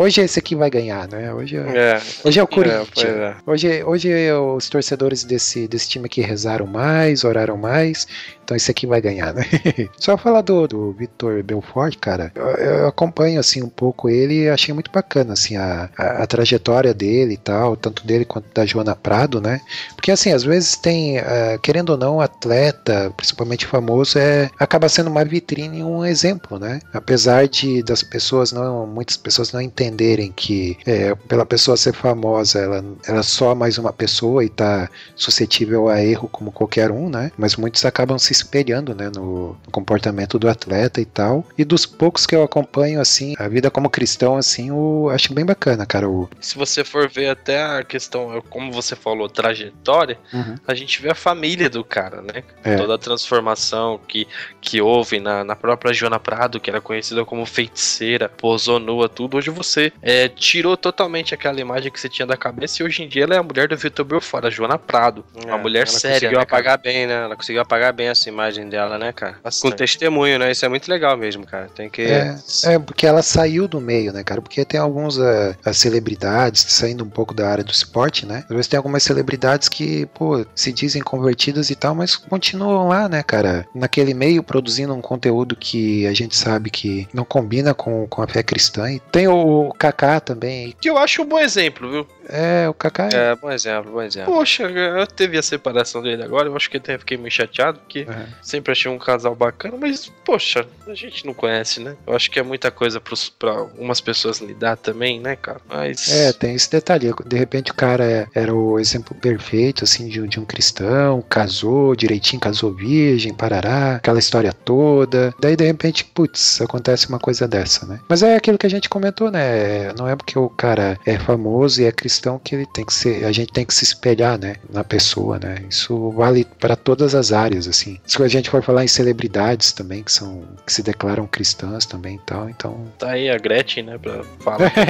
hoje 0.00 0.20
esse 0.20 0.38
aqui 0.38 0.54
vai 0.54 0.70
ganhar, 0.70 1.08
né? 1.08 1.32
Hoje, 1.32 1.56
é- 1.56 1.74
É, 1.94 2.00
hoje 2.24 2.38
é 2.38 2.42
o 2.42 2.44
é, 2.44 2.48
Corinthians. 2.48 3.04
é. 3.04 3.34
Hoje, 3.46 3.84
hoje 3.84 4.32
os 4.32 4.68
torcedores 4.68 5.24
desse, 5.24 5.66
desse 5.68 5.88
time 5.88 6.06
aqui 6.06 6.20
rezaram 6.20 6.66
mais, 6.66 7.24
oraram 7.24 7.56
mais, 7.56 8.06
então 8.44 8.56
esse 8.56 8.70
aqui 8.70 8.86
vai 8.86 9.00
ganhar, 9.00 9.32
né? 9.32 9.44
Só 9.98 10.16
falar 10.16 10.42
do, 10.42 10.68
do 10.68 10.92
Vitor 10.92 11.42
Belfort, 11.42 11.96
cara, 11.98 12.30
eu, 12.34 12.44
eu 12.44 12.86
acompanho 12.86 13.40
assim 13.40 13.62
um 13.62 13.68
pouco 13.68 14.08
ele 14.08 14.44
e 14.44 14.48
achei 14.48 14.74
muito 14.74 14.90
bacana 14.90 15.32
assim 15.32 15.56
a, 15.56 15.88
a, 15.96 16.22
a 16.22 16.26
trajetória 16.26 16.92
dele 16.92 17.34
e 17.34 17.38
tal, 17.38 17.76
tanto 17.76 18.06
dele 18.06 18.24
quanto 18.24 18.46
da 18.54 18.66
Joana 18.66 18.94
Prado, 18.94 19.40
né? 19.40 19.60
Porque 19.96 20.10
assim, 20.10 20.32
às 20.32 20.44
vezes 20.44 20.76
tem, 20.76 21.18
eh, 21.18 21.58
querendo 21.62 21.90
ou 21.90 21.96
não, 21.96 22.20
atleta, 22.20 23.12
principalmente 23.16 23.66
famoso, 23.66 24.18
é 24.18 24.50
acaba 24.58 24.88
sendo 24.88 25.08
uma 25.08 25.24
vitrine, 25.24 25.82
um 25.82 26.04
exemplo, 26.04 26.58
né? 26.58 26.80
Apesar 26.92 27.48
de 27.48 27.82
das 27.82 28.02
pessoas 28.02 28.52
não, 28.52 28.86
muitas 28.86 29.16
pessoas 29.16 29.52
não 29.52 29.60
entenderem 29.60 30.30
que 30.30 30.76
é, 30.86 31.14
pela 31.14 31.46
pessoa 31.46 31.76
ser 31.76 31.94
famosa, 31.94 32.58
ela, 32.58 32.84
ela 33.06 33.20
é 33.20 33.22
só 33.22 33.54
mais 33.54 33.78
uma 33.78 33.92
pessoa 33.92 34.44
e 34.44 34.48
tá 34.48 34.88
suscetível 35.16 35.88
a 35.88 36.02
erro 36.02 36.28
como 36.28 36.52
qualquer 36.52 36.90
um, 36.90 37.08
né? 37.08 37.30
Mas 37.38 37.56
muitos 37.56 37.84
acabam 37.84 38.18
se 38.18 38.33
espelhando, 38.34 38.94
né, 38.94 39.10
no, 39.14 39.48
no 39.64 39.70
comportamento 39.70 40.38
do 40.38 40.48
atleta 40.48 41.00
e 41.00 41.04
tal. 41.04 41.44
E 41.56 41.64
dos 41.64 41.86
poucos 41.86 42.26
que 42.26 42.34
eu 42.34 42.42
acompanho, 42.42 43.00
assim, 43.00 43.34
a 43.38 43.48
vida 43.48 43.70
como 43.70 43.88
cristão, 43.90 44.36
assim, 44.36 44.68
eu 44.68 45.08
acho 45.12 45.32
bem 45.32 45.44
bacana, 45.44 45.86
cara. 45.86 46.08
O, 46.08 46.28
Se 46.40 46.56
você 46.56 46.84
for 46.84 47.08
ver 47.08 47.28
até 47.28 47.62
a 47.62 47.82
questão, 47.82 48.42
como 48.50 48.72
você 48.72 48.94
falou, 48.96 49.28
trajetória, 49.28 50.18
a 50.66 50.74
gente 50.74 51.00
vê 51.00 51.10
a 51.10 51.14
família 51.14 51.68
do 51.70 51.84
cara, 51.84 52.20
né? 52.20 52.42
É. 52.62 52.76
Toda 52.76 52.94
a 52.94 52.98
transformação 52.98 53.98
que, 54.06 54.26
que 54.60 54.80
houve 54.80 55.20
na, 55.20 55.44
na 55.44 55.56
própria 55.56 55.92
Joana 55.92 56.18
Prado, 56.18 56.58
que 56.60 56.70
era 56.70 56.80
conhecida 56.80 57.24
como 57.24 57.44
feiticeira, 57.46 58.28
posou 58.28 58.78
nua, 58.78 59.08
tudo. 59.08 59.36
Hoje 59.36 59.50
você 59.50 59.92
é, 60.02 60.28
tirou 60.28 60.76
totalmente 60.76 61.34
aquela 61.34 61.60
imagem 61.60 61.90
que 61.90 62.00
você 62.00 62.08
tinha 62.08 62.26
da 62.26 62.36
cabeça 62.36 62.82
e 62.82 62.86
hoje 62.86 63.02
em 63.02 63.08
dia 63.08 63.24
ela 63.24 63.34
é 63.34 63.38
a 63.38 63.42
mulher 63.42 63.68
do 63.68 63.76
Vitor 63.76 64.04
Belfort, 64.04 64.44
a 64.44 64.50
Joana 64.50 64.78
Prado. 64.78 65.24
Uma 65.44 65.56
É, 65.56 65.60
mulher 65.62 65.80
ela 65.80 65.86
séria, 65.86 66.14
conseguiu 66.16 66.38
né, 66.38 66.44
cara? 66.46 66.60
apagar 66.62 66.78
bem, 66.78 67.06
né? 67.06 67.24
Ela 67.24 67.36
conseguiu 67.36 67.62
apagar 67.62 67.92
bem 67.92 68.08
essa 68.08 68.23
imagem 68.28 68.68
dela, 68.68 68.98
né, 68.98 69.12
cara? 69.12 69.36
Bastante. 69.42 69.70
Com 69.70 69.76
testemunho, 69.76 70.38
né? 70.38 70.50
Isso 70.50 70.64
é 70.64 70.68
muito 70.68 70.88
legal 70.88 71.16
mesmo, 71.16 71.46
cara. 71.46 71.68
Tem 71.74 71.88
que. 71.88 72.02
É, 72.02 72.36
é, 72.64 72.78
porque 72.78 73.06
ela 73.06 73.22
saiu 73.22 73.66
do 73.66 73.80
meio, 73.80 74.12
né, 74.12 74.22
cara? 74.22 74.40
Porque 74.40 74.64
tem 74.64 74.80
alguns 74.80 75.18
eh, 75.18 75.56
as 75.64 75.78
celebridades, 75.78 76.64
saindo 76.68 77.04
um 77.04 77.08
pouco 77.08 77.34
da 77.34 77.48
área 77.48 77.64
do 77.64 77.72
esporte, 77.72 78.26
né? 78.26 78.44
Às 78.48 78.56
vezes 78.56 78.68
tem 78.68 78.76
algumas 78.76 79.02
celebridades 79.02 79.68
que, 79.68 80.06
pô, 80.06 80.44
se 80.54 80.72
dizem 80.72 81.02
convertidas 81.02 81.70
e 81.70 81.74
tal, 81.74 81.94
mas 81.94 82.16
continuam 82.16 82.88
lá, 82.88 83.08
né, 83.08 83.22
cara? 83.22 83.66
Naquele 83.74 84.14
meio, 84.14 84.42
produzindo 84.42 84.94
um 84.94 85.00
conteúdo 85.00 85.56
que 85.56 86.06
a 86.06 86.12
gente 86.12 86.36
sabe 86.36 86.70
que 86.70 87.08
não 87.12 87.24
combina 87.24 87.74
com, 87.74 88.06
com 88.06 88.22
a 88.22 88.26
fé 88.26 88.42
cristã. 88.42 88.90
E 88.90 89.00
tem 89.00 89.28
o 89.28 89.72
Kaká 89.78 90.20
também. 90.20 90.74
Que 90.80 90.90
eu 90.90 90.98
acho 90.98 91.22
um 91.22 91.26
bom 91.26 91.38
exemplo, 91.38 91.90
viu? 91.90 92.06
É, 92.28 92.68
o 92.68 92.74
Kaká 92.74 93.08
é. 93.12 93.32
É, 93.32 93.36
bom 93.36 93.50
exemplo, 93.50 93.92
bom 93.92 94.02
exemplo. 94.02 94.32
Poxa, 94.32 94.64
eu 94.64 95.06
teve 95.06 95.36
a 95.38 95.42
separação 95.42 96.02
dele 96.02 96.22
agora, 96.22 96.48
eu 96.48 96.56
acho 96.56 96.70
que 96.70 96.76
até 96.76 96.96
fiquei 96.98 97.16
meio 97.16 97.30
chateado, 97.30 97.78
porque 97.80 98.00
Uhum. 98.08 98.24
sempre 98.42 98.72
achei 98.72 98.90
um 98.90 98.98
casal 98.98 99.34
bacana, 99.34 99.76
mas, 99.80 100.10
poxa, 100.24 100.66
a 100.86 100.94
gente 100.94 101.24
não 101.26 101.34
conhece, 101.34 101.80
né? 101.80 101.96
Eu 102.06 102.14
acho 102.14 102.30
que 102.30 102.38
é 102.38 102.42
muita 102.42 102.70
coisa 102.70 103.00
pros, 103.00 103.28
pra 103.28 103.62
umas 103.78 104.00
pessoas 104.00 104.40
lidar 104.40 104.76
também, 104.76 105.20
né, 105.20 105.36
cara? 105.36 105.60
Mas. 105.68 106.08
É, 106.10 106.32
tem 106.32 106.54
esse 106.54 106.70
detalhe. 106.70 107.12
De 107.26 107.36
repente 107.36 107.70
o 107.70 107.74
cara 107.74 108.04
é- 108.04 108.26
era 108.34 108.54
o 108.54 108.78
exemplo 108.78 109.14
perfeito, 109.16 109.84
assim, 109.84 110.08
de, 110.08 110.20
um- 110.20 110.26
de 110.26 110.38
um 110.40 110.44
cristão, 110.44 111.22
casou 111.22 111.94
direitinho, 111.94 112.40
casou 112.40 112.72
virgem, 112.72 113.32
parará, 113.34 113.96
aquela 113.96 114.18
história 114.18 114.52
toda. 114.52 115.34
Daí, 115.40 115.56
de 115.56 115.64
repente, 115.64 116.04
putz, 116.04 116.60
acontece 116.60 117.08
uma 117.08 117.18
coisa 117.18 117.46
dessa, 117.46 117.86
né? 117.86 118.00
Mas 118.08 118.22
é 118.22 118.36
aquilo 118.36 118.58
que 118.58 118.66
a 118.66 118.70
gente 118.70 118.88
comentou, 118.88 119.30
né? 119.30 119.92
Não 119.94 120.08
é 120.08 120.16
porque 120.16 120.38
o 120.38 120.48
cara 120.48 120.98
é 121.04 121.18
famoso 121.18 121.80
e 121.80 121.84
é 121.84 121.92
cristão 121.92 122.13
que 122.42 122.54
ele 122.54 122.66
tem 122.66 122.84
que 122.84 122.92
ser. 122.92 123.24
A 123.24 123.32
gente 123.32 123.52
tem 123.52 123.64
que 123.64 123.74
se 123.74 123.84
espelhar, 123.84 124.38
né? 124.38 124.56
Na 124.70 124.84
pessoa, 124.84 125.38
né? 125.38 125.64
Isso 125.68 126.10
vale 126.10 126.44
para 126.58 126.76
todas 126.76 127.14
as 127.14 127.32
áreas, 127.32 127.66
assim. 127.68 127.98
Se 128.06 128.22
a 128.22 128.28
gente 128.28 128.50
for 128.50 128.62
falar 128.62 128.84
em 128.84 128.88
celebridades 128.88 129.72
também, 129.72 130.02
que 130.02 130.12
são. 130.12 130.42
que 130.66 130.72
se 130.72 130.82
declaram 130.82 131.26
cristãs 131.26 131.86
também 131.86 132.16
e 132.16 132.20
tal, 132.20 132.48
então. 132.48 132.86
Tá 132.98 133.10
aí 133.10 133.30
a 133.30 133.38
Gretchen, 133.38 133.84
né, 133.84 133.98
pra 133.98 134.22
falar. 134.40 134.72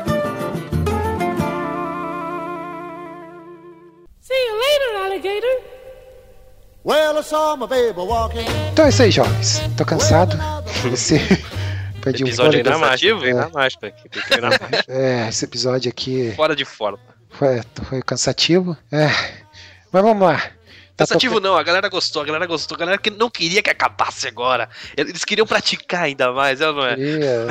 See 4.20 4.46
you 4.46 4.60
later, 4.60 5.04
alligator. 5.04 5.56
Well, 6.84 7.18
I 7.18 7.22
saw 7.22 7.56
my 7.56 7.66
baby 7.66 8.00
walking. 8.00 8.46
Então 8.72 8.86
é 8.86 8.88
isso 8.88 9.02
aí, 9.02 9.10
jovens. 9.10 9.60
Tô 9.76 9.84
cansado. 9.84 10.36
Esse. 10.92 11.20
Perdi 12.00 12.24
um 12.24 12.26
episódio 12.26 12.52
fôlego. 12.52 12.68
ainda 12.68 12.78
que 13.90 14.18
É. 14.88 14.90
É, 15.24 15.28
esse 15.28 15.44
episódio 15.44 15.88
aqui 15.88 16.32
Fora 16.34 16.56
de 16.56 16.64
forma. 16.64 16.98
foi, 17.30 17.60
foi 17.84 18.02
cansativo. 18.02 18.76
É. 18.90 19.08
Mas 19.92 20.02
vamos 20.02 20.26
lá. 20.26 20.38
Tá 20.96 21.06
Cansativo 21.06 21.40
não, 21.40 21.56
a 21.56 21.62
galera 21.62 21.88
gostou, 21.88 22.20
a 22.20 22.24
galera 22.26 22.46
gostou, 22.46 22.76
a 22.76 22.78
galera 22.78 22.98
que 22.98 23.08
não 23.08 23.30
queria 23.30 23.62
que 23.62 23.70
acabasse 23.70 24.28
agora. 24.28 24.68
Eles 24.94 25.24
queriam 25.24 25.46
praticar 25.46 26.02
ainda 26.02 26.30
mais, 26.30 26.60
ela 26.60 26.72
não 26.74 26.86
é? 26.86 26.94
Queria. 26.94 27.46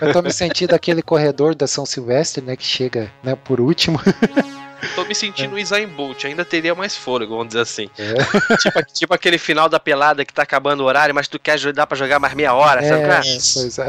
Eu 0.00 0.12
tô 0.12 0.20
me 0.20 0.32
sentindo 0.32 0.74
aquele 0.74 1.00
corredor 1.00 1.54
da 1.54 1.68
São 1.68 1.86
Silvestre, 1.86 2.42
né? 2.42 2.56
Que 2.56 2.64
chega 2.64 3.12
né, 3.22 3.36
por 3.36 3.60
último. 3.60 4.00
Tô 4.94 5.04
me 5.04 5.14
sentindo 5.14 5.56
o 5.56 5.60
Usain 5.60 5.86
Bolt, 5.86 6.24
ainda 6.24 6.44
teria 6.44 6.74
mais 6.74 6.96
fôlego, 6.96 7.32
vamos 7.32 7.48
dizer 7.48 7.60
assim. 7.60 7.90
É. 7.98 8.14
tipo, 8.56 8.92
tipo 8.92 9.14
aquele 9.14 9.38
final 9.38 9.68
da 9.68 9.80
pelada 9.80 10.24
que 10.24 10.32
tá 10.32 10.42
acabando 10.42 10.80
o 10.80 10.86
horário, 10.86 11.14
mas 11.14 11.28
tu 11.28 11.38
quer 11.38 11.52
ajudar 11.52 11.86
pra 11.86 11.96
jogar 11.96 12.18
mais 12.18 12.34
meia 12.34 12.54
hora, 12.54 12.82
sabe? 12.82 13.02
É, 13.02 13.06
é? 13.06 13.20
pois 13.22 13.78
é. 13.78 13.88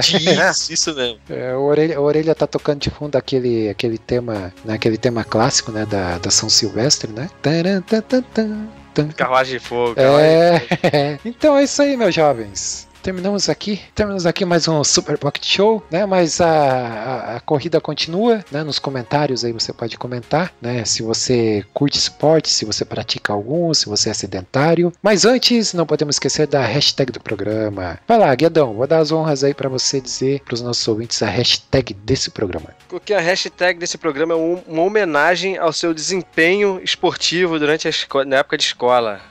Isso, 0.49 0.73
isso 0.73 0.95
mesmo. 0.95 1.19
É, 1.29 1.55
o 1.55 1.61
orelha, 1.61 1.97
a 1.97 2.01
orelha 2.01 2.35
tá 2.35 2.47
tocando 2.47 2.79
de 2.79 2.89
fundo 2.89 3.15
aquele, 3.15 3.69
aquele 3.69 3.97
tema, 3.97 4.53
né, 4.65 4.73
aquele 4.73 4.97
tema 4.97 5.23
clássico, 5.23 5.71
né, 5.71 5.85
da, 5.85 6.17
da 6.17 6.31
São 6.31 6.49
Silvestre, 6.49 7.11
né? 7.11 7.29
Taran, 7.41 7.81
tan, 7.81 8.01
tan, 8.01 8.21
tan, 8.21 8.67
tan. 8.93 9.07
Carruagem 9.09 9.59
de 9.59 9.65
fogo, 9.65 9.95
carruagem 9.95 10.29
de 10.29 10.95
É, 10.95 11.19
então 11.25 11.57
é 11.57 11.63
isso 11.63 11.81
aí, 11.81 11.95
meus 11.95 12.15
jovens. 12.15 12.88
Terminamos 13.01 13.47
aqui, 13.47 13.79
terminamos 13.95 14.25
aqui 14.25 14.43
mais 14.43 14.67
um 14.67 14.83
Super 14.83 15.17
Pocket 15.17 15.45
Show, 15.45 15.81
né? 15.89 16.05
Mas 16.05 16.41
a, 16.41 16.47
a, 16.49 17.35
a 17.37 17.39
corrida 17.39 17.79
continua, 17.79 18.43
né? 18.51 18.61
Nos 18.61 18.77
comentários 18.77 19.45
aí 19.45 19.53
você 19.53 19.71
pode 19.71 19.97
comentar, 19.97 20.51
né? 20.61 20.83
Se 20.83 21.01
você 21.01 21.63
curte 21.73 21.97
esporte, 21.97 22.49
se 22.49 22.65
você 22.65 22.83
pratica 22.83 23.31
algum, 23.31 23.73
se 23.73 23.87
você 23.87 24.09
é 24.09 24.13
sedentário. 24.13 24.91
Mas 25.01 25.23
antes, 25.23 25.73
não 25.73 25.85
podemos 25.85 26.15
esquecer 26.15 26.45
da 26.45 26.59
hashtag 26.65 27.09
do 27.13 27.21
programa. 27.21 27.97
Vai 28.05 28.17
lá, 28.19 28.35
Guedão, 28.35 28.73
vou 28.73 28.85
dar 28.85 28.99
as 28.99 29.13
honras 29.13 29.45
aí 29.45 29.53
para 29.53 29.69
você 29.69 30.01
dizer 30.01 30.41
para 30.41 30.53
os 30.55 30.61
nossos 30.61 30.85
ouvintes 30.85 31.23
a 31.23 31.27
hashtag 31.27 31.93
desse 31.93 32.29
programa. 32.29 32.75
Porque 32.89 33.13
a 33.13 33.21
hashtag 33.21 33.79
desse 33.79 33.97
programa 33.97 34.33
é 34.33 34.37
um- 34.37 34.61
uma 34.67 34.83
homenagem 34.83 35.57
ao 35.57 35.71
seu 35.71 35.93
desempenho 35.93 36.81
esportivo 36.83 37.57
durante 37.57 37.87
a 37.87 37.91
na 38.25 38.37
época 38.37 38.57
de 38.57 38.63
escola. 38.65 39.21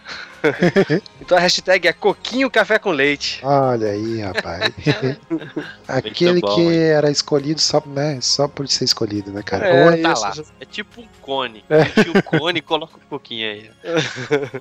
então 1.20 1.36
a 1.36 1.40
hashtag 1.40 1.88
é 1.88 1.92
Coquinho 1.92 2.50
Café 2.50 2.78
com 2.78 2.90
Leite. 2.90 3.40
Olha 3.42 3.88
aí, 3.88 4.20
rapaz. 4.20 4.72
Aquele 5.86 6.40
bom, 6.40 6.54
que 6.54 6.60
hein? 6.62 6.78
era 6.78 7.10
escolhido 7.10 7.60
só, 7.60 7.82
né, 7.86 8.18
só 8.20 8.46
por 8.48 8.66
ser 8.68 8.84
escolhido, 8.84 9.30
né, 9.30 9.42
cara? 9.42 9.68
É, 9.68 9.84
Ou- 9.84 10.02
Tá 10.02 10.12
isso. 10.12 10.22
lá. 10.22 10.34
É 10.60 10.64
tipo 10.64 11.00
um 11.00 11.08
cone. 11.20 11.64
É. 11.68 11.82
O 12.18 12.22
cone 12.22 12.58
e 12.58 12.62
coloca 12.62 12.96
um 12.96 13.08
pouquinho 13.08 13.48
aí. 13.50 13.70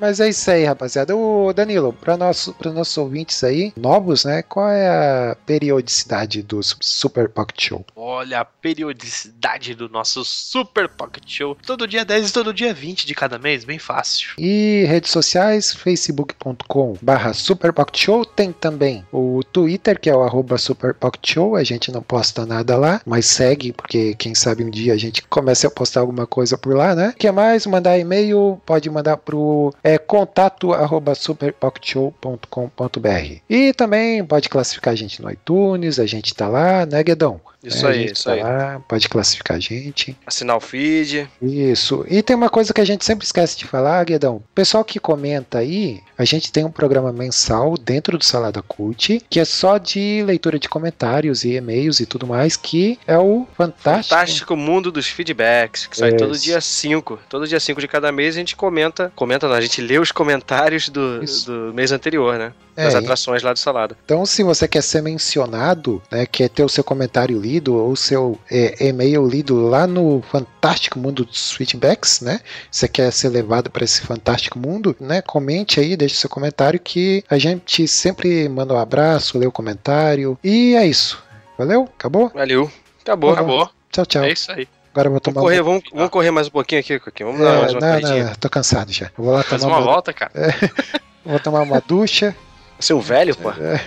Mas 0.00 0.18
é 0.20 0.28
isso 0.28 0.50
aí, 0.50 0.64
rapaziada. 0.64 1.14
Ô, 1.16 1.52
Danilo, 1.52 1.92
para 1.92 2.16
nosso, 2.16 2.54
os 2.64 2.72
nossos 2.74 2.96
ouvintes 2.98 3.42
aí, 3.44 3.72
novos, 3.76 4.24
né? 4.24 4.42
Qual 4.42 4.68
é 4.68 4.88
a 4.88 5.36
periodicidade 5.46 6.42
do 6.42 6.62
Su- 6.62 6.76
Super 6.80 7.28
Pocket 7.28 7.60
Show? 7.68 7.84
Olha 7.94 8.40
a 8.40 8.44
periodicidade 8.44 9.74
do 9.74 9.88
nosso 9.88 10.24
Super 10.24 10.88
Pocket 10.88 11.24
Show. 11.26 11.56
Todo 11.66 11.86
dia 11.86 12.04
10 12.04 12.30
e 12.30 12.32
todo 12.32 12.52
dia 12.54 12.72
20 12.72 13.06
de 13.06 13.14
cada 13.14 13.38
mês, 13.38 13.64
bem 13.64 13.78
fácil. 13.78 14.30
E 14.38 14.84
redes 14.88 15.10
sociais, 15.10 15.72
facebook.com 15.72 16.96
barra 17.00 17.32
Super 17.32 17.72
Pocket 17.72 17.98
Show. 18.02 18.24
Tem 18.24 18.52
também 18.52 19.04
o 19.12 19.40
Twitter, 19.52 19.98
que 20.00 20.08
é 20.10 20.14
o 20.16 20.22
arroba 20.22 20.58
Super 20.58 20.94
Pocket 20.94 21.32
Show. 21.34 21.56
A 21.56 21.64
gente 21.64 21.92
não 21.92 22.02
posta 22.02 22.46
nada 22.46 22.76
lá, 22.76 23.00
mas 23.04 23.26
segue, 23.26 23.72
porque 23.72 24.14
quem 24.14 24.34
sabe 24.34 24.64
um 24.64 24.70
dia 24.70 24.94
a 24.94 24.96
gente 24.96 25.22
comece 25.22 25.66
a 25.66 25.70
postar 25.70 26.00
alguma 26.00 26.26
coisa 26.26 26.56
por 26.56 26.74
lá, 26.74 26.94
né? 26.94 27.14
que 27.18 27.30
mais? 27.30 27.66
Mandar 27.66 27.98
e-mail, 27.98 28.60
pode 28.64 28.88
mandar 28.90 29.16
pro 29.18 29.72
é, 29.94 29.98
contato 29.98 30.72
arroba 30.72 31.14
superpocketshow.com.br. 31.14 33.40
E 33.48 33.72
também 33.72 34.24
pode 34.24 34.48
classificar 34.48 34.92
a 34.92 34.96
gente 34.96 35.20
no 35.20 35.30
iTunes, 35.30 35.98
a 35.98 36.06
gente 36.06 36.34
tá 36.34 36.48
lá, 36.48 36.86
né, 36.86 37.02
Guedão? 37.02 37.40
Isso 37.62 37.86
É, 37.86 37.90
aí, 37.92 38.06
isso 38.06 38.24
tá 38.24 38.32
aí. 38.32 38.42
lá, 38.42 38.80
pode 38.88 39.08
classificar 39.08 39.56
a 39.56 39.60
gente. 39.60 40.16
Assinar 40.26 40.56
o 40.56 40.60
feed. 40.60 41.28
Isso. 41.42 42.04
E 42.08 42.22
tem 42.22 42.34
uma 42.34 42.48
coisa 42.48 42.72
que 42.72 42.80
a 42.80 42.84
gente 42.84 43.04
sempre 43.04 43.26
esquece 43.26 43.56
de 43.58 43.66
falar, 43.66 44.02
Guedão. 44.04 44.42
Pessoal 44.54 44.82
que 44.84 44.98
comenta 44.98 45.58
aí, 45.58 46.00
a 46.16 46.24
gente 46.24 46.50
tem 46.50 46.64
um 46.64 46.70
programa 46.70 47.12
mensal 47.12 47.76
dentro 47.76 48.16
do 48.16 48.24
Salada 48.24 48.62
Cult, 48.62 49.22
que 49.28 49.38
é 49.38 49.44
só 49.44 49.76
de 49.76 50.22
leitura 50.24 50.58
de 50.58 50.68
comentários 50.68 51.44
e 51.44 51.50
e-mails 51.54 52.00
e 52.00 52.06
tudo 52.06 52.26
mais, 52.26 52.56
que 52.56 52.98
é 53.06 53.18
o 53.18 53.46
Fantástico. 53.56 54.14
Fantástico 54.14 54.56
Mundo 54.56 54.90
dos 54.90 55.06
Feedbacks, 55.08 55.86
que 55.86 55.96
sai 55.96 56.12
todo 56.14 56.38
dia 56.38 56.60
5. 56.60 57.18
Todo 57.28 57.46
dia 57.46 57.60
5 57.60 57.80
de 57.80 57.88
cada 57.88 58.10
mês 58.10 58.36
a 58.36 58.38
gente 58.38 58.56
comenta. 58.56 59.12
Comenta 59.14 59.46
não, 59.48 59.54
a 59.54 59.60
gente 59.60 59.80
lê 59.82 59.98
os 59.98 60.10
comentários 60.12 60.88
do, 60.88 61.20
do 61.44 61.74
mês 61.74 61.92
anterior, 61.92 62.38
né? 62.38 62.52
É, 62.76 62.84
Das 62.84 62.94
atrações 62.94 63.42
lá 63.42 63.52
do 63.52 63.58
Salada. 63.58 63.96
Então, 64.04 64.24
se 64.24 64.42
você 64.42 64.66
quer 64.66 64.82
ser 64.82 65.02
mencionado, 65.02 66.00
né, 66.10 66.24
quer 66.24 66.48
ter 66.48 66.62
o 66.62 66.68
seu 66.68 66.82
comentário 66.84 67.38
lido 67.38 67.49
ou 67.74 67.90
o 67.92 67.96
seu 67.96 68.38
é, 68.50 68.86
e-mail 68.88 69.26
lido 69.26 69.56
lá 69.68 69.86
no 69.86 70.22
fantástico 70.30 70.98
mundo 70.98 71.24
dos 71.24 71.52
feedbacks, 71.52 72.20
né? 72.20 72.40
Você 72.70 72.86
quer 72.86 73.10
ser 73.12 73.30
levado 73.30 73.70
para 73.70 73.82
esse 73.84 74.02
fantástico 74.02 74.58
mundo, 74.58 74.94
né? 75.00 75.22
Comente 75.22 75.80
aí, 75.80 75.96
deixe 75.96 76.14
seu 76.16 76.30
comentário 76.30 76.78
que 76.78 77.24
a 77.28 77.38
gente 77.38 77.88
sempre 77.88 78.48
manda 78.48 78.74
um 78.74 78.78
abraço, 78.78 79.38
lê 79.38 79.46
o 79.46 79.52
comentário. 79.52 80.38
E 80.44 80.74
é 80.74 80.86
isso. 80.86 81.22
Valeu? 81.58 81.88
Acabou? 81.98 82.30
Valeu. 82.34 82.70
Acabou. 83.02 83.30
Acabou. 83.32 83.70
Tchau, 83.90 84.06
tchau. 84.06 84.22
É 84.24 84.32
isso 84.32 84.52
aí. 84.52 84.68
Agora 84.92 85.06
eu 85.08 85.12
vou 85.12 85.20
Vamos 85.20 85.22
tomar 85.22 85.40
correr, 85.40 85.60
uma... 85.60 85.64
vamos, 85.64 85.82
vamos 85.92 86.10
correr 86.10 86.30
mais 86.32 86.48
um 86.48 86.50
pouquinho 86.50 86.80
aqui, 86.80 86.98
Coquinho. 86.98 87.32
Vamos 87.32 87.46
É, 87.46 87.50
dar 87.50 87.60
mais 87.60 87.72
uma 87.72 87.80
não, 87.80 87.88
corridinha. 88.00 88.24
não, 88.24 88.34
tô 88.34 88.50
cansado 88.50 88.92
já. 88.92 89.06
Eu 89.16 89.24
vou 89.24 89.32
lá 89.32 89.42
Faz 89.42 89.62
tomar 89.62 89.74
uma 89.76 89.84
uma, 89.84 89.92
volta, 89.92 90.12
cara. 90.12 90.32
vou 91.24 91.38
tomar 91.38 91.62
uma 91.62 91.80
ducha. 91.86 92.34
Seu 92.80 93.00
velho, 93.00 93.36
pô. 93.36 93.50
É. 93.50 93.80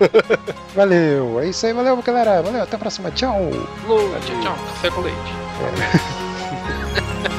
valeu, 0.76 1.40
é 1.40 1.48
isso 1.48 1.66
aí, 1.66 1.72
valeu, 1.72 1.96
galera. 2.02 2.42
Valeu, 2.42 2.62
até 2.62 2.76
a 2.76 2.78
próxima. 2.78 3.10
Tchau. 3.10 3.50
Lula, 3.86 4.20
tchau, 4.20 4.40
tchau. 4.40 4.56
Café 4.68 4.90
com 4.90 5.00
leite. 5.00 5.32
É. 6.14 6.28